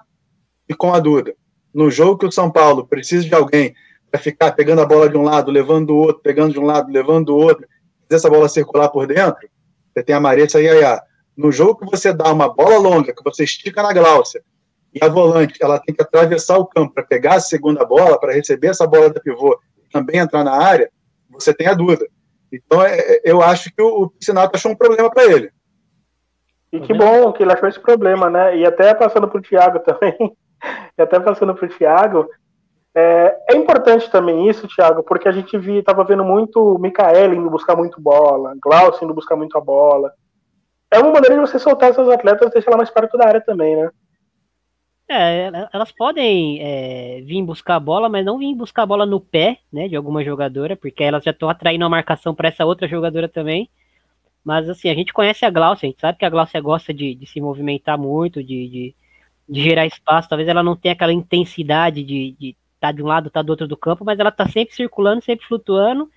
e 0.67 0.73
com 0.73 0.93
a 0.93 0.99
Duda. 0.99 1.35
No 1.73 1.91
jogo 1.91 2.17
que 2.17 2.25
o 2.25 2.31
São 2.31 2.51
Paulo 2.51 2.87
precisa 2.87 3.27
de 3.27 3.35
alguém 3.35 3.75
para 4.09 4.19
ficar 4.19 4.51
pegando 4.51 4.81
a 4.81 4.85
bola 4.85 5.09
de 5.09 5.17
um 5.17 5.23
lado, 5.23 5.51
levando 5.51 5.87
do 5.87 5.95
outro, 5.95 6.21
pegando 6.21 6.53
de 6.53 6.59
um 6.59 6.65
lado, 6.65 6.91
levando 6.91 7.27
do 7.27 7.35
outro, 7.35 7.67
fazer 8.01 8.19
essa 8.19 8.29
bola 8.29 8.49
circular 8.49 8.89
por 8.89 9.07
dentro, 9.07 9.47
você 9.93 10.03
tem 10.03 10.15
a 10.15 10.19
Marissa 10.19 10.59
e 10.59 10.67
a 10.67 10.73
Yaya. 10.73 11.01
No 11.35 11.51
jogo 11.51 11.79
que 11.79 11.85
você 11.85 12.13
dá 12.13 12.31
uma 12.31 12.51
bola 12.51 12.77
longa, 12.77 13.13
que 13.13 13.23
você 13.23 13.43
estica 13.43 13.81
na 13.81 13.93
Gláucia, 13.93 14.43
e 14.93 15.03
a 15.03 15.09
volante 15.09 15.57
ela 15.61 15.79
tem 15.79 15.93
que 15.93 16.01
atravessar 16.01 16.57
o 16.57 16.65
campo 16.65 16.93
para 16.93 17.03
pegar 17.03 17.35
a 17.35 17.39
segunda 17.39 17.83
bola, 17.83 18.19
para 18.19 18.33
receber 18.33 18.67
essa 18.67 18.85
bola 18.85 19.09
da 19.09 19.19
pivô 19.19 19.59
e 19.77 19.89
também 19.89 20.17
entrar 20.17 20.43
na 20.43 20.53
área, 20.53 20.89
você 21.29 21.53
tem 21.53 21.67
a 21.67 21.73
Duda. 21.73 22.05
Então, 22.51 22.83
é, 22.83 22.99
é, 22.99 23.21
eu 23.23 23.41
acho 23.41 23.73
que 23.73 23.81
o, 23.81 24.03
o 24.03 24.09
Piscinato 24.11 24.55
achou 24.55 24.71
um 24.71 24.75
problema 24.75 25.09
para 25.09 25.25
ele. 25.25 25.51
E 26.71 26.79
que 26.79 26.93
bom 26.93 27.31
que 27.33 27.43
ele 27.43 27.51
achou 27.51 27.67
esse 27.67 27.79
problema, 27.79 28.29
né? 28.29 28.57
E 28.57 28.65
até 28.65 28.93
passando 28.93 29.27
para 29.27 29.39
o 29.39 29.41
Thiago 29.41 29.79
também, 29.79 30.15
e 30.97 31.01
até 31.01 31.19
passando 31.19 31.55
para 31.55 31.65
o 31.65 31.69
Thiago, 31.69 32.27
é, 32.95 33.35
é, 33.49 33.55
importante 33.55 34.09
também 34.11 34.47
isso, 34.47 34.67
Thiago, 34.67 35.01
porque 35.01 35.27
a 35.27 35.31
gente 35.31 35.55
estava 35.55 36.03
vendo 36.03 36.23
muito 36.23 36.75
o 36.75 36.79
Mikael 36.79 37.33
indo 37.33 37.49
buscar 37.49 37.75
muito 37.75 37.99
bola, 37.99 38.55
Glaucio 38.61 39.03
indo 39.03 39.15
buscar 39.15 39.35
muito 39.35 39.57
a 39.57 39.61
bola. 39.61 40.11
É 40.91 40.99
uma 40.99 41.11
maneira 41.11 41.35
de 41.35 41.41
você 41.41 41.57
soltar 41.57 41.89
essas 41.89 42.07
atletas 42.07 42.47
e 42.47 42.53
deixar 42.53 42.69
ela 42.69 42.77
mais 42.77 42.91
perto 42.91 43.17
da 43.17 43.27
área 43.27 43.41
também, 43.41 43.75
né? 43.75 43.89
É, 45.07 45.51
elas 45.73 45.91
podem 45.91 46.59
é, 46.61 47.21
vir 47.21 47.43
buscar 47.43 47.75
a 47.75 47.79
bola, 47.79 48.07
mas 48.07 48.25
não 48.25 48.37
vir 48.37 48.55
buscar 48.55 48.83
a 48.83 48.85
bola 48.85 49.05
no 49.05 49.19
pé, 49.19 49.59
né, 49.71 49.87
de 49.87 49.95
alguma 49.95 50.23
jogadora, 50.23 50.77
porque 50.77 51.03
elas 51.03 51.23
já 51.23 51.31
estão 51.31 51.49
atraindo 51.49 51.83
a 51.85 51.89
marcação 51.89 52.33
para 52.33 52.47
essa 52.47 52.65
outra 52.65 52.87
jogadora 52.87 53.27
também. 53.27 53.69
Mas 54.43 54.69
assim, 54.69 54.89
a 54.89 54.93
gente 54.93 55.13
conhece 55.13 55.45
a 55.45 55.49
Glaucia, 55.49 55.87
a 55.87 55.91
gente 55.91 56.01
sabe 56.01 56.17
que 56.17 56.25
a 56.25 56.29
Glaucia 56.29 56.59
gosta 56.61 56.93
de, 56.93 57.15
de 57.15 57.25
se 57.25 57.39
movimentar 57.41 57.97
muito, 57.97 58.43
de, 58.43 58.67
de, 58.69 58.95
de, 59.47 59.61
gerar 59.61 59.85
espaço. 59.85 60.29
Talvez 60.29 60.49
ela 60.49 60.63
não 60.63 60.75
tenha 60.75 60.93
aquela 60.93 61.13
intensidade 61.13 62.03
de 62.03 62.35
estar 62.39 62.57
tá 62.89 62.91
de 62.91 63.03
um 63.03 63.07
lado, 63.07 63.27
estar 63.27 63.39
tá 63.41 63.43
do 63.43 63.49
outro 63.51 63.67
do 63.67 63.77
campo, 63.77 64.03
mas 64.05 64.19
ela 64.19 64.29
está 64.29 64.47
sempre 64.47 64.75
circulando, 64.75 65.21
sempre 65.23 65.45
flutuando. 65.45 66.09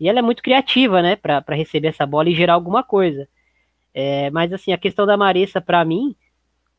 E 0.00 0.08
ela 0.08 0.18
é 0.20 0.22
muito 0.22 0.42
criativa, 0.42 1.02
né, 1.02 1.16
para 1.16 1.42
receber 1.50 1.88
essa 1.88 2.06
bola 2.06 2.28
e 2.30 2.34
gerar 2.34 2.54
alguma 2.54 2.82
coisa. 2.82 3.28
É, 3.94 4.30
mas 4.30 4.52
assim, 4.52 4.72
a 4.72 4.78
questão 4.78 5.06
da 5.06 5.16
Marissa, 5.16 5.60
para 5.60 5.84
mim, 5.84 6.14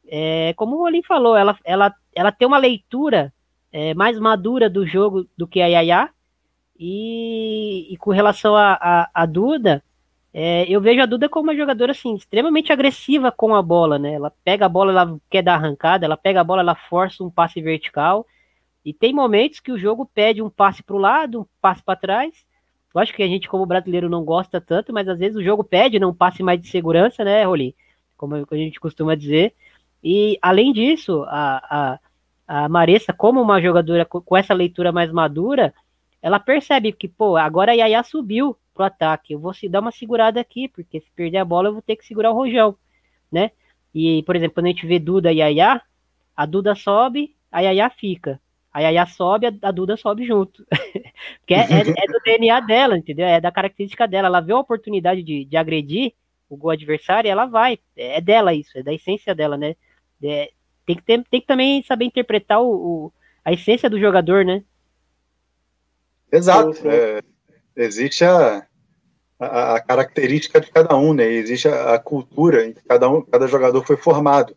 é, 0.07 0.53
como 0.55 0.77
o 0.77 0.83
Olim 0.83 1.03
falou, 1.03 1.35
ela, 1.35 1.57
ela, 1.63 1.93
ela 2.15 2.31
tem 2.31 2.47
uma 2.47 2.57
leitura 2.57 3.33
é, 3.71 3.93
mais 3.93 4.19
madura 4.19 4.69
do 4.69 4.85
jogo 4.85 5.27
do 5.37 5.47
que 5.47 5.61
a 5.61 5.67
Yaya. 5.67 6.09
E, 6.79 7.87
e 7.91 7.97
com 7.97 8.11
relação 8.11 8.55
a, 8.55 8.73
a, 8.73 9.09
a 9.13 9.25
Duda, 9.25 9.83
é, 10.33 10.65
eu 10.69 10.79
vejo 10.79 11.01
a 11.01 11.05
Duda 11.05 11.27
como 11.27 11.49
uma 11.49 11.55
jogadora 11.55 11.91
assim, 11.91 12.15
extremamente 12.15 12.71
agressiva 12.71 13.31
com 13.31 13.55
a 13.55 13.61
bola, 13.61 13.97
né? 13.97 14.13
Ela 14.13 14.31
pega 14.43 14.67
a 14.67 14.69
bola, 14.69 14.91
ela 14.91 15.19
quer 15.29 15.41
dar 15.41 15.55
arrancada, 15.55 16.05
ela 16.05 16.15
pega 16.15 16.41
a 16.41 16.43
bola, 16.43 16.61
ela 16.61 16.75
força 16.75 17.23
um 17.23 17.29
passe 17.29 17.59
vertical. 17.61 18.25
E 18.85 18.93
tem 18.93 19.13
momentos 19.13 19.59
que 19.59 19.71
o 19.71 19.77
jogo 19.77 20.05
pede 20.05 20.41
um 20.41 20.49
passe 20.49 20.83
para 20.83 20.95
o 20.95 20.99
lado, 20.99 21.41
um 21.41 21.45
passe 21.59 21.83
para 21.83 21.99
trás. 21.99 22.45
Eu 22.93 23.01
acho 23.01 23.13
que 23.13 23.23
a 23.23 23.27
gente, 23.27 23.49
como 23.49 23.65
brasileiro, 23.65 24.09
não 24.09 24.23
gosta 24.23 24.61
tanto, 24.61 24.93
mas 24.93 25.07
às 25.09 25.19
vezes 25.19 25.35
o 25.35 25.43
jogo 25.43 25.63
pede 25.63 25.99
né, 25.99 26.05
um 26.05 26.13
passe 26.13 26.41
mais 26.41 26.61
de 26.61 26.67
segurança, 26.67 27.23
né, 27.23 27.43
Rolim? 27.43 27.73
Como 28.15 28.35
a 28.35 28.55
gente 28.55 28.79
costuma 28.79 29.15
dizer. 29.15 29.53
E, 30.03 30.37
além 30.41 30.71
disso, 30.71 31.23
a, 31.27 31.99
a, 32.47 32.63
a 32.65 32.69
Maressa, 32.69 33.13
como 33.13 33.41
uma 33.41 33.61
jogadora 33.61 34.05
com, 34.05 34.37
essa 34.37 34.53
leitura 34.53 34.91
mais 34.91 35.11
madura, 35.11 35.73
ela 36.21 36.39
percebe 36.39 36.91
que, 36.91 37.07
pô, 37.07 37.35
agora 37.35 37.71
a 37.71 37.75
Yaya 37.75 38.03
subiu 38.03 38.57
pro 38.73 38.85
ataque, 38.85 39.33
eu 39.33 39.39
vou 39.39 39.53
se 39.53 39.67
dar 39.67 39.79
uma 39.79 39.91
segurada 39.91 40.39
aqui, 40.39 40.67
porque 40.67 40.99
se 40.99 41.11
perder 41.15 41.39
a 41.39 41.45
bola 41.45 41.69
eu 41.69 41.73
vou 41.73 41.81
ter 41.81 41.95
que 41.95 42.05
segurar 42.05 42.31
o 42.31 42.35
Rojão, 42.35 42.75
né? 43.31 43.51
E, 43.93 44.21
por 44.23 44.35
exemplo, 44.35 44.55
quando 44.55 44.67
a 44.67 44.69
gente 44.69 44.85
vê 44.85 44.99
Duda 44.99 45.31
e 45.31 45.37
Yaya, 45.37 45.81
a 46.35 46.45
Duda 46.45 46.75
sobe, 46.75 47.35
a 47.51 47.61
Yaya 47.61 47.89
fica. 47.89 48.39
a 48.71 48.81
Yaya 48.81 49.05
sobe, 49.07 49.47
a, 49.61 49.71
Duda 49.71 49.97
sobe 49.97 50.25
junto. 50.25 50.65
Porque 51.39 51.55
é, 51.55 51.61
é, 51.61 51.79
é, 51.79 52.07
do 52.07 52.19
DNA 52.23 52.59
dela, 52.59 52.97
entendeu? 52.97 53.25
É 53.25 53.41
da 53.41 53.51
característica 53.51 54.07
dela. 54.07 54.27
Ela 54.27 54.39
vê 54.39 54.53
a 54.53 54.59
oportunidade 54.59 55.23
de, 55.23 55.45
de 55.45 55.57
agredir 55.57 56.13
o 56.47 56.55
gol 56.55 56.71
adversário 56.71 57.27
e 57.27 57.31
ela 57.31 57.45
vai. 57.45 57.79
É 57.95 58.21
dela 58.21 58.53
isso, 58.53 58.77
é 58.77 58.83
da 58.83 58.93
essência 58.93 59.33
dela, 59.33 59.57
né? 59.57 59.75
É, 60.23 60.51
tem, 60.85 60.95
que 60.95 61.03
ter, 61.03 61.23
tem 61.29 61.41
que 61.41 61.47
também 61.47 61.83
saber 61.83 62.05
interpretar 62.05 62.61
o, 62.61 62.69
o 62.69 63.13
a 63.43 63.53
essência 63.53 63.89
do 63.89 63.99
jogador, 63.99 64.43
né? 64.43 64.61
Exato. 66.31 66.75
É, 66.85 67.21
existe 67.75 68.25
a, 68.25 68.65
a, 69.39 69.75
a, 69.75 69.81
característica 69.81 70.59
de 70.59 70.69
cada 70.69 70.97
um, 70.97 71.13
né? 71.13 71.25
Existe 71.25 71.67
a, 71.67 71.93
a, 71.93 71.99
cultura 71.99 72.65
em 72.65 72.73
que 72.73 72.83
cada, 72.83 73.09
um, 73.09 73.21
cada 73.21 73.47
jogador 73.47 73.85
foi 73.85 73.95
formado. 73.95 74.55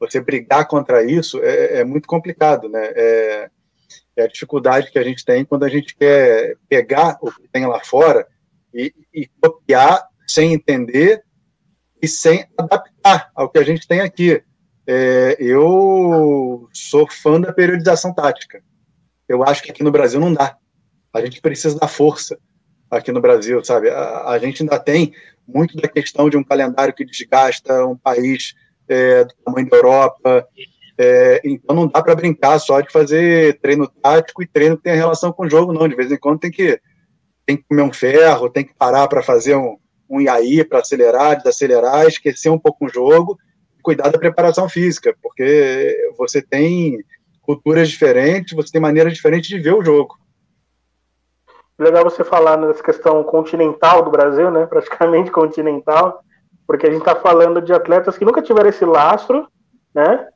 Você 0.00 0.20
brigar 0.20 0.66
contra 0.66 1.04
isso 1.04 1.40
é, 1.42 1.80
é 1.80 1.84
muito 1.84 2.08
complicado, 2.08 2.68
né? 2.68 2.84
É, 2.96 3.50
é, 4.16 4.24
a 4.24 4.26
dificuldade 4.26 4.90
que 4.90 4.98
a 4.98 5.04
gente 5.04 5.24
tem 5.24 5.44
quando 5.44 5.64
a 5.64 5.68
gente 5.68 5.94
quer 5.94 6.56
pegar 6.68 7.18
o 7.22 7.30
que 7.30 7.46
tem 7.48 7.66
lá 7.66 7.80
fora 7.84 8.26
e, 8.74 8.92
e 9.14 9.28
copiar 9.40 10.06
sem 10.26 10.52
entender 10.52 11.22
e 12.00 12.08
sem 12.08 12.46
adaptar 12.58 13.30
ao 13.34 13.48
que 13.48 13.58
a 13.58 13.62
gente 13.62 13.86
tem 13.86 14.00
aqui. 14.00 14.42
É, 14.86 15.36
eu 15.38 16.68
sou 16.72 17.08
fã 17.08 17.40
da 17.40 17.52
periodização 17.52 18.12
tática. 18.12 18.62
Eu 19.28 19.42
acho 19.44 19.62
que 19.62 19.70
aqui 19.70 19.82
no 19.82 19.92
Brasil 19.92 20.20
não 20.20 20.32
dá. 20.32 20.56
A 21.12 21.20
gente 21.20 21.40
precisa 21.40 21.78
da 21.78 21.86
força 21.86 22.38
aqui 22.90 23.12
no 23.12 23.20
Brasil, 23.20 23.64
sabe? 23.64 23.90
A, 23.90 24.30
a 24.30 24.38
gente 24.38 24.62
ainda 24.62 24.78
tem 24.78 25.12
muito 25.46 25.76
da 25.76 25.88
questão 25.88 26.28
de 26.28 26.36
um 26.36 26.44
calendário 26.44 26.94
que 26.94 27.04
desgasta 27.04 27.86
um 27.86 27.96
país 27.96 28.54
é, 28.88 29.24
do 29.24 29.34
tamanho 29.44 29.68
da 29.68 29.76
Europa. 29.76 30.48
É, 30.98 31.40
então 31.44 31.74
não 31.74 31.86
dá 31.86 32.02
para 32.02 32.14
brincar 32.14 32.58
só 32.58 32.80
de 32.80 32.92
fazer 32.92 33.58
treino 33.60 33.88
tático 33.88 34.42
e 34.42 34.46
treino 34.46 34.76
que 34.76 34.82
tem 34.82 34.94
relação 34.94 35.32
com 35.32 35.44
o 35.44 35.50
jogo, 35.50 35.72
não. 35.72 35.88
De 35.88 35.96
vez 35.96 36.10
em 36.10 36.18
quando 36.18 36.40
tem 36.40 36.50
que, 36.50 36.80
tem 37.46 37.56
que 37.56 37.64
comer 37.64 37.82
um 37.82 37.92
ferro, 37.92 38.50
tem 38.50 38.64
que 38.64 38.74
parar 38.74 39.08
para 39.08 39.22
fazer 39.22 39.56
um, 39.56 39.76
um 40.08 40.20
IAI 40.20 40.64
para 40.64 40.80
acelerar, 40.80 41.38
desacelerar, 41.38 42.06
esquecer 42.06 42.50
um 42.50 42.58
pouco 42.58 42.86
o 42.86 42.88
jogo, 42.88 43.38
cuidar 43.82 44.10
da 44.10 44.18
preparação 44.18 44.68
física, 44.68 45.14
porque 45.22 46.10
você 46.16 46.40
tem 46.40 46.98
culturas 47.42 47.88
diferentes, 47.88 48.54
você 48.54 48.72
tem 48.72 48.80
maneiras 48.80 49.12
diferentes 49.12 49.48
de 49.48 49.58
ver 49.58 49.74
o 49.74 49.84
jogo. 49.84 50.16
Legal 51.78 52.04
você 52.04 52.22
falar 52.22 52.56
nessa 52.56 52.82
questão 52.82 53.22
continental 53.24 54.02
do 54.02 54.10
Brasil, 54.10 54.50
né? 54.50 54.66
Praticamente 54.66 55.30
continental, 55.32 56.22
porque 56.66 56.86
a 56.86 56.90
gente 56.90 57.00
está 57.00 57.16
falando 57.16 57.60
de 57.60 57.72
atletas 57.72 58.16
que 58.16 58.24
nunca 58.24 58.40
tiveram 58.40 58.68
esse 58.68 58.84
lastro, 58.84 59.48
né? 59.94 60.28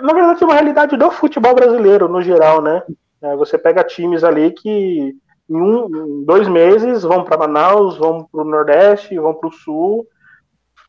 Na 0.00 0.12
verdade, 0.12 0.42
é 0.42 0.46
uma 0.46 0.54
realidade 0.54 0.96
do 0.96 1.10
futebol 1.10 1.54
brasileiro 1.54 2.08
no 2.08 2.22
geral, 2.22 2.62
né? 2.62 2.82
É, 3.20 3.36
você 3.36 3.58
pega 3.58 3.82
times 3.82 4.22
ali 4.22 4.52
que 4.52 5.14
em, 5.50 5.60
um, 5.60 6.24
dois 6.24 6.46
meses 6.48 7.02
vão 7.02 7.24
para 7.24 7.38
Manaus, 7.38 7.96
vão 7.96 8.24
para 8.24 8.40
o 8.40 8.44
Nordeste, 8.44 9.18
vão 9.18 9.34
para 9.34 9.48
o 9.48 9.52
Sul, 9.52 10.06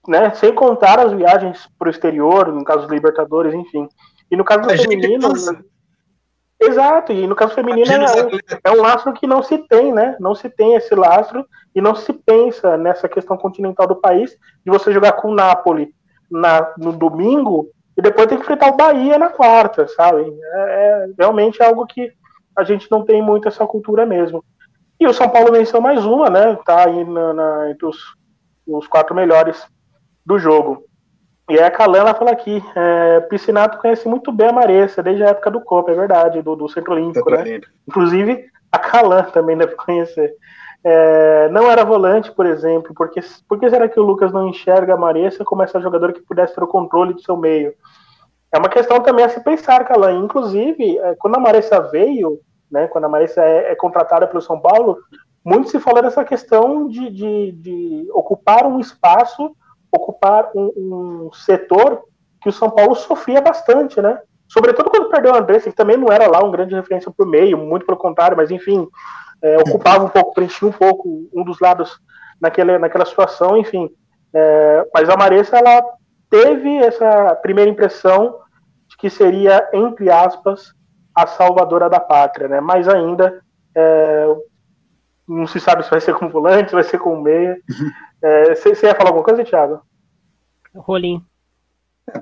né? 0.07 0.33
Sem 0.33 0.53
contar 0.53 0.99
as 0.99 1.11
viagens 1.13 1.67
para 1.77 1.87
o 1.87 1.91
exterior, 1.91 2.51
no 2.51 2.63
caso 2.63 2.81
dos 2.81 2.91
Libertadores, 2.91 3.53
enfim. 3.53 3.87
E 4.29 4.35
no 4.35 4.43
caso 4.43 4.61
do 4.61 4.69
feminino. 4.69 5.33
Exato, 6.61 7.11
e 7.11 7.27
no 7.27 7.35
caso 7.35 7.53
feminino 7.53 7.91
é, 7.91 8.61
é, 8.63 8.71
um 8.71 8.81
lastro 8.81 9.11
que 9.11 9.27
não 9.27 9.43
se 9.43 9.57
tem, 9.67 9.91
né? 9.91 10.15
Não 10.19 10.33
se 10.33 10.49
tem 10.49 10.75
esse 10.75 10.95
lastro 10.95 11.45
e 11.75 11.81
não 11.81 11.93
se 11.93 12.13
pensa 12.13 12.77
nessa 12.77 13.09
questão 13.09 13.35
continental 13.35 13.85
do 13.85 13.97
país 13.97 14.37
de 14.65 14.71
você 14.71 14.93
jogar 14.93 15.13
com 15.13 15.29
o 15.29 15.35
Napoli 15.35 15.93
na, 16.31 16.73
no 16.77 16.93
domingo 16.93 17.69
e 17.97 18.01
depois 18.01 18.27
tem 18.27 18.37
que 18.37 18.43
enfrentar 18.43 18.71
o 18.71 18.77
Bahia 18.77 19.19
na 19.19 19.29
quarta, 19.29 19.87
sabe? 19.87 20.21
É, 20.21 20.59
é 20.59 21.07
realmente 21.19 21.61
algo 21.61 21.85
que 21.85 22.11
a 22.55 22.63
gente 22.63 22.89
não 22.89 23.03
tem 23.03 23.21
muito 23.21 23.47
essa 23.47 23.65
cultura 23.67 24.05
mesmo. 24.05 24.43
E 24.99 25.07
o 25.07 25.13
São 25.13 25.29
Paulo 25.29 25.51
venceu 25.51 25.81
mais 25.81 26.05
uma, 26.05 26.29
né? 26.29 26.57
Tá 26.65 26.87
aí 26.87 27.03
na, 27.03 27.33
na, 27.33 27.71
entre 27.71 27.85
os, 27.85 27.97
os, 28.65 28.87
quatro 28.87 29.13
melhores 29.15 29.65
do 30.25 30.37
jogo. 30.39 30.85
E 31.49 31.59
a 31.59 31.69
Calana 31.69 32.13
fala 32.13 32.31
aqui, 32.31 32.63
é, 32.75 33.19
Piscinato 33.21 33.77
conhece 33.77 34.07
muito 34.07 34.31
bem 34.31 34.47
a 34.47 34.53
Maressa, 34.53 35.03
desde 35.03 35.23
a 35.23 35.29
época 35.29 35.51
do 35.51 35.61
Copa, 35.61 35.91
é 35.91 35.95
verdade, 35.95 36.41
do, 36.41 36.55
do 36.55 36.69
Centro 36.69 36.93
Olímpico, 36.93 37.29
né? 37.29 37.59
Inclusive, 37.87 38.45
a 38.71 38.79
Calan 38.79 39.23
também 39.33 39.57
deve 39.57 39.75
conhecer. 39.75 40.33
É, 40.85 41.49
não 41.49 41.69
era 41.69 41.85
volante, 41.85 42.31
por 42.31 42.45
exemplo, 42.45 42.93
porque 42.95 43.21
por 43.47 43.59
que 43.59 43.69
será 43.69 43.87
que 43.87 43.99
o 43.99 44.03
Lucas 44.03 44.31
não 44.31 44.49
enxerga 44.49 44.93
a 44.93 44.97
Maressa 44.97 45.45
como 45.45 45.63
essa 45.63 45.79
jogadora 45.79 46.11
que 46.11 46.21
pudesse 46.21 46.55
ter 46.55 46.63
o 46.63 46.67
controle 46.67 47.13
do 47.13 47.21
seu 47.21 47.37
meio? 47.37 47.73
É 48.53 48.57
uma 48.57 48.69
questão 48.69 48.99
também 49.01 49.25
a 49.25 49.29
se 49.29 49.43
pensar, 49.43 49.83
Calan. 49.85 50.23
Inclusive, 50.23 50.97
é, 50.99 51.15
quando 51.15 51.35
a 51.35 51.39
Maressa 51.39 51.79
veio, 51.81 52.39
né, 52.73 52.87
quando 52.87 53.05
a 53.05 53.09
Marissa 53.09 53.41
é, 53.41 53.71
é, 53.71 53.75
contratada 53.75 54.27
pelo 54.27 54.41
São 54.41 54.59
Paulo, 54.59 54.97
muito 55.45 55.69
se 55.69 55.79
fala 55.79 56.01
dessa 56.01 56.23
questão 56.23 56.87
de, 56.87 57.09
de, 57.09 57.51
de 57.51 58.07
ocupar 58.11 58.65
um 58.65 58.79
espaço, 58.79 59.55
ocupar 59.97 60.49
um, 60.55 60.71
um, 61.27 61.33
setor 61.33 62.03
que 62.41 62.49
o 62.49 62.51
São 62.51 62.69
Paulo 62.69 62.95
sofria 62.95 63.41
bastante, 63.41 64.01
né? 64.01 64.19
Sobretudo 64.47 64.89
quando 64.89 65.09
perdeu 65.09 65.33
o 65.33 65.35
André, 65.35 65.59
que 65.59 65.71
também 65.71 65.97
não 65.97 66.11
era 66.11 66.27
lá 66.27 66.43
um 66.43 66.51
grande 66.51 66.75
referência 66.75 67.11
para 67.11 67.25
o 67.25 67.29
meio, 67.29 67.57
muito 67.57 67.85
pelo 67.85 67.97
contrário, 67.97 68.37
mas 68.37 68.51
enfim, 68.51 68.87
é, 69.41 69.57
ocupava 69.57 70.03
um 70.03 70.09
pouco, 70.09 70.33
preenchia 70.33 70.67
um 70.67 70.71
pouco 70.71 71.29
um 71.33 71.43
dos 71.43 71.59
lados 71.59 71.99
naquela, 72.39 72.77
naquela 72.77 73.05
situação, 73.05 73.57
enfim. 73.57 73.89
É, 74.33 74.87
mas 74.93 75.09
a 75.09 75.17
Marissa, 75.17 75.57
ela 75.57 75.83
teve 76.29 76.77
essa 76.77 77.35
primeira 77.35 77.69
impressão 77.69 78.39
de 78.87 78.97
que 78.97 79.09
seria, 79.09 79.69
entre 79.73 80.09
aspas, 80.09 80.73
a 81.15 81.27
salvadora 81.27 81.89
da 81.89 81.99
pátria, 81.99 82.47
né? 82.47 82.59
Mas 82.59 82.87
ainda 82.87 83.41
é, 83.75 84.27
não 85.27 85.47
se 85.47 85.59
sabe 85.59 85.83
se 85.83 85.89
vai 85.89 86.01
ser 86.01 86.13
com 86.15 86.29
volante, 86.29 86.69
se 86.69 86.75
vai 86.75 86.83
ser 86.83 86.99
com 86.99 87.21
meia. 87.21 87.57
É, 88.23 88.55
você, 88.55 88.69
ia 88.69 88.95
falar 88.95 89.09
alguma 89.09 89.25
coisa, 89.25 89.43
Thiago? 89.43 89.81
Rolim. 90.73 91.21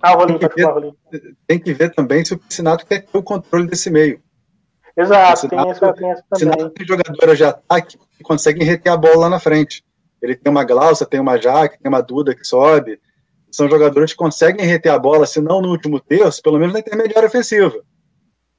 Ah, 0.01 0.13
Rolim, 0.13 0.39
tem, 0.39 0.49
que 0.49 0.55
ver, 0.55 1.35
tem 1.47 1.59
que 1.59 1.73
ver 1.73 1.93
também 1.93 2.25
se 2.25 2.33
o 2.33 2.39
Piscinato 2.39 2.85
quer 2.85 3.05
ter 3.05 3.17
o 3.17 3.21
controle 3.21 3.67
desse 3.67 3.91
meio. 3.91 4.19
Exato, 4.97 5.47
tem 5.47 5.69
essa, 5.69 5.93
tem 5.93 6.09
essa 6.09 6.23
também. 6.29 6.69
tem 6.71 6.85
jogadora 6.85 7.35
de 7.35 7.43
ataque 7.43 7.97
que 8.17 8.23
conseguem 8.23 8.65
reter 8.65 8.91
a 8.91 8.97
bola 8.97 9.17
lá 9.17 9.29
na 9.29 9.39
frente. 9.39 9.83
Ele 10.21 10.35
tem 10.35 10.51
uma 10.51 10.63
Glaucia, 10.63 11.05
tem 11.05 11.19
uma 11.19 11.39
Jaque, 11.39 11.79
tem 11.79 11.89
uma 11.89 12.01
Duda 12.01 12.35
que 12.35 12.43
sobe. 12.43 12.99
São 13.51 13.69
jogadores 13.69 14.11
que 14.11 14.17
conseguem 14.17 14.65
reter 14.65 14.91
a 14.91 14.99
bola, 14.99 15.25
se 15.25 15.39
não 15.39 15.61
no 15.61 15.69
último 15.69 15.99
terço, 15.99 16.41
pelo 16.41 16.57
menos 16.57 16.73
na 16.73 16.79
intermediária 16.79 17.27
ofensiva. 17.27 17.79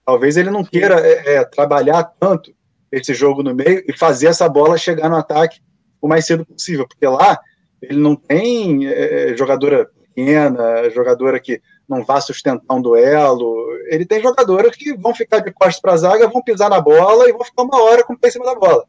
Talvez 0.04 0.36
ele 0.36 0.50
não 0.50 0.64
queira 0.64 1.00
é, 1.00 1.36
é, 1.36 1.44
trabalhar 1.44 2.04
tanto 2.18 2.54
esse 2.90 3.14
jogo 3.14 3.42
no 3.42 3.54
meio 3.54 3.82
e 3.86 3.96
fazer 3.96 4.28
essa 4.28 4.48
bola 4.48 4.76
chegar 4.76 5.08
no 5.08 5.16
ataque 5.16 5.60
o 6.02 6.08
mais 6.08 6.26
cedo 6.26 6.44
possível, 6.44 6.86
porque 6.86 7.06
lá 7.06 7.38
ele 7.80 7.98
não 7.98 8.16
tem 8.16 8.86
é, 8.86 9.30
é 9.30 9.36
jogadora 9.36 9.88
pequena, 10.14 10.90
jogadora 10.90 11.40
que 11.40 11.62
não 11.88 12.04
vá 12.04 12.20
sustentar 12.20 12.76
um 12.76 12.82
duelo. 12.82 13.54
Ele 13.86 14.04
tem 14.04 14.20
jogadoras 14.20 14.74
que 14.76 14.94
vão 14.94 15.14
ficar 15.14 15.38
de 15.38 15.52
costas 15.52 15.80
para 15.80 15.92
a 15.92 15.96
zaga, 15.96 16.28
vão 16.28 16.42
pisar 16.42 16.68
na 16.68 16.80
bola 16.80 17.28
e 17.28 17.32
vão 17.32 17.44
ficar 17.44 17.62
uma 17.62 17.82
hora 17.82 18.04
com 18.04 18.14
o 18.14 18.18
pé 18.18 18.28
em 18.28 18.30
cima 18.32 18.44
da 18.44 18.54
bola. 18.54 18.84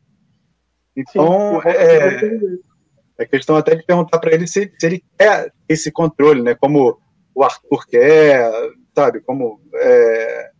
Então, 0.95 1.61
Sim, 1.61 1.70
é, 1.70 3.24
é 3.24 3.26
questão 3.26 3.55
até 3.55 3.76
de 3.76 3.84
perguntar 3.84 4.20
para 4.20 4.34
ele 4.34 4.47
se, 4.47 4.72
se, 4.80 4.86
ele 4.86 5.03
quer 5.18 5.51
esse 5.68 5.91
controle, 5.91 6.41
né? 6.41 6.55
Como 6.55 6.97
o 7.34 7.43
Arthur 7.43 7.86
quer, 7.88 8.51
sabe? 8.95 9.22
Como 9.22 9.59
é, 9.76 10.51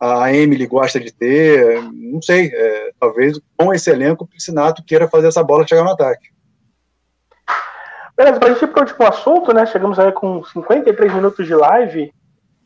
a 0.00 0.32
Emily 0.32 0.66
gosta 0.66 1.00
de 1.00 1.12
ter, 1.12 1.82
não 1.92 2.20
sei, 2.20 2.50
é, 2.52 2.92
talvez 2.98 3.40
com 3.56 3.72
esse 3.72 3.90
elenco 3.90 4.24
o 4.24 4.26
Piscinato 4.26 4.84
queira 4.84 5.08
fazer 5.08 5.28
essa 5.28 5.42
bola 5.42 5.66
chegar 5.66 5.84
no 5.84 5.92
ataque. 5.92 6.34
Beleza, 8.16 8.38
para 8.38 8.50
a 8.50 8.52
gente 8.52 8.64
ir 8.64 8.68
para 8.68 8.80
o 8.80 8.86
último 8.86 9.08
assunto, 9.08 9.52
né? 9.52 9.66
Chegamos 9.66 9.98
aí 9.98 10.12
com 10.12 10.44
53 10.44 11.14
minutos 11.14 11.46
de 11.46 11.54
live. 11.54 12.12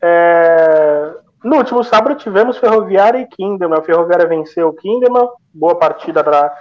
É... 0.01 1.11
No 1.43 1.57
último 1.57 1.83
sábado 1.83 2.15
tivemos 2.15 2.57
Ferroviária 2.57 3.19
e 3.19 3.25
Kinderman. 3.25 3.79
A 3.79 3.81
Ferroviária 3.81 4.27
venceu 4.27 4.67
o 4.67 4.73
Kinderman, 4.73 5.27
boa 5.53 5.75
partida 5.75 6.21
da, 6.21 6.53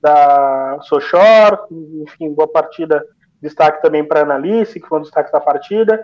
da 0.00 0.78
Sochor, 0.82 1.66
enfim, 2.02 2.32
boa 2.32 2.48
partida. 2.48 3.04
Destaque 3.40 3.82
também 3.82 4.02
para 4.02 4.20
a 4.20 4.22
Analice, 4.22 4.80
que 4.80 4.88
foi 4.88 4.98
um 4.98 5.02
destaque 5.02 5.30
da 5.30 5.40
partida. 5.40 6.02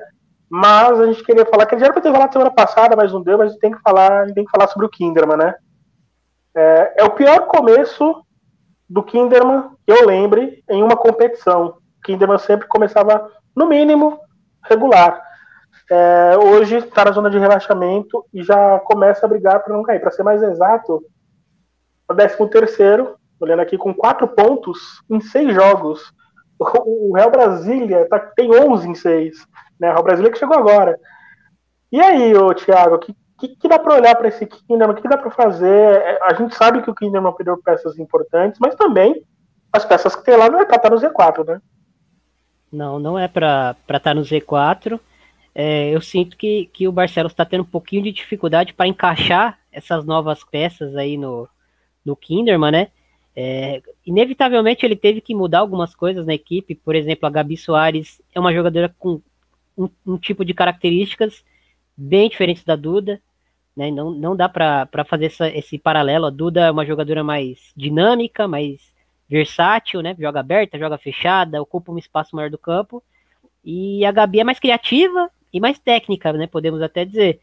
Mas 0.50 0.98
a 0.98 1.06
gente 1.06 1.22
queria 1.22 1.46
falar, 1.46 1.64
que 1.64 1.78
já 1.78 1.84
era 1.84 1.92
para 1.92 2.02
ter 2.02 2.10
falado 2.10 2.32
semana 2.32 2.50
passada, 2.50 2.96
mas 2.96 3.12
não 3.12 3.22
deu, 3.22 3.38
mas 3.38 3.48
a 3.48 3.50
gente 3.52 3.60
tem 3.60 3.70
que 3.70 3.80
falar, 3.80 4.26
tem 4.32 4.44
que 4.44 4.50
falar 4.50 4.66
sobre 4.66 4.84
o 4.84 4.90
Kinderman, 4.90 5.36
né? 5.36 5.54
É, 6.54 6.94
é 6.98 7.04
o 7.04 7.10
pior 7.10 7.46
começo 7.46 8.24
do 8.88 9.04
Kinderman 9.04 9.70
eu 9.86 10.06
lembre 10.06 10.64
em 10.68 10.82
uma 10.82 10.96
competição. 10.96 11.78
O 11.98 12.02
Kinderman 12.02 12.38
sempre 12.38 12.66
começava, 12.66 13.30
no 13.54 13.66
mínimo, 13.66 14.18
regular. 14.64 15.22
É, 15.88 16.36
hoje 16.36 16.76
está 16.76 17.04
na 17.04 17.12
zona 17.12 17.30
de 17.30 17.38
rebaixamento 17.38 18.24
e 18.32 18.42
já 18.42 18.78
começa 18.80 19.26
a 19.26 19.28
brigar 19.28 19.62
para 19.62 19.74
não 19.74 19.84
cair. 19.84 20.00
Para 20.00 20.10
ser 20.10 20.24
mais 20.24 20.42
exato, 20.42 21.00
o 22.08 22.14
13 22.14 22.48
terceiro, 22.48 23.16
olhando 23.38 23.60
aqui, 23.60 23.78
com 23.78 23.94
quatro 23.94 24.26
pontos 24.26 25.02
em 25.08 25.20
seis 25.20 25.54
jogos. 25.54 26.12
O 26.62 27.14
Real 27.16 27.30
Brasília 27.30 28.06
tá, 28.06 28.18
tem 28.18 28.54
11 28.54 28.86
em 28.86 28.94
seis. 28.94 29.46
Né? 29.80 29.94
O 29.94 30.02
Brasília 30.02 30.30
que 30.30 30.38
chegou 30.38 30.56
agora. 30.56 30.98
E 31.90 32.00
aí, 32.00 32.34
ô, 32.36 32.54
Thiago, 32.54 32.98
que, 32.98 33.16
que, 33.38 33.48
que 33.56 33.68
dá 33.68 33.78
para 33.78 33.94
olhar 33.94 34.14
para 34.14 34.28
esse 34.28 34.46
Kinderman? 34.46 34.90
O 34.90 34.94
que, 34.94 35.02
que 35.02 35.08
dá 35.08 35.16
para 35.16 35.30
fazer? 35.30 35.96
É, 35.96 36.18
a 36.22 36.34
gente 36.34 36.54
sabe 36.54 36.82
que 36.82 36.90
o 36.90 36.94
Kinderman 36.94 37.32
perdeu 37.32 37.56
peças 37.60 37.98
importantes, 37.98 38.60
mas 38.60 38.74
também 38.74 39.24
as 39.72 39.84
peças 39.84 40.14
que 40.14 40.24
tem 40.24 40.36
lá 40.36 40.48
não 40.50 40.60
é 40.60 40.64
para 40.64 40.76
estar 40.76 40.90
no 40.90 40.96
Z4, 40.96 41.46
né? 41.46 41.62
Não, 42.70 42.98
não 42.98 43.18
é 43.18 43.26
para 43.26 43.74
estar 43.80 44.00
tá 44.00 44.14
no 44.14 44.22
Z4. 44.22 45.00
É, 45.54 45.90
eu 45.90 46.00
sinto 46.00 46.36
que, 46.36 46.66
que 46.72 46.86
o 46.86 46.92
Barcelos 46.92 47.32
está 47.32 47.44
tendo 47.44 47.62
um 47.62 47.66
pouquinho 47.66 48.02
de 48.02 48.12
dificuldade 48.12 48.72
para 48.72 48.86
encaixar 48.86 49.58
essas 49.72 50.04
novas 50.04 50.44
peças 50.44 50.94
aí 50.94 51.16
no, 51.16 51.48
no 52.04 52.14
Kinderman, 52.14 52.70
né? 52.70 52.88
É, 53.34 53.80
inevitavelmente 54.04 54.84
ele 54.84 54.96
teve 54.96 55.20
que 55.20 55.34
mudar 55.34 55.60
algumas 55.60 55.94
coisas 55.94 56.26
na 56.26 56.34
equipe. 56.34 56.74
Por 56.74 56.94
exemplo, 56.94 57.26
a 57.26 57.30
Gabi 57.30 57.56
Soares 57.56 58.20
é 58.34 58.38
uma 58.38 58.52
jogadora 58.52 58.94
com 58.98 59.20
um, 59.76 59.88
um 60.06 60.18
tipo 60.18 60.44
de 60.44 60.54
características 60.54 61.44
bem 61.96 62.28
diferentes 62.28 62.64
da 62.64 62.76
Duda. 62.76 63.20
Né? 63.76 63.90
Não, 63.90 64.10
não 64.10 64.36
dá 64.36 64.48
para 64.48 65.04
fazer 65.06 65.26
essa, 65.26 65.48
esse 65.48 65.78
paralelo. 65.78 66.26
A 66.26 66.30
Duda 66.30 66.66
é 66.66 66.70
uma 66.70 66.86
jogadora 66.86 67.22
mais 67.22 67.72
dinâmica, 67.76 68.48
mais 68.48 68.92
versátil, 69.28 70.02
né? 70.02 70.16
Joga 70.18 70.40
aberta, 70.40 70.78
joga 70.78 70.98
fechada, 70.98 71.62
ocupa 71.62 71.92
um 71.92 71.98
espaço 71.98 72.34
maior 72.34 72.50
do 72.50 72.58
campo. 72.58 73.02
E 73.64 74.04
a 74.04 74.10
Gabi 74.10 74.40
é 74.40 74.44
mais 74.44 74.58
criativa 74.58 75.30
e 75.52 75.60
mais 75.60 75.78
técnica, 75.78 76.32
né? 76.32 76.48
Podemos 76.48 76.82
até 76.82 77.04
dizer. 77.04 77.40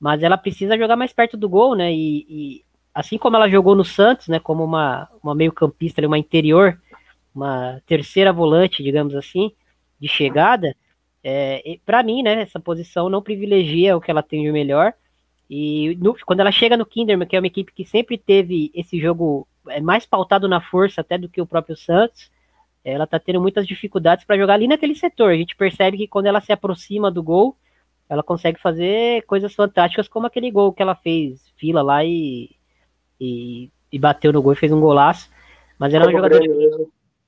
Mas 0.00 0.22
ela 0.22 0.36
precisa 0.36 0.76
jogar 0.76 0.96
mais 0.96 1.12
perto 1.12 1.36
do 1.36 1.48
gol, 1.48 1.76
né? 1.76 1.92
E, 1.92 2.26
e 2.28 2.64
assim 2.92 3.16
como 3.16 3.36
ela 3.36 3.48
jogou 3.48 3.76
no 3.76 3.84
Santos, 3.84 4.26
né? 4.26 4.40
Como 4.40 4.64
uma, 4.64 5.08
uma 5.22 5.34
meio-campista, 5.34 6.04
uma 6.04 6.18
interior, 6.18 6.80
uma 7.32 7.80
terceira 7.86 8.32
volante, 8.32 8.82
digamos 8.82 9.14
assim, 9.14 9.52
de 10.00 10.08
chegada. 10.08 10.74
É, 11.30 11.78
para 11.84 12.02
mim, 12.02 12.22
né? 12.22 12.40
Essa 12.40 12.58
posição 12.58 13.10
não 13.10 13.20
privilegia 13.20 13.94
o 13.94 14.00
que 14.00 14.10
ela 14.10 14.22
tem 14.22 14.42
de 14.42 14.50
melhor. 14.50 14.94
E 15.50 15.94
no, 16.00 16.16
quando 16.24 16.40
ela 16.40 16.50
chega 16.50 16.74
no 16.74 16.86
Kinderman, 16.86 17.28
que 17.28 17.36
é 17.36 17.38
uma 17.38 17.46
equipe 17.46 17.70
que 17.70 17.84
sempre 17.84 18.16
teve 18.16 18.70
esse 18.74 18.98
jogo 18.98 19.46
é, 19.68 19.78
mais 19.78 20.06
pautado 20.06 20.48
na 20.48 20.58
força 20.58 21.02
até 21.02 21.18
do 21.18 21.28
que 21.28 21.38
o 21.38 21.46
próprio 21.46 21.76
Santos, 21.76 22.30
ela 22.82 23.06
tá 23.06 23.18
tendo 23.18 23.42
muitas 23.42 23.66
dificuldades 23.66 24.24
para 24.24 24.38
jogar 24.38 24.54
ali 24.54 24.66
naquele 24.66 24.94
setor. 24.94 25.32
A 25.32 25.36
gente 25.36 25.54
percebe 25.54 25.98
que 25.98 26.08
quando 26.08 26.24
ela 26.24 26.40
se 26.40 26.50
aproxima 26.50 27.10
do 27.10 27.22
gol, 27.22 27.54
ela 28.08 28.22
consegue 28.22 28.58
fazer 28.58 29.22
coisas 29.26 29.54
fantásticas, 29.54 30.08
como 30.08 30.26
aquele 30.26 30.50
gol 30.50 30.72
que 30.72 30.80
ela 30.80 30.94
fez, 30.94 31.52
fila 31.58 31.82
lá 31.82 32.02
e, 32.02 32.56
e, 33.20 33.70
e 33.92 33.98
bateu 33.98 34.32
no 34.32 34.40
gol 34.40 34.54
e 34.54 34.56
fez 34.56 34.72
um 34.72 34.80
golaço. 34.80 35.30
Mas 35.78 35.92
ela 35.92 36.04
é 36.04 36.06
uma 36.06 36.12
jogadora. 36.12 36.42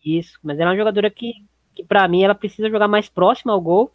Isso, 0.02 0.38
mas 0.42 0.58
ela 0.58 0.70
é 0.70 0.72
uma 0.72 0.78
jogadora 0.78 1.10
que, 1.10 1.44
que 1.80 1.86
para 1.86 2.06
mim, 2.08 2.22
ela 2.22 2.34
precisa 2.34 2.70
jogar 2.70 2.88
mais 2.88 3.08
próxima 3.08 3.52
ao 3.52 3.60
gol. 3.60 3.92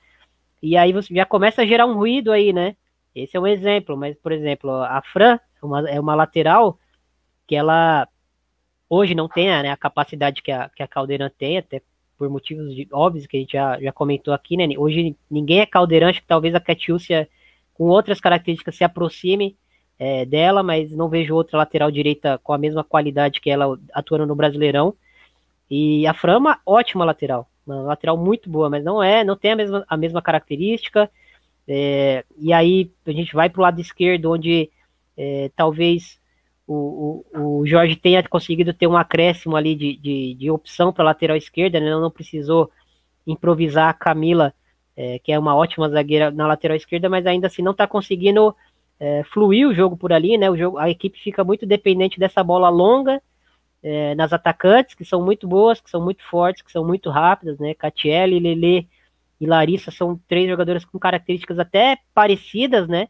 E 0.61 0.75
aí 0.75 0.91
você 0.93 1.13
já 1.13 1.25
começa 1.25 1.61
a 1.61 1.65
gerar 1.65 1.85
um 1.85 1.95
ruído 1.95 2.31
aí, 2.31 2.51
né? 2.51 2.75
Esse 3.13 3.37
é 3.37 3.39
um 3.39 3.47
exemplo, 3.47 3.95
mas, 3.95 4.17
por 4.17 4.31
exemplo, 4.31 4.71
a 4.71 5.01
Fran 5.01 5.39
é 5.61 5.65
uma, 5.65 5.89
é 5.89 5.99
uma 5.99 6.15
lateral 6.15 6.77
que 7.47 7.55
ela 7.55 8.07
hoje 8.89 9.15
não 9.15 9.27
tem 9.27 9.47
né, 9.47 9.71
a 9.71 9.77
capacidade 9.77 10.41
que 10.41 10.51
a, 10.51 10.69
que 10.69 10.83
a 10.83 10.87
Caldeirão 10.87 11.29
tem, 11.29 11.57
até 11.57 11.81
por 12.17 12.29
motivos 12.29 12.73
de, 12.75 12.87
óbvios 12.91 13.27
que 13.27 13.37
a 13.37 13.39
gente 13.39 13.53
já, 13.53 13.79
já 13.79 13.91
comentou 13.91 14.33
aqui, 14.33 14.55
né? 14.57 14.67
Hoje 14.77 15.15
ninguém 15.29 15.59
é 15.59 15.65
caldeirante, 15.65 16.21
que 16.21 16.27
talvez 16.27 16.55
a 16.55 16.59
Catiúcia 16.59 17.27
com 17.73 17.85
outras 17.85 18.19
características 18.19 18.75
se 18.75 18.83
aproxime 18.83 19.57
é, 19.99 20.25
dela, 20.25 20.63
mas 20.63 20.91
não 20.91 21.09
vejo 21.09 21.35
outra 21.35 21.57
lateral 21.57 21.91
direita 21.91 22.39
com 22.43 22.53
a 22.53 22.57
mesma 22.57 22.83
qualidade 22.83 23.41
que 23.41 23.49
ela 23.49 23.77
atuando 23.93 24.25
no 24.25 24.35
Brasileirão. 24.35 24.93
E 25.69 26.05
a 26.07 26.13
Fran 26.13 26.33
é 26.33 26.37
uma 26.37 26.59
ótima 26.65 27.03
lateral, 27.03 27.49
uma 27.65 27.81
lateral 27.81 28.17
muito 28.17 28.49
boa, 28.49 28.69
mas 28.69 28.83
não 28.83 29.01
é, 29.01 29.23
não 29.23 29.35
tem 29.35 29.51
a 29.51 29.55
mesma, 29.55 29.85
a 29.87 29.97
mesma 29.97 30.21
característica. 30.21 31.09
É, 31.67 32.23
e 32.37 32.53
aí 32.53 32.91
a 33.05 33.11
gente 33.11 33.33
vai 33.33 33.49
para 33.49 33.59
o 33.59 33.63
lado 33.63 33.81
esquerdo, 33.81 34.31
onde 34.31 34.69
é, 35.17 35.49
talvez 35.55 36.19
o, 36.67 37.23
o, 37.33 37.59
o, 37.59 37.65
Jorge 37.65 37.95
tenha 37.95 38.21
conseguido 38.27 38.73
ter 38.73 38.87
um 38.87 38.97
acréscimo 38.97 39.55
ali 39.55 39.75
de, 39.75 39.97
de, 39.97 40.33
de 40.35 40.51
opção 40.51 40.93
para 40.93 41.03
lateral 41.03 41.37
esquerda, 41.37 41.79
né? 41.79 41.89
não 41.89 42.11
precisou 42.11 42.69
improvisar 43.25 43.89
a 43.89 43.93
Camila, 43.93 44.53
é, 44.95 45.19
que 45.19 45.31
é 45.31 45.39
uma 45.39 45.55
ótima 45.55 45.89
zagueira 45.89 46.31
na 46.31 46.47
lateral 46.47 46.77
esquerda, 46.77 47.09
mas 47.09 47.25
ainda 47.25 47.47
assim 47.47 47.61
não 47.61 47.71
está 47.71 47.87
conseguindo 47.87 48.55
é, 48.99 49.23
fluir 49.23 49.67
o 49.67 49.73
jogo 49.73 49.97
por 49.97 50.13
ali, 50.13 50.37
né? 50.37 50.49
O 50.49 50.55
jogo, 50.55 50.77
a 50.77 50.89
equipe 50.89 51.19
fica 51.19 51.43
muito 51.43 51.65
dependente 51.65 52.19
dessa 52.19 52.43
bola 52.43 52.69
longa 52.69 53.21
é, 53.85 54.15
nas 54.15 54.33
atacantes, 54.33 54.95
que 54.95 55.05
são 55.05 55.23
muito 55.23 55.47
boas, 55.47 55.79
que 55.79 55.91
são 55.91 56.03
muito 56.03 56.23
fortes, 56.23 56.63
que 56.63 56.71
são 56.71 56.83
muito 56.83 57.11
rápidas, 57.11 57.59
né? 57.59 57.75
Catiele, 57.75 58.39
Lele 58.39 58.89
e 59.39 59.45
Larissa 59.45 59.91
são 59.91 60.19
três 60.27 60.49
jogadoras 60.49 60.83
com 60.83 60.97
características 60.97 61.59
até 61.59 61.99
parecidas, 62.11 62.87
né? 62.87 63.09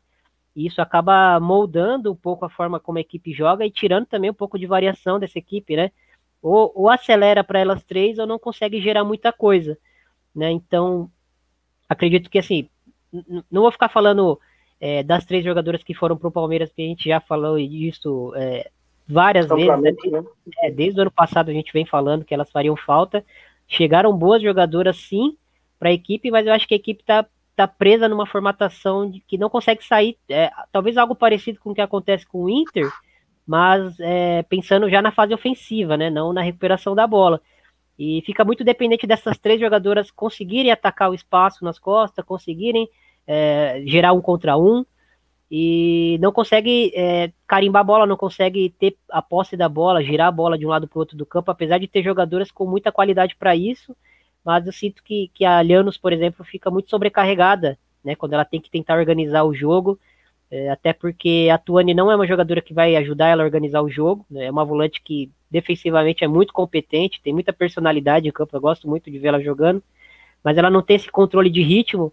E 0.54 0.68
isso 0.68 0.82
acaba 0.82 1.40
moldando 1.40 2.12
um 2.12 2.16
pouco 2.16 2.44
a 2.44 2.50
forma 2.50 2.78
como 2.78 2.98
a 2.98 3.02
equipe 3.02 3.32
joga 3.32 3.66
e 3.66 3.72
tirando 3.72 4.06
também 4.06 4.30
um 4.30 4.34
pouco 4.34 4.60
de 4.60 4.68
variação 4.68 5.18
dessa 5.18 5.40
equipe, 5.40 5.78
né? 5.78 5.92
Ou, 6.42 6.70
ou 6.76 6.90
acelera 6.90 7.42
para 7.42 7.60
elas 7.60 7.82
três 7.86 8.20
ou 8.20 8.28
não 8.28 8.38
consegue 8.38 8.82
gerar 8.82 9.06
muita 9.06 9.32
coisa, 9.32 9.78
né? 10.36 10.52
Então, 10.52 11.10
acredito 11.88 12.30
que 12.30 12.40
assim, 12.40 12.68
não 13.50 13.62
vou 13.62 13.72
ficar 13.72 13.88
falando 13.88 14.38
é, 14.78 15.04
das 15.04 15.24
três 15.24 15.46
jogadoras 15.46 15.84
que 15.84 15.94
foram 15.94 16.18
para 16.18 16.28
o 16.28 16.32
Palmeiras, 16.32 16.74
que 16.74 16.82
a 16.82 16.86
gente 16.86 17.08
já 17.08 17.22
falou 17.22 17.58
disso 17.58 18.34
é, 18.36 18.70
várias 19.08 19.47
vezes. 19.47 19.68
Né? 19.82 19.91
Desde, 19.91 20.28
é, 20.64 20.72
desde 20.72 20.99
o 20.99 21.01
ano 21.03 21.12
passado 21.12 21.49
a 21.49 21.53
gente 21.53 21.72
vem 21.72 21.86
falando 21.86 22.26
que 22.26 22.34
elas 22.34 22.51
fariam 22.51 22.76
falta. 22.76 23.24
Chegaram 23.68 24.16
boas 24.16 24.41
jogadoras, 24.41 24.97
sim, 24.97 25.38
para 25.80 25.89
a 25.89 25.93
equipe, 25.93 26.30
mas 26.32 26.45
eu 26.45 26.53
acho 26.53 26.68
que 26.68 26.74
a 26.74 26.78
equipe 26.78 27.01
está 27.01 27.26
tá 27.56 27.68
presa 27.68 28.10
numa 28.10 28.26
formatação 28.26 29.10
de, 29.10 29.20
que 29.22 29.38
não 29.38 29.49
consegue 29.49 29.84
sair. 29.84 30.18
É, 30.30 30.51
talvez 30.72 30.97
algo 30.97 31.16
parecido 31.16 31.60
com 31.60 31.72
o 31.72 31.76
que 31.76 31.82
acontece 31.82 32.26
com 32.28 32.43
o 32.43 32.49
Inter, 32.49 32.91
mas 33.47 33.97
é, 33.99 34.43
pensando 34.43 34.89
já 34.89 35.01
na 35.01 35.12
fase 35.12 35.34
ofensiva, 35.34 35.95
né? 35.95 36.10
Não 36.10 36.34
na 36.34 36.41
recuperação 36.41 36.93
da 36.93 37.08
bola. 37.08 37.41
E 37.97 38.22
fica 38.26 38.43
muito 38.43 38.64
dependente 38.64 39.08
dessas 39.08 39.38
três 39.38 39.60
jogadoras 39.60 40.12
conseguirem 40.12 40.72
atacar 40.72 41.10
o 41.10 41.14
espaço 41.14 41.64
nas 41.64 41.80
costas, 41.80 42.26
conseguirem 42.26 42.89
é, 43.26 43.82
gerar 43.86 44.12
um 44.12 44.22
contra 44.22 44.58
um 44.58 44.86
e 45.50 46.18
não 46.22 46.32
consegue 46.32 46.91
é, 46.96 47.32
carimbar 47.48 47.82
a 47.82 47.84
bola, 47.84 48.08
não 48.08 48.18
consegue 48.18 48.70
ter 48.80 48.98
a 49.10 49.22
posse 49.22 49.56
da 49.56 49.70
bola, 49.70 50.04
girar 50.04 50.28
a 50.28 50.32
bola 50.32 50.58
de 50.58 50.66
um 50.66 50.70
lado 50.70 50.88
para 50.88 50.98
o 50.98 51.00
outro 51.00 51.16
do 51.16 51.26
campo, 51.26 51.52
apesar 51.52 51.78
de 51.78 51.88
ter 51.88 52.04
jogadoras 52.04 52.52
com 52.52 52.66
muita 52.66 52.91
qualidade 52.91 53.36
para 53.36 53.56
isso, 53.56 53.96
mas 54.43 54.66
eu 54.66 54.74
sinto 54.74 55.04
que, 55.04 55.30
que 55.34 55.46
a 55.46 55.62
Lianos, 55.62 55.98
por 55.98 56.12
exemplo, 56.14 56.43
fica 56.43 56.72
muito 56.72 56.89
sobrecarregada, 56.89 57.78
né, 58.04 58.16
quando 58.16 58.34
ela 58.34 58.46
tem 58.46 58.60
que 58.60 58.70
tentar 58.70 58.98
organizar 58.98 59.43
o 59.43 59.54
jogo, 59.54 60.00
é, 60.50 60.70
até 60.70 60.93
porque 60.93 61.50
a 61.52 61.58
Tuane 61.58 61.93
não 61.93 62.12
é 62.12 62.16
uma 62.16 62.28
jogadora 62.28 62.62
que 62.62 62.74
vai 62.74 62.96
ajudar 62.96 63.28
ela 63.28 63.43
a 63.43 63.46
organizar 63.46 63.82
o 63.82 63.89
jogo, 63.89 64.26
né, 64.30 64.46
é 64.46 64.52
uma 64.52 64.66
volante 64.66 65.02
que 65.02 65.32
defensivamente 65.50 66.24
é 66.24 66.28
muito 66.28 66.54
competente, 66.54 67.22
tem 67.22 67.34
muita 67.34 67.54
personalidade 67.54 68.28
em 68.28 68.32
campo, 68.32 68.56
eu 68.56 68.62
gosto 68.62 68.88
muito 68.88 69.10
de 69.12 69.20
ver 69.20 69.30
ela 69.30 69.41
jogando, 69.41 69.82
mas 70.43 70.58
ela 70.58 70.70
não 70.70 70.82
tem 70.82 70.96
esse 70.96 71.10
controle 71.10 71.50
de 71.50 71.62
ritmo 71.62 72.12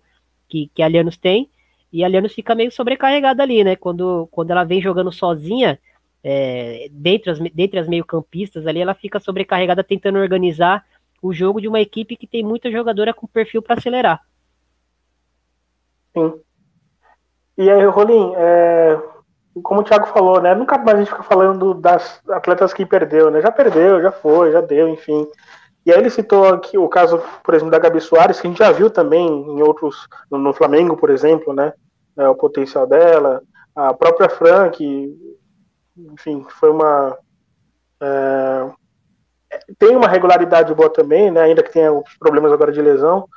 que, 0.49 0.70
que 0.74 0.83
a 0.83 0.89
Lianos 0.89 1.16
tem, 1.16 1.51
e 1.93 2.03
a 2.03 2.09
Lianos 2.09 2.32
fica 2.32 2.55
meio 2.55 2.72
sobrecarregada 2.72 3.43
ali, 3.43 3.62
né? 3.62 3.76
Quando, 3.76 4.28
quando 4.30 4.51
ela 4.51 4.64
vem 4.64 4.80
jogando 4.80 5.12
sozinha, 5.12 5.78
é, 6.24 6.88
dentre, 6.90 7.30
as, 7.30 7.38
dentre 7.38 7.78
as 7.78 7.88
meio-campistas 7.88 8.66
ali, 8.66 8.80
ela 8.80 8.95
fica 8.95 9.20
sobrecarregada 9.20 9.84
tentando 9.84 10.18
organizar 10.18 10.84
o 11.20 11.32
jogo 11.32 11.61
de 11.61 11.68
uma 11.68 11.80
equipe 11.80 12.16
que 12.16 12.26
tem 12.26 12.43
muita 12.43 12.70
jogadora 12.70 13.12
com 13.12 13.26
perfil 13.26 13.61
para 13.61 13.76
acelerar. 13.76 14.20
Sim. 16.16 16.34
E 17.59 17.70
aí, 17.70 17.84
Rolim, 17.86 18.32
é, 18.36 18.99
como 19.62 19.80
o 19.80 19.84
Thiago 19.84 20.07
falou, 20.07 20.40
né? 20.40 20.55
Nunca 20.55 20.78
mais 20.78 20.97
a 20.97 20.99
gente 21.01 21.11
fica 21.11 21.22
falando 21.22 21.74
das 21.74 22.22
atletas 22.30 22.72
que 22.72 22.86
perdeu, 22.86 23.30
né? 23.30 23.40
Já 23.40 23.51
perdeu, 23.51 24.01
já 24.01 24.11
foi, 24.11 24.51
já 24.53 24.61
deu, 24.61 24.88
enfim. 24.88 25.26
E 25.85 25.93
aí 25.93 25.99
ele 25.99 26.11
citou 26.11 26.47
aqui 26.47 26.78
o 26.78 26.89
caso, 26.89 27.20
por 27.43 27.55
exemplo, 27.55 27.70
da 27.70 27.78
Gabi 27.78 28.01
Soares, 28.01 28.41
que 28.41 28.47
a 28.47 28.51
gente 28.51 28.59
já 28.59 28.70
viu 28.70 28.89
também 28.89 29.26
em 29.26 29.62
outros, 29.62 30.07
no 30.30 30.53
Flamengo, 30.53 30.97
por 30.97 31.11
exemplo, 31.11 31.53
né? 31.53 31.72
É, 32.16 32.28
o 32.28 32.35
potencial 32.35 32.87
dela. 32.87 33.43
A 33.74 33.93
própria 33.93 34.28
Fran, 34.28 34.70
que, 34.70 35.12
enfim, 35.97 36.45
foi 36.61 36.70
uma. 36.70 37.18
É, 38.01 38.70
tem 39.78 39.97
uma 39.97 40.09
regularidade 40.09 40.72
boa 40.72 40.89
também, 40.89 41.30
né? 41.30 41.43
Ainda 41.43 41.62
que 41.62 41.72
tenha 41.72 41.93
os 41.93 42.16
problemas 42.16 42.53
agora 42.53 42.70
de 42.70 42.80
lesão. 42.80 43.28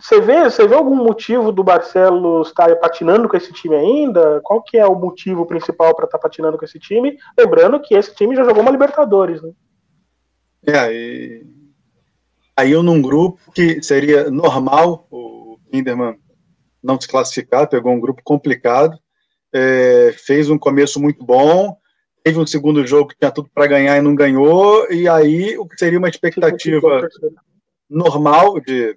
Você 0.00 0.20
vê, 0.20 0.44
você 0.44 0.66
vê 0.66 0.74
algum 0.74 0.94
motivo 0.94 1.50
do 1.50 1.64
Barcelos 1.64 2.48
estar 2.48 2.74
patinando 2.76 3.28
com 3.28 3.36
esse 3.36 3.52
time 3.52 3.74
ainda? 3.74 4.40
Qual 4.44 4.62
que 4.62 4.78
é 4.78 4.86
o 4.86 4.94
motivo 4.94 5.44
principal 5.44 5.94
para 5.94 6.04
estar 6.04 6.18
tá 6.18 6.22
patinando 6.22 6.56
com 6.56 6.64
esse 6.64 6.78
time? 6.78 7.16
Lembrando 7.36 7.80
que 7.80 7.94
esse 7.94 8.14
time 8.14 8.36
já 8.36 8.44
jogou 8.44 8.62
uma 8.62 8.70
Libertadores, 8.70 9.42
né? 9.42 9.50
É, 10.68 10.92
e 10.92 11.46
caiu 12.54 12.82
num 12.82 13.00
grupo 13.00 13.40
que 13.52 13.82
seria 13.82 14.30
normal 14.30 15.06
o 15.10 15.58
Kinderman 15.70 16.18
não 16.82 17.00
se 17.00 17.08
classificar, 17.08 17.68
pegou 17.68 17.90
um 17.90 18.00
grupo 18.00 18.20
complicado, 18.22 18.98
é, 19.50 20.14
fez 20.18 20.50
um 20.50 20.58
começo 20.58 21.00
muito 21.00 21.24
bom, 21.24 21.74
teve 22.22 22.38
um 22.38 22.46
segundo 22.46 22.86
jogo 22.86 23.08
que 23.08 23.16
tinha 23.18 23.30
tudo 23.30 23.48
para 23.54 23.66
ganhar 23.66 23.96
e 23.96 24.02
não 24.02 24.14
ganhou, 24.14 24.86
e 24.92 25.08
aí 25.08 25.56
o 25.56 25.66
que 25.66 25.78
seria 25.78 25.98
uma 25.98 26.10
expectativa 26.10 27.08
normal 27.88 28.60
de 28.60 28.94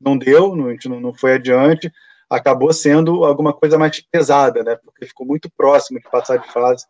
não 0.00 0.16
deu, 0.16 0.56
não, 0.56 0.68
a 0.68 0.70
gente 0.70 0.88
não, 0.88 0.98
não 0.98 1.12
foi 1.12 1.34
adiante. 1.34 1.92
acabou 2.28 2.72
sendo 2.72 3.24
alguma 3.24 3.52
coisa 3.52 3.78
mais 3.78 4.00
pesada, 4.00 4.64
né? 4.64 4.76
Porque 4.82 5.04
ficou 5.04 5.26
muito 5.26 5.50
próximo 5.54 6.00
de 6.00 6.10
passar 6.10 6.38
de 6.38 6.50
fase 6.50 6.86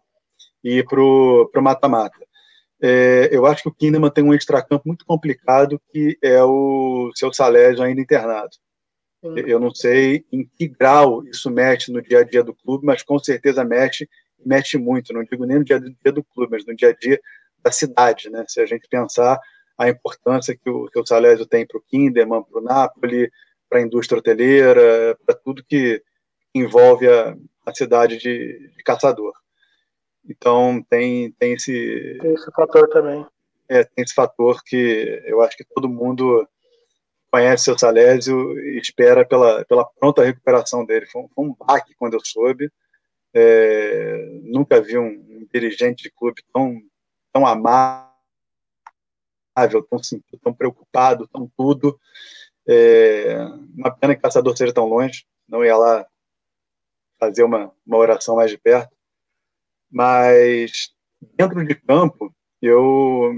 e 0.62 0.78
ir 0.78 0.86
para 0.86 1.00
o 1.00 1.50
mata-mata. 1.60 2.16
É, 2.82 3.28
eu 3.30 3.46
acho 3.46 3.62
que 3.62 3.68
o 3.68 3.74
Kinderman 3.74 4.10
tem 4.10 4.24
um 4.24 4.34
extracampo 4.34 4.82
muito 4.86 5.06
complicado, 5.06 5.80
que 5.92 6.18
é 6.20 6.42
o 6.42 7.12
seu 7.14 7.32
Salésio 7.32 7.82
ainda 7.82 8.00
internado. 8.00 8.50
Sim. 9.24 9.34
Eu 9.46 9.60
não 9.60 9.72
sei 9.72 10.24
em 10.32 10.44
que 10.44 10.66
grau 10.66 11.24
isso 11.24 11.48
mexe 11.48 11.92
no 11.92 12.02
dia 12.02 12.18
a 12.20 12.24
dia 12.24 12.42
do 12.42 12.52
clube, 12.52 12.84
mas 12.84 13.02
com 13.02 13.18
certeza 13.20 13.64
mexe, 13.64 14.08
mexe 14.44 14.76
muito. 14.76 15.12
Não 15.12 15.22
digo 15.22 15.46
nem 15.46 15.58
no 15.58 15.64
dia 15.64 15.76
a 15.76 15.78
dia 15.78 16.12
do 16.12 16.24
clube, 16.24 16.50
mas 16.50 16.66
no 16.66 16.74
dia 16.74 16.88
a 16.88 16.92
dia 16.92 17.20
da 17.62 17.70
cidade, 17.70 18.28
né? 18.28 18.44
Se 18.48 18.60
a 18.60 18.66
gente 18.66 18.88
pensar 18.88 19.38
a 19.78 19.88
importância 19.88 20.56
que 20.56 20.68
o, 20.68 20.86
que 20.86 20.98
o 20.98 21.06
Salésio 21.06 21.46
tem 21.46 21.64
para 21.64 21.78
o 21.78 21.82
Kinderman, 21.82 22.42
para 22.42 22.60
o 22.60 22.64
Napoli, 22.64 23.30
para 23.68 23.78
a 23.78 23.82
indústria 23.82 24.18
hoteleira, 24.18 25.16
para 25.24 25.34
tudo 25.36 25.64
que 25.64 26.02
envolve 26.54 27.08
a, 27.08 27.36
a 27.64 27.74
cidade 27.74 28.18
de, 28.18 28.70
de, 28.76 28.82
Caçador. 28.84 29.32
Então 30.28 30.84
tem, 30.88 31.32
tem 31.32 31.54
esse. 31.54 32.18
Tem 32.20 32.34
esse 32.34 32.50
fator 32.52 32.88
também. 32.88 33.26
É, 33.68 33.84
tem 33.84 34.04
esse 34.04 34.14
fator 34.14 34.62
que 34.64 35.22
eu 35.24 35.42
acho 35.42 35.56
que 35.56 35.64
todo 35.64 35.88
mundo 35.88 36.46
conhece 37.30 37.70
o 37.70 37.78
Salésio 37.78 38.58
e 38.60 38.78
espera 38.78 39.26
pela, 39.26 39.64
pela 39.64 39.84
pronta 39.84 40.22
recuperação 40.22 40.84
dele. 40.84 41.06
Foi 41.06 41.22
um, 41.22 41.28
foi 41.28 41.44
um 41.46 41.54
baque 41.54 41.94
quando 41.98 42.14
eu 42.14 42.20
soube. 42.22 42.70
É, 43.34 44.40
nunca 44.42 44.80
vi 44.80 44.98
um, 44.98 45.06
um, 45.06 45.48
dirigente 45.52 46.02
de 46.02 46.10
clube 46.10 46.42
tão, 46.52 46.78
tão 47.32 47.46
amável, 47.46 48.12
tão, 49.88 49.98
tão 50.42 50.52
preocupado, 50.52 51.26
tão 51.28 51.50
tudo. 51.56 51.98
É, 52.68 53.38
uma 53.74 53.90
pena 53.90 54.14
que 54.14 54.20
o 54.20 54.22
caçador 54.22 54.54
seja 54.54 54.74
tão 54.74 54.86
longe, 54.86 55.24
não 55.48 55.64
ia 55.64 55.76
lá 55.76 56.06
fazer 57.18 57.42
uma, 57.42 57.72
uma 57.86 57.96
oração 57.96 58.36
mais 58.36 58.50
de 58.50 58.58
perto. 58.58 58.94
Mas 59.92 60.90
dentro 61.36 61.64
de 61.64 61.74
campo, 61.74 62.34
eu 62.60 63.32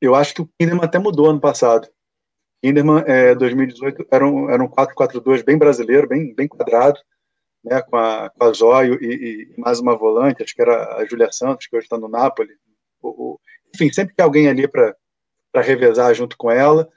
eu 0.00 0.14
acho 0.14 0.34
que 0.34 0.42
o 0.42 0.50
Kinderman 0.58 0.84
até 0.84 0.98
mudou 0.98 1.28
ano 1.28 1.40
passado. 1.40 1.88
Kinderman, 2.62 3.04
é, 3.06 3.34
2018, 3.34 4.06
era 4.10 4.26
um, 4.26 4.50
era 4.50 4.62
um 4.62 4.68
4-4-2 4.68 5.44
bem 5.44 5.58
brasileiro, 5.58 6.08
bem, 6.08 6.34
bem 6.34 6.48
quadrado, 6.48 6.98
né, 7.64 7.82
com, 7.82 7.96
a, 7.96 8.30
com 8.30 8.44
a 8.44 8.52
Zóio 8.52 8.98
e, 9.02 9.52
e, 9.52 9.60
mais 9.60 9.80
uma 9.80 9.96
volante, 9.96 10.42
acho 10.42 10.54
que 10.54 10.62
era 10.62 10.96
a 10.96 11.04
Júlia 11.04 11.30
Santos, 11.32 11.66
que 11.66 11.76
hoje 11.76 11.84
está 11.84 11.98
no 11.98 12.08
Napoli. 12.08 12.54
O, 13.02 13.08
o, 13.08 13.40
enfim, 13.74 13.92
sempre 13.92 14.14
que 14.14 14.22
alguém 14.22 14.48
ali 14.48 14.66
para 14.66 14.94
revezar 15.62 16.14
junto 16.14 16.36
com 16.36 16.50
ela 16.50 16.88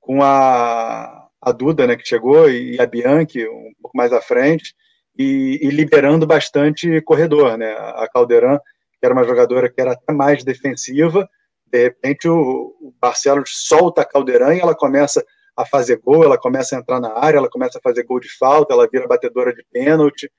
com 0.00 0.22
a, 0.22 1.28
a 1.40 1.52
Duda, 1.52 1.86
né, 1.86 1.96
que 1.96 2.06
chegou, 2.06 2.48
e 2.50 2.78
a 2.80 2.86
Bianchi 2.86 3.46
um 3.48 3.72
pouco 3.80 3.96
mais 3.96 4.12
à 4.12 4.20
frente, 4.20 4.74
e, 5.16 5.60
e 5.62 5.68
liberando 5.68 6.26
bastante 6.26 7.00
corredor, 7.02 7.56
né, 7.56 7.72
a 7.72 8.08
Caldeirão, 8.12 8.58
que 8.58 9.04
era 9.04 9.14
uma 9.14 9.24
jogadora 9.24 9.70
que 9.70 9.80
era 9.80 9.92
até 9.92 10.12
mais 10.12 10.42
defensiva, 10.42 11.28
de 11.66 11.82
repente 11.82 12.28
o, 12.28 12.74
o 12.80 12.94
Barcelos 13.00 13.50
solta 13.52 14.02
a 14.02 14.04
Caldeirão 14.04 14.52
e 14.52 14.60
ela 14.60 14.74
começa 14.74 15.24
a 15.56 15.64
fazer 15.64 15.98
gol, 15.98 16.24
ela 16.24 16.38
começa 16.38 16.76
a 16.76 16.78
entrar 16.78 17.00
na 17.00 17.16
área, 17.16 17.38
ela 17.38 17.48
começa 17.48 17.78
a 17.78 17.82
fazer 17.82 18.04
gol 18.04 18.18
de 18.18 18.28
falta, 18.36 18.74
ela 18.74 18.88
vira 18.90 19.06
batedora 19.06 19.54
de 19.54 19.64
pênalti, 19.72 20.30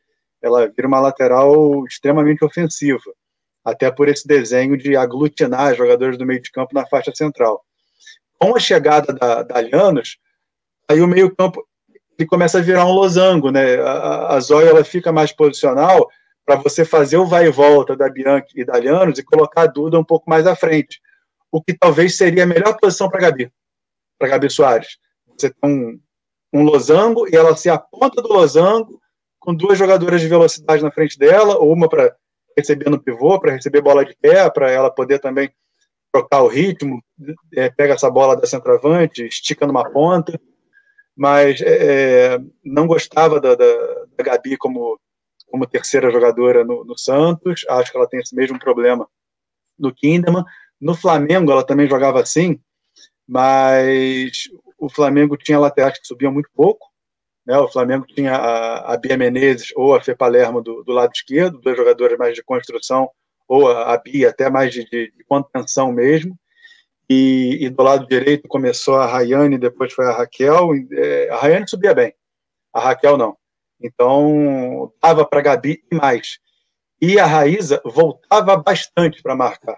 ela 0.42 0.68
vira 0.68 0.88
uma 0.88 1.00
lateral 1.00 1.86
extremamente 1.86 2.44
ofensiva, 2.44 3.14
até 3.64 3.90
por 3.90 4.10
esse 4.10 4.28
desenho 4.28 4.78
de 4.78 4.96
aglutinar 4.96 5.76
jogadores 5.76 6.18
do 6.18 6.26
meio 6.26 6.42
de 6.42 6.52
campo 6.52 6.74
na 6.74 6.86
faixa 6.86 7.14
central. 7.16 7.64
Com 8.38 8.56
a 8.56 8.60
chegada 8.60 9.14
da, 9.14 9.44
da 9.44 9.58
Alhanos, 9.58 10.18
aí 10.90 11.02
o 11.02 11.08
meio-campo 11.08 11.66
ele 12.18 12.28
começa 12.28 12.60
a 12.60 12.62
virar 12.62 12.86
um 12.86 12.92
losango, 12.92 13.52
né? 13.52 13.76
A, 13.76 14.36
a 14.36 14.40
Zóia 14.40 14.70
ela 14.70 14.84
fica 14.84 15.12
mais 15.12 15.32
posicional 15.32 16.10
para 16.46 16.56
você 16.56 16.86
fazer 16.86 17.18
o 17.18 17.26
vai 17.26 17.48
e 17.48 17.52
volta 17.52 17.96
da 17.96 18.10
Bianchi 18.10 18.54
e 18.56 18.66
da 18.66 18.76
Alhanos 18.76 19.18
e 19.18 19.24
colocar 19.24 19.64
a 19.64 19.68
Duda 19.68 20.00
um 20.00 20.04
pouco 20.04 20.30
mais 20.30 20.46
à 20.46 20.56
frente. 20.56 21.02
O 21.52 21.62
que 21.62 21.74
talvez 21.74 22.18
seria 22.18 22.44
a 22.44 22.48
melhor 22.48 22.78
posição 22.78 23.10
para 23.10 23.22
Gabi, 23.22 23.52
para 24.20 24.30
Gabi 24.30 24.50
Soares. 24.50 24.98
Você 25.38 25.50
tem 25.50 25.70
um, 25.70 26.00
um 26.54 26.64
losango 26.64 27.28
e 27.28 27.36
ela 27.36 27.56
se 27.56 27.70
aponta 27.70 28.22
do 28.22 28.32
losango 28.32 29.00
com 29.40 29.54
duas 29.54 29.78
jogadoras 29.78 30.22
de 30.22 30.28
velocidade 30.28 30.84
na 30.84 30.92
frente 30.92 31.18
dela, 31.20 31.58
ou 31.58 31.72
uma 31.72 31.88
para 31.88 32.16
receber 32.58 32.90
no 32.90 33.02
pivô, 33.02 33.40
para 33.40 33.52
receber 33.52 33.82
bola 33.82 34.04
de 34.04 34.16
pé, 34.16 34.50
para 34.50 34.72
ela 34.72 34.90
poder 34.90 35.20
também 35.20 35.52
trocar 36.12 36.42
o 36.42 36.48
ritmo, 36.48 37.04
é, 37.54 37.70
pega 37.70 37.94
essa 37.94 38.10
bola 38.10 38.36
da 38.36 38.48
centroavante, 38.48 39.28
estica 39.28 39.68
numa 39.68 39.90
ponta, 39.90 40.40
mas 41.16 41.62
é, 41.62 42.34
é, 42.36 42.40
não 42.64 42.86
gostava 42.86 43.40
da, 43.40 43.56
da, 43.56 44.06
da, 44.18 44.24
Gabi 44.24 44.58
como, 44.58 45.00
como 45.48 45.66
terceira 45.66 46.12
jogadora 46.12 46.64
no, 46.64 46.84
no, 46.84 46.98
Santos, 46.98 47.66
acho 47.70 47.92
que 47.92 47.98
ela 47.98 48.08
tem 48.08 48.20
esse 48.20 48.36
mesmo 48.36 48.60
problema 48.60 49.08
no 49.80 49.94
Kinderman. 49.94 50.44
No 50.80 50.94
Flamengo 50.94 51.52
ela 51.52 51.66
também 51.66 51.88
jogava 51.88 52.22
assim, 52.22 52.60
mas 53.28 54.50
o 54.78 54.90
Flamengo 54.90 55.38
tinha 55.38 55.58
laterais 55.58 55.98
que 55.98 56.06
subiam 56.06 56.34
muito 56.34 56.50
pouco, 56.54 56.92
né? 57.46 57.58
o 57.58 57.70
Flamengo 57.70 58.06
tinha 58.06 58.36
a, 58.36 58.94
a 58.94 58.98
Bia 58.98 59.18
Menezes 59.18 59.70
ou 59.76 59.96
a 59.96 60.02
Fê 60.02 60.14
Palermo 60.14 60.62
do, 60.62 60.84
do 60.84 60.92
lado 60.92 61.12
esquerdo, 61.14 61.60
duas 61.60 61.78
jogadoras 61.78 62.18
mais 62.18 62.36
de 62.36 62.44
construção, 62.44 63.10
ou 63.48 63.72
a, 63.72 63.94
a 63.94 63.98
Bia, 63.98 64.30
até 64.30 64.50
mais 64.50 64.74
de, 64.74 64.84
de, 64.90 65.12
de 65.12 65.24
contenção 65.24 65.92
mesmo. 65.94 66.38
E, 67.10 67.60
e, 67.62 67.70
do 67.70 67.84
lado 67.84 68.08
direito 68.08 68.48
começou 68.48 68.96
a 68.96 69.06
Rayane, 69.06 69.58
depois 69.58 69.94
foi 69.94 70.06
a 70.06 70.12
Raquel. 70.12 70.72
É, 70.92 71.30
a 71.30 71.38
Rayane 71.38 71.70
subia 71.70 71.94
bem, 71.94 72.14
a 72.74 72.80
Raquel 72.80 73.18
não. 73.18 73.38
Então, 73.80 74.92
dava 75.02 75.26
para 75.26 75.42
Gabi 75.42 75.84
e 75.92 75.96
mais. 75.96 76.40
E 77.02 77.20
a 77.20 77.26
Raíza 77.26 77.82
voltava 77.86 78.56
bastante 78.58 79.22
para 79.22 79.36
marcar. 79.36 79.78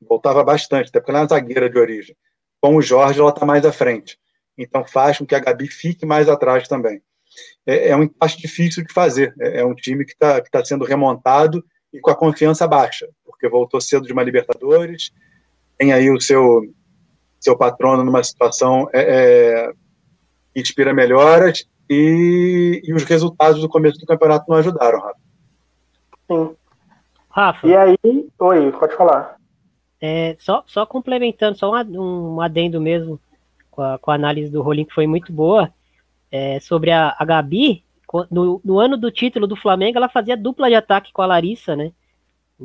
Voltava 0.00 0.42
bastante, 0.44 0.88
até 0.88 1.00
porque 1.00 1.10
ela 1.10 1.20
é 1.20 1.22
uma 1.22 1.28
zagueira 1.28 1.70
de 1.70 1.78
origem. 1.78 2.16
Com 2.60 2.76
o 2.76 2.82
Jorge, 2.82 3.20
ela 3.20 3.30
está 3.30 3.46
mais 3.46 3.64
à 3.64 3.72
frente. 3.72 4.18
Então, 4.58 4.84
faz 4.84 5.18
com 5.18 5.26
que 5.26 5.34
a 5.34 5.38
Gabi 5.38 5.68
fique 5.68 6.04
mais 6.04 6.28
atrás 6.28 6.68
também. 6.68 7.00
É, 7.66 7.88
é 7.88 7.96
um 7.96 8.02
empate 8.02 8.38
difícil 8.38 8.84
de 8.84 8.92
fazer. 8.92 9.34
É, 9.40 9.60
é 9.60 9.64
um 9.64 9.74
time 9.74 10.04
que 10.04 10.12
está 10.12 10.40
tá 10.40 10.64
sendo 10.64 10.84
remontado 10.84 11.64
e 11.92 12.00
com 12.00 12.10
a 12.10 12.16
confiança 12.16 12.66
baixa, 12.66 13.08
porque 13.24 13.48
voltou 13.48 13.80
cedo 13.80 14.06
de 14.06 14.12
uma 14.12 14.22
Libertadores, 14.22 15.12
tem 15.78 15.92
aí 15.92 16.10
o 16.10 16.20
seu, 16.20 16.62
seu 17.40 17.56
patrono 17.56 18.04
numa 18.04 18.22
situação 18.22 18.88
é, 18.92 19.02
é, 19.02 19.72
que 20.52 20.60
inspira 20.60 20.92
melhoras 20.94 21.66
e, 21.88 22.80
e, 22.84 22.92
os 22.92 23.04
resultados 23.04 23.60
do 23.60 23.68
começo 23.68 23.98
do 23.98 24.06
campeonato 24.06 24.46
não 24.48 24.56
ajudaram, 24.56 25.00
Rafa. 25.00 25.18
Sim. 26.28 26.56
Rafa. 27.28 27.66
E 27.66 27.76
aí, 27.76 27.98
oi, 28.38 28.72
pode 28.72 28.96
falar. 28.96 29.36
É, 30.00 30.36
só, 30.38 30.62
só 30.66 30.86
complementando, 30.86 31.58
só 31.58 31.72
um, 31.72 32.34
um 32.34 32.40
adendo 32.40 32.80
mesmo 32.80 33.20
com 33.70 33.82
a, 33.82 33.98
com 33.98 34.10
a 34.10 34.14
análise 34.14 34.50
do 34.50 34.62
Rolim, 34.62 34.84
que 34.84 34.94
foi 34.94 35.06
muito 35.06 35.32
boa, 35.32 35.72
é, 36.30 36.60
sobre 36.60 36.90
a, 36.90 37.14
a 37.18 37.24
Gabi, 37.24 37.84
no, 38.30 38.60
no, 38.64 38.78
ano 38.78 38.96
do 38.96 39.10
título 39.10 39.46
do 39.46 39.56
Flamengo, 39.56 39.98
ela 39.98 40.08
fazia 40.08 40.36
dupla 40.36 40.68
de 40.68 40.74
ataque 40.74 41.12
com 41.12 41.22
a 41.22 41.26
Larissa, 41.26 41.74
né? 41.74 41.92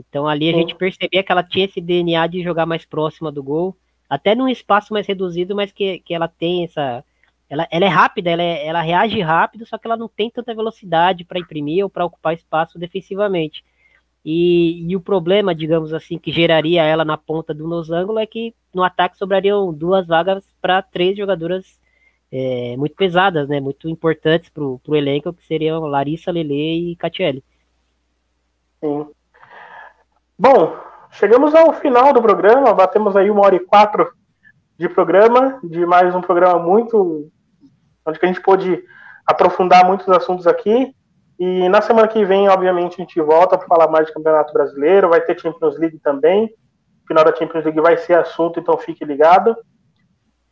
Então 0.07 0.27
ali 0.27 0.49
a 0.49 0.53
gente 0.53 0.75
percebia 0.75 1.23
que 1.23 1.31
ela 1.31 1.43
tinha 1.43 1.65
esse 1.65 1.81
DNA 1.81 2.27
de 2.27 2.43
jogar 2.43 2.65
mais 2.65 2.85
próxima 2.85 3.31
do 3.31 3.43
gol, 3.43 3.75
até 4.09 4.33
num 4.33 4.47
espaço 4.47 4.93
mais 4.93 5.05
reduzido, 5.05 5.55
mas 5.55 5.71
que, 5.71 5.99
que 5.99 6.13
ela 6.13 6.27
tem 6.27 6.63
essa. 6.63 7.03
Ela, 7.49 7.67
ela 7.71 7.85
é 7.85 7.87
rápida, 7.87 8.29
ela, 8.29 8.43
é, 8.43 8.65
ela 8.67 8.81
reage 8.81 9.19
rápido, 9.21 9.65
só 9.65 9.77
que 9.77 9.87
ela 9.87 9.97
não 9.97 10.07
tem 10.07 10.29
tanta 10.29 10.53
velocidade 10.53 11.23
para 11.23 11.39
imprimir 11.39 11.83
ou 11.83 11.89
para 11.89 12.05
ocupar 12.05 12.33
espaço 12.33 12.77
defensivamente. 12.77 13.63
E, 14.23 14.85
e, 14.87 14.95
o 14.95 15.01
problema, 15.01 15.55
digamos 15.55 15.93
assim, 15.93 16.17
que 16.19 16.31
geraria 16.31 16.83
ela 16.83 17.05
na 17.05 17.17
ponta 17.17 17.53
do 17.53 17.73
ângulo 17.91 18.19
é 18.19 18.25
que 18.27 18.53
no 18.73 18.83
ataque 18.83 19.17
sobrariam 19.17 19.73
duas 19.73 20.05
vagas 20.05 20.45
para 20.61 20.81
três 20.81 21.17
jogadoras 21.17 21.79
é, 22.31 22.75
muito 22.77 22.95
pesadas, 22.95 23.47
né? 23.47 23.59
Muito 23.59 23.89
importantes 23.89 24.49
para 24.49 24.63
o 24.63 24.95
elenco, 24.95 25.33
que 25.33 25.45
seriam 25.45 25.81
Larissa, 25.85 26.31
Lele 26.31 26.91
e 26.91 26.95
Catiele. 26.95 27.43
Sim. 28.81 29.07
Bom, 30.41 30.73
chegamos 31.11 31.53
ao 31.53 31.73
final 31.73 32.13
do 32.13 32.21
programa, 32.21 32.73
batemos 32.73 33.13
aí 33.17 33.29
uma 33.29 33.41
hora 33.41 33.57
e 33.57 33.59
quatro 33.59 34.09
de 34.77 34.87
programa, 34.87 35.59
de 35.61 35.85
mais 35.85 36.15
um 36.15 36.21
programa 36.21 36.57
muito. 36.57 37.29
onde 38.05 38.19
a 38.21 38.25
gente 38.25 38.41
pôde 38.41 38.81
aprofundar 39.27 39.85
muitos 39.85 40.07
assuntos 40.07 40.47
aqui. 40.47 40.95
E 41.37 41.67
na 41.67 41.81
semana 41.81 42.07
que 42.07 42.23
vem, 42.23 42.47
obviamente, 42.47 42.93
a 42.93 43.03
gente 43.03 43.19
volta 43.19 43.57
para 43.57 43.67
falar 43.67 43.89
mais 43.89 44.07
de 44.07 44.13
Campeonato 44.13 44.53
Brasileiro, 44.53 45.09
vai 45.09 45.19
ter 45.19 45.37
Champions 45.37 45.77
League 45.77 45.99
também. 45.99 46.49
Final 47.05 47.25
da 47.25 47.35
Champions 47.35 47.65
League 47.65 47.81
vai 47.81 47.97
ser 47.97 48.13
assunto, 48.13 48.61
então 48.61 48.77
fique 48.77 49.03
ligado. 49.03 49.57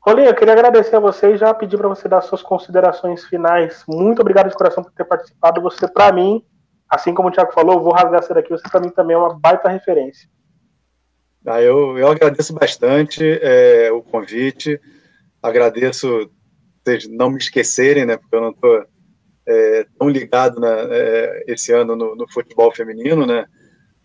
Rolim, 0.02 0.24
eu 0.24 0.36
queria 0.36 0.54
agradecer 0.54 0.98
a 0.98 1.00
você 1.00 1.36
e 1.36 1.38
já 1.38 1.54
pedir 1.54 1.78
para 1.78 1.88
você 1.88 2.10
dar 2.10 2.20
suas 2.20 2.42
considerações 2.42 3.24
finais. 3.24 3.86
Muito 3.88 4.20
obrigado 4.20 4.50
de 4.50 4.56
coração 4.58 4.84
por 4.84 4.92
ter 4.92 5.06
participado. 5.06 5.62
Você, 5.62 5.88
para 5.88 6.12
mim, 6.12 6.44
assim 6.90 7.14
como 7.14 7.30
o 7.30 7.32
Thiago 7.32 7.54
falou, 7.54 7.82
vou 7.82 7.94
rasgar 7.94 8.20
essa 8.20 8.34
daqui, 8.34 8.50
você 8.50 8.68
para 8.70 8.80
mim 8.80 8.90
também 8.90 9.16
é 9.16 9.20
uma 9.20 9.38
baita 9.38 9.70
referência. 9.70 10.30
Ah, 11.46 11.62
eu, 11.62 11.98
eu 11.98 12.08
agradeço 12.10 12.54
bastante 12.54 13.24
é, 13.42 13.90
o 13.92 14.02
convite, 14.02 14.82
agradeço 15.42 16.30
vocês 16.84 17.08
não 17.08 17.30
me 17.30 17.38
esquecerem, 17.38 18.06
né, 18.06 18.18
porque 18.18 18.36
eu 18.36 18.42
não 18.42 18.52
estou 18.52 18.86
é, 19.48 19.86
tão 19.98 20.10
ligado 20.10 20.60
né, 20.60 20.68
é, 20.90 21.44
esse 21.48 21.74
ano 21.74 21.96
no, 21.96 22.16
no, 22.16 22.32
futebol 22.32 22.72
feminino, 22.74 23.26
né? 23.26 23.46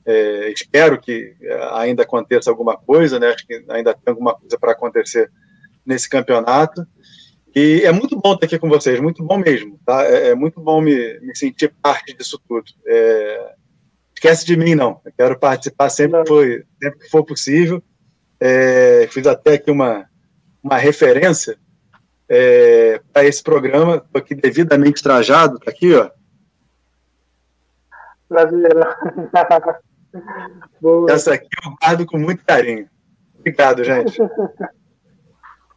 É, 0.05 0.51
espero 0.51 1.01
que 1.01 1.35
ainda 1.73 2.03
aconteça 2.03 2.51
alguma 2.51 2.77
coisa, 2.77 3.21
né? 3.21 3.29
Acho 3.29 3.47
que 3.47 3.65
ainda 3.69 3.95
tem 3.95 4.11
alguma 4.13 4.35
coisa 4.35 4.59
para 4.59 4.73
acontecer 4.73 5.31
nesse 5.87 6.09
campeonato. 6.09 6.85
E 7.55 7.83
é 7.85 7.93
muito 7.93 8.19
bom 8.19 8.33
estar 8.33 8.47
aqui 8.47 8.59
com 8.59 8.69
vocês, 8.69 8.99
muito 8.99 9.23
bom 9.23 9.37
mesmo, 9.37 9.79
tá? 9.85 10.05
É, 10.05 10.31
é 10.31 10.35
muito 10.35 10.61
bom 10.61 10.81
me, 10.81 11.21
me, 11.21 11.37
sentir 11.37 11.73
parte 11.83 12.17
disso 12.17 12.41
tudo. 12.49 12.65
É, 12.87 13.55
esquece 14.15 14.47
de 14.47 14.57
mim, 14.57 14.75
não. 14.75 15.01
Eu 15.05 15.13
quero 15.17 15.39
participar 15.39 15.91
sempre, 15.91 16.27
foi, 16.27 16.65
sempre 16.83 16.99
que 17.01 17.11
for 17.11 17.25
possível. 17.25 17.83
É, 18.41 19.07
fiz 19.11 19.27
até 19.27 19.55
aqui 19.55 19.71
uma, 19.71 20.07
uma 20.63 20.79
referência 20.79 21.59
é, 22.29 23.01
para 23.13 23.27
esse 23.27 23.43
programa, 23.43 23.97
estou 23.97 24.19
aqui 24.19 24.35
devidamente 24.35 25.03
trajado, 25.03 25.59
tá 25.59 25.71
aqui, 25.71 25.95
ó. 25.95 26.11
Brasileiro. 28.31 28.81
Essa 31.09 31.35
aqui 31.35 31.49
eu 31.65 31.75
guardo 31.81 32.07
com 32.07 32.19
muito 32.19 32.45
carinho. 32.45 32.89
Obrigado, 33.39 33.85
gente. 33.85 34.19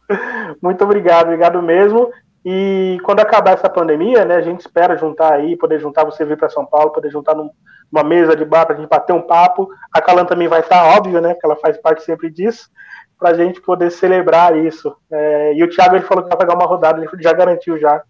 Muito 0.62 0.82
obrigado, 0.84 1.26
obrigado 1.26 1.62
mesmo. 1.62 2.10
E 2.44 2.98
quando 3.02 3.20
acabar 3.20 3.54
essa 3.54 3.68
pandemia, 3.68 4.24
né, 4.24 4.36
a 4.36 4.40
gente 4.40 4.60
espera 4.60 4.96
juntar 4.96 5.32
aí, 5.32 5.56
poder 5.56 5.80
juntar 5.80 6.04
você 6.04 6.24
vir 6.24 6.36
para 6.36 6.48
São 6.48 6.64
Paulo, 6.64 6.92
poder 6.92 7.10
juntar 7.10 7.34
numa 7.34 8.04
mesa 8.04 8.36
de 8.36 8.44
bar 8.44 8.64
para 8.64 8.76
a 8.76 8.78
gente 8.78 8.88
bater 8.88 9.12
um 9.12 9.22
papo. 9.22 9.68
A 9.92 10.00
Calan 10.00 10.24
também 10.24 10.46
vai 10.46 10.60
estar, 10.60 10.96
óbvio, 10.96 11.20
né, 11.20 11.34
que 11.34 11.44
ela 11.44 11.56
faz 11.56 11.76
parte 11.76 12.04
sempre 12.04 12.30
disso 12.30 12.70
para 13.18 13.30
a 13.30 13.34
gente 13.34 13.60
poder 13.60 13.90
celebrar 13.90 14.56
isso. 14.56 14.94
É, 15.10 15.54
e 15.54 15.64
o 15.64 15.68
Thiago 15.68 15.96
ele 15.96 16.04
falou 16.04 16.22
que 16.22 16.28
vai 16.28 16.38
pegar 16.38 16.54
uma 16.54 16.66
rodada, 16.66 17.02
ele 17.02 17.08
já 17.22 17.32
garantiu 17.32 17.78
já. 17.78 18.02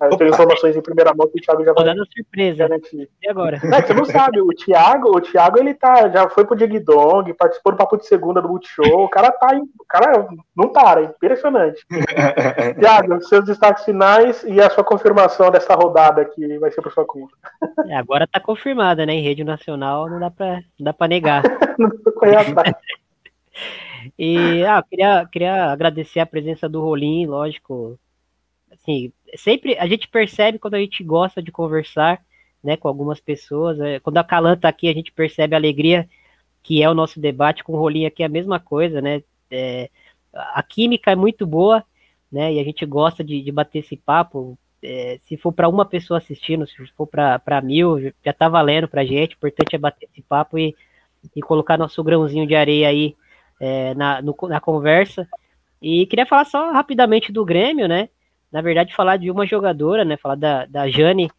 Eu 0.00 0.16
tenho 0.16 0.30
informações 0.30 0.76
em 0.76 0.80
primeira 0.80 1.12
mão 1.14 1.28
que 1.28 1.38
o 1.38 1.42
Thiago 1.42 1.64
já 1.64 1.72
vai. 1.72 1.84
Rodada 1.84 2.06
surpresa. 2.14 2.58
Garantir. 2.58 3.10
E 3.22 3.28
agora? 3.28 3.56
É, 3.56 3.82
você 3.82 3.94
não 3.94 4.04
sabe, 4.04 4.40
o 4.40 4.48
Thiago, 4.48 5.16
o 5.16 5.20
Thiago 5.20 5.58
ele 5.58 5.74
tá, 5.74 6.08
já 6.08 6.28
foi 6.28 6.44
pro 6.44 6.56
Dig 6.56 6.78
Dong, 6.80 7.32
participou 7.34 7.72
do 7.72 7.78
Papo 7.78 7.96
de 7.96 8.06
Segunda 8.06 8.40
do 8.40 8.48
Multishow. 8.48 9.04
O 9.04 9.08
cara 9.08 9.32
tá. 9.32 9.48
O 9.78 9.84
cara 9.88 10.28
não 10.56 10.68
para, 10.68 11.00
é 11.00 11.04
impressionante. 11.04 11.84
Thiago, 12.78 13.20
seus 13.22 13.44
destaques 13.44 13.84
finais 13.84 14.44
e 14.44 14.60
a 14.60 14.70
sua 14.70 14.84
confirmação 14.84 15.50
dessa 15.50 15.74
rodada 15.74 16.24
que 16.24 16.58
vai 16.58 16.70
ser 16.70 16.82
por 16.82 16.92
sua 16.92 17.04
conta. 17.04 17.34
É, 17.86 17.96
agora 17.96 18.26
tá 18.26 18.40
confirmada, 18.40 19.04
né? 19.04 19.14
Em 19.14 19.22
rede 19.22 19.42
nacional 19.42 20.08
não 20.08 20.20
dá 20.20 20.30
pra, 20.30 20.54
não 20.78 20.84
dá 20.84 20.92
pra 20.92 21.08
negar. 21.08 21.42
não 21.78 21.90
tô 21.90 22.12
e 24.18 24.64
ah, 24.64 24.82
queria, 24.82 25.26
queria 25.30 25.64
agradecer 25.66 26.20
a 26.20 26.26
presença 26.26 26.68
do 26.68 26.80
Rolim, 26.80 27.26
lógico. 27.26 27.98
Assim, 28.72 29.12
sempre 29.36 29.76
a 29.78 29.86
gente 29.86 30.08
percebe 30.08 30.58
quando 30.58 30.74
a 30.74 30.80
gente 30.80 31.02
gosta 31.02 31.42
de 31.42 31.52
conversar 31.52 32.20
né, 32.62 32.76
com 32.76 32.88
algumas 32.88 33.20
pessoas. 33.20 33.78
É, 33.80 34.00
quando 34.00 34.18
a 34.18 34.24
Calan 34.24 34.56
tá 34.56 34.68
aqui, 34.68 34.88
a 34.88 34.94
gente 34.94 35.12
percebe 35.12 35.54
a 35.54 35.58
alegria 35.58 36.08
que 36.62 36.82
é 36.82 36.90
o 36.90 36.94
nosso 36.94 37.20
debate 37.20 37.64
com 37.64 37.72
o 37.72 37.78
Rolim 37.78 38.04
aqui, 38.04 38.22
é 38.22 38.26
a 38.26 38.28
mesma 38.28 38.60
coisa, 38.60 39.00
né? 39.00 39.22
É, 39.50 39.88
a 40.34 40.62
química 40.62 41.10
é 41.10 41.16
muito 41.16 41.46
boa, 41.46 41.82
né? 42.30 42.52
E 42.52 42.60
a 42.60 42.64
gente 42.64 42.84
gosta 42.84 43.24
de, 43.24 43.40
de 43.40 43.52
bater 43.52 43.78
esse 43.78 43.96
papo. 43.96 44.58
É, 44.82 45.18
se 45.22 45.36
for 45.36 45.52
para 45.52 45.68
uma 45.68 45.84
pessoa 45.84 46.18
assistindo, 46.18 46.66
se 46.66 46.74
for 46.96 47.06
para 47.06 47.60
mil, 47.62 48.12
já 48.24 48.32
tá 48.32 48.48
valendo 48.48 48.86
pra 48.86 49.04
gente. 49.04 49.32
O 49.32 49.36
importante 49.36 49.74
é 49.74 49.78
bater 49.78 50.08
esse 50.12 50.22
papo 50.22 50.58
e, 50.58 50.76
e 51.34 51.40
colocar 51.40 51.78
nosso 51.78 52.02
grãozinho 52.04 52.46
de 52.46 52.54
areia 52.54 52.88
aí 52.88 53.16
é, 53.60 53.94
na, 53.94 54.20
no, 54.20 54.36
na 54.42 54.60
conversa. 54.60 55.26
E 55.80 56.06
queria 56.06 56.26
falar 56.26 56.44
só 56.44 56.72
rapidamente 56.72 57.32
do 57.32 57.44
Grêmio, 57.44 57.88
né? 57.88 58.08
Na 58.50 58.60
verdade, 58.60 58.94
falar 58.94 59.16
de 59.16 59.30
uma 59.30 59.46
jogadora, 59.46 60.04
né? 60.04 60.16
Falar 60.16 60.36
da, 60.36 60.66
da 60.66 60.88
Jane, 60.88 61.30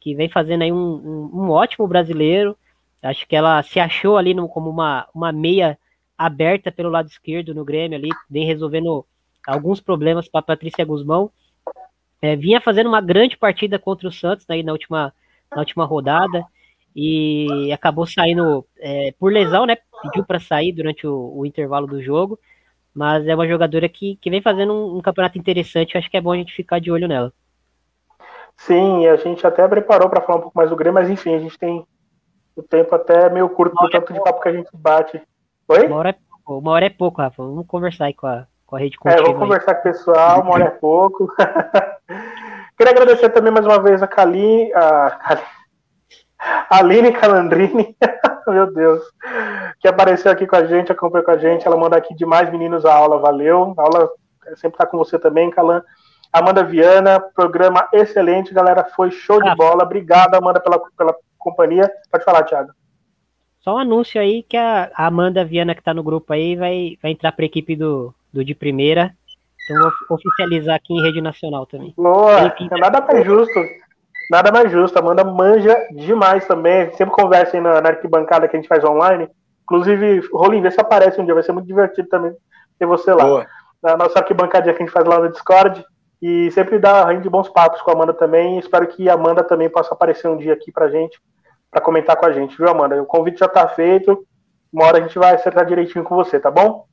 que 0.00 0.14
vem 0.14 0.28
fazendo 0.28 0.62
aí 0.62 0.72
um, 0.72 0.76
um, 0.76 1.30
um 1.44 1.50
ótimo 1.50 1.86
brasileiro. 1.86 2.56
Acho 3.02 3.26
que 3.26 3.36
ela 3.36 3.62
se 3.62 3.78
achou 3.78 4.16
ali 4.16 4.34
no, 4.34 4.48
como 4.48 4.68
uma, 4.68 5.06
uma 5.14 5.32
meia 5.32 5.78
aberta 6.16 6.72
pelo 6.72 6.90
lado 6.90 7.06
esquerdo 7.06 7.54
no 7.54 7.64
Grêmio 7.64 7.96
ali, 7.96 8.08
vem 8.28 8.44
resolvendo 8.44 9.06
alguns 9.46 9.80
problemas 9.80 10.28
para 10.28 10.42
Patrícia 10.42 10.84
Guzmão. 10.84 11.30
É, 12.20 12.34
vinha 12.34 12.60
fazendo 12.60 12.88
uma 12.88 13.00
grande 13.00 13.36
partida 13.36 13.78
contra 13.78 14.08
o 14.08 14.12
Santos 14.12 14.44
né, 14.48 14.60
na, 14.62 14.72
última, 14.72 15.14
na 15.52 15.60
última 15.60 15.84
rodada 15.84 16.44
e 16.94 17.70
acabou 17.72 18.04
saindo 18.06 18.66
é, 18.78 19.14
por 19.18 19.32
lesão, 19.32 19.64
né? 19.64 19.76
Pediu 20.02 20.24
para 20.24 20.40
sair 20.40 20.72
durante 20.72 21.06
o, 21.06 21.32
o, 21.36 21.46
intervalo 21.46 21.86
do 21.86 22.02
jogo, 22.02 22.38
mas 22.94 23.26
é 23.26 23.34
uma 23.34 23.46
jogadora 23.46 23.88
que, 23.88 24.16
que 24.16 24.30
vem 24.30 24.42
fazendo 24.42 24.72
um, 24.72 24.98
um, 24.98 25.00
campeonato 25.00 25.38
interessante. 25.38 25.96
Acho 25.96 26.10
que 26.10 26.16
é 26.16 26.20
bom 26.20 26.32
a 26.32 26.36
gente 26.36 26.52
ficar 26.52 26.80
de 26.80 26.90
olho 26.90 27.08
nela. 27.08 27.32
Sim, 28.56 29.06
a 29.06 29.16
gente 29.16 29.46
até 29.46 29.66
preparou 29.68 30.08
para 30.08 30.20
falar 30.20 30.38
um 30.38 30.42
pouco 30.42 30.58
mais 30.58 30.68
do 30.70 30.76
Grêmio, 30.76 30.94
mas 30.94 31.08
enfim, 31.08 31.34
a 31.34 31.38
gente 31.38 31.58
tem 31.58 31.86
o 32.56 32.62
tempo 32.62 32.94
até 32.94 33.30
meio 33.30 33.48
curto 33.48 33.74
do 33.76 33.88
tanto 33.88 34.12
de 34.12 34.20
papo 34.20 34.40
que 34.40 34.48
a 34.48 34.52
gente 34.52 34.68
bate. 34.74 35.22
Oi? 35.68 35.86
Uma 35.86 35.96
hora 35.96 36.10
é 36.10 36.12
pouco, 36.12 36.58
uma 36.58 36.72
hora 36.72 36.86
é 36.86 36.90
pouco 36.90 37.22
Rafa. 37.22 37.42
Vamos 37.42 37.66
conversar 37.66 38.06
aí 38.06 38.14
com 38.14 38.26
a, 38.26 38.46
com 38.66 38.76
a 38.76 38.78
rede 38.80 38.98
contínua. 38.98 39.22
É, 39.22 39.24
vamos 39.24 39.38
conversar 39.38 39.74
com 39.74 39.80
o 39.80 39.82
pessoal, 39.84 40.42
uma 40.42 40.54
hora 40.54 40.64
é 40.64 40.70
pouco. 40.70 41.32
Queria 42.76 42.92
agradecer 42.92 43.28
também 43.30 43.52
mais 43.52 43.64
uma 43.64 43.80
vez 43.80 44.02
a 44.02 44.08
Kali, 44.08 44.72
a 44.74 45.10
Kali 45.10 45.42
Aline 46.70 47.12
Calandrini, 47.12 47.96
meu 48.48 48.72
Deus, 48.72 49.02
que 49.80 49.88
apareceu 49.88 50.30
aqui 50.30 50.46
com 50.46 50.56
a 50.56 50.64
gente, 50.64 50.92
acompanhou 50.92 51.24
com 51.24 51.30
a 51.30 51.38
gente. 51.38 51.66
Ela 51.66 51.76
manda 51.76 51.96
aqui 51.96 52.14
demais 52.14 52.50
meninos 52.50 52.84
a 52.84 52.94
aula, 52.94 53.18
valeu. 53.18 53.74
A 53.76 53.82
aula 53.82 54.10
sempre 54.56 54.76
está 54.76 54.86
com 54.86 54.98
você 54.98 55.18
também, 55.18 55.50
Calan. 55.50 55.82
Amanda 56.32 56.62
Viana, 56.62 57.20
programa 57.20 57.88
excelente, 57.92 58.52
galera, 58.52 58.84
foi 58.94 59.10
show 59.10 59.42
de 59.42 59.48
ah. 59.48 59.54
bola. 59.54 59.84
Obrigado, 59.84 60.34
Amanda, 60.34 60.60
pela, 60.60 60.78
pela 60.96 61.14
companhia. 61.38 61.90
Pode 62.10 62.24
falar, 62.24 62.42
Thiago. 62.44 62.70
Só 63.60 63.74
um 63.74 63.78
anúncio 63.78 64.20
aí 64.20 64.42
que 64.42 64.56
a 64.56 64.90
Amanda 64.94 65.44
Viana, 65.44 65.74
que 65.74 65.80
está 65.80 65.92
no 65.92 66.02
grupo 66.02 66.32
aí, 66.32 66.54
vai, 66.54 66.98
vai 67.02 67.10
entrar 67.12 67.32
para 67.32 67.44
a 67.44 67.46
equipe 67.46 67.74
do, 67.74 68.14
do 68.32 68.44
de 68.44 68.54
primeira. 68.54 69.14
Então 69.64 69.90
vou 70.08 70.16
oficializar 70.16 70.76
aqui 70.76 70.94
em 70.94 71.02
rede 71.02 71.20
nacional 71.20 71.66
também. 71.66 71.92
Boa, 71.96 72.46
é 72.46 72.78
nada 72.78 73.00
mais 73.00 73.24
justo. 73.24 73.60
Nada 74.30 74.52
mais 74.52 74.70
justo, 74.70 74.96
a 74.96 75.00
Amanda 75.00 75.24
manja 75.24 75.76
demais 75.92 76.46
também. 76.46 76.92
Sempre 76.92 77.14
conversa 77.14 77.56
aí 77.56 77.62
na, 77.62 77.80
na 77.80 77.88
arquibancada 77.88 78.46
que 78.46 78.56
a 78.56 78.60
gente 78.60 78.68
faz 78.68 78.84
online. 78.84 79.28
Inclusive, 79.62 80.20
Rolim, 80.32 80.60
vê 80.60 80.70
se 80.70 80.80
aparece 80.80 81.20
um 81.20 81.24
dia, 81.24 81.34
vai 81.34 81.42
ser 81.42 81.52
muito 81.52 81.66
divertido 81.66 82.08
também 82.08 82.34
ter 82.78 82.86
você 82.86 83.12
lá. 83.12 83.24
Boa. 83.24 83.46
Na 83.82 83.96
nossa 83.96 84.18
arquibancadinha 84.18 84.74
que 84.74 84.82
a 84.82 84.86
gente 84.86 84.92
faz 84.92 85.06
lá 85.06 85.18
no 85.18 85.30
Discord. 85.30 85.84
E 86.20 86.50
sempre 86.50 86.78
dá 86.78 87.04
rende 87.04 87.28
bons 87.28 87.48
papos 87.48 87.80
com 87.80 87.90
a 87.90 87.94
Amanda 87.94 88.12
também. 88.12 88.58
Espero 88.58 88.86
que 88.86 89.08
a 89.08 89.14
Amanda 89.14 89.42
também 89.42 89.70
possa 89.70 89.94
aparecer 89.94 90.28
um 90.28 90.36
dia 90.36 90.52
aqui 90.52 90.72
pra 90.72 90.88
gente, 90.88 91.20
para 91.70 91.80
comentar 91.80 92.16
com 92.16 92.26
a 92.26 92.32
gente, 92.32 92.56
viu, 92.56 92.68
Amanda? 92.68 93.00
O 93.00 93.06
convite 93.06 93.38
já 93.38 93.48
tá 93.48 93.66
feito. 93.68 94.26
Uma 94.72 94.86
hora 94.86 94.98
a 94.98 95.00
gente 95.00 95.18
vai 95.18 95.34
acertar 95.34 95.64
direitinho 95.64 96.04
com 96.04 96.16
você, 96.16 96.40
tá 96.40 96.50
bom? 96.50 96.86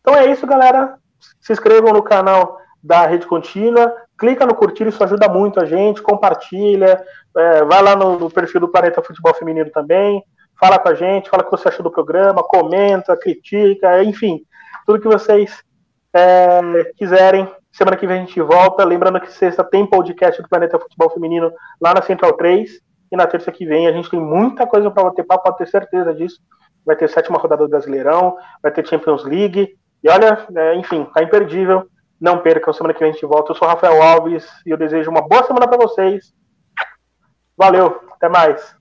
Então 0.00 0.14
é 0.14 0.30
isso, 0.30 0.46
galera. 0.46 0.96
Se 1.40 1.52
inscrevam 1.52 1.92
no 1.92 2.02
canal 2.02 2.58
da 2.82 3.04
Rede 3.06 3.26
Contínua 3.26 3.92
clica 4.18 4.44
no 4.44 4.54
curtir, 4.54 4.86
isso 4.86 5.02
ajuda 5.02 5.28
muito 5.28 5.60
a 5.60 5.64
gente, 5.64 6.02
compartilha, 6.02 7.02
é, 7.36 7.64
vai 7.64 7.82
lá 7.82 7.94
no, 7.94 8.18
no, 8.18 8.30
perfil 8.30 8.60
do 8.60 8.68
Planeta 8.68 9.02
Futebol 9.02 9.32
Feminino 9.34 9.70
também, 9.70 10.22
fala 10.58 10.78
com 10.78 10.88
a 10.88 10.94
gente, 10.94 11.30
fala 11.30 11.42
o 11.42 11.46
que 11.46 11.52
você 11.52 11.68
achou 11.68 11.84
do 11.84 11.90
programa, 11.90 12.42
comenta, 12.42 13.16
critica, 13.16 14.02
enfim, 14.02 14.40
tudo 14.84 15.00
que 15.00 15.08
vocês 15.08 15.62
é, 16.12 16.60
quiserem. 16.96 17.48
Semana 17.70 17.96
que 17.96 18.06
vem 18.06 18.16
a 18.16 18.20
gente 18.24 18.40
volta. 18.40 18.84
Lembrando 18.84 19.20
que 19.20 19.30
sexta 19.32 19.62
tem 19.62 19.86
podcast 19.86 20.40
do 20.42 20.48
Planeta 20.48 20.78
Futebol 20.78 21.10
Feminino 21.10 21.52
lá 21.80 21.94
na 21.94 22.02
Central 22.02 22.32
3. 22.32 22.80
E 23.10 23.16
na 23.16 23.26
terça 23.26 23.52
que 23.52 23.64
vem 23.64 23.86
a 23.86 23.92
gente 23.92 24.10
tem 24.10 24.20
muita 24.20 24.66
coisa 24.66 24.90
para 24.90 25.04
bater 25.04 25.24
papo, 25.24 25.44
pode 25.44 25.58
ter 25.58 25.68
certeza 25.68 26.12
disso. 26.14 26.40
Vai 26.84 26.96
ter 26.96 27.08
sétima 27.08 27.38
rodada 27.38 27.64
do 27.64 27.70
Brasileirão, 27.70 28.36
vai 28.62 28.72
ter 28.72 28.86
Champions 28.86 29.24
League. 29.24 29.76
E 30.02 30.08
olha, 30.08 30.46
é, 30.56 30.74
enfim, 30.74 31.06
tá 31.14 31.22
imperdível. 31.22 31.86
Não 32.20 32.40
percam, 32.40 32.72
semana 32.72 32.94
que 32.94 33.00
vem 33.00 33.10
a 33.10 33.12
gente 33.12 33.26
volta. 33.26 33.52
Eu 33.52 33.56
sou 33.56 33.68
Rafael 33.68 34.02
Alves 34.02 34.46
e 34.66 34.70
eu 34.70 34.76
desejo 34.76 35.10
uma 35.10 35.26
boa 35.26 35.44
semana 35.44 35.68
para 35.68 35.78
vocês. 35.78 36.34
Valeu, 37.56 38.00
até 38.12 38.28
mais. 38.28 38.77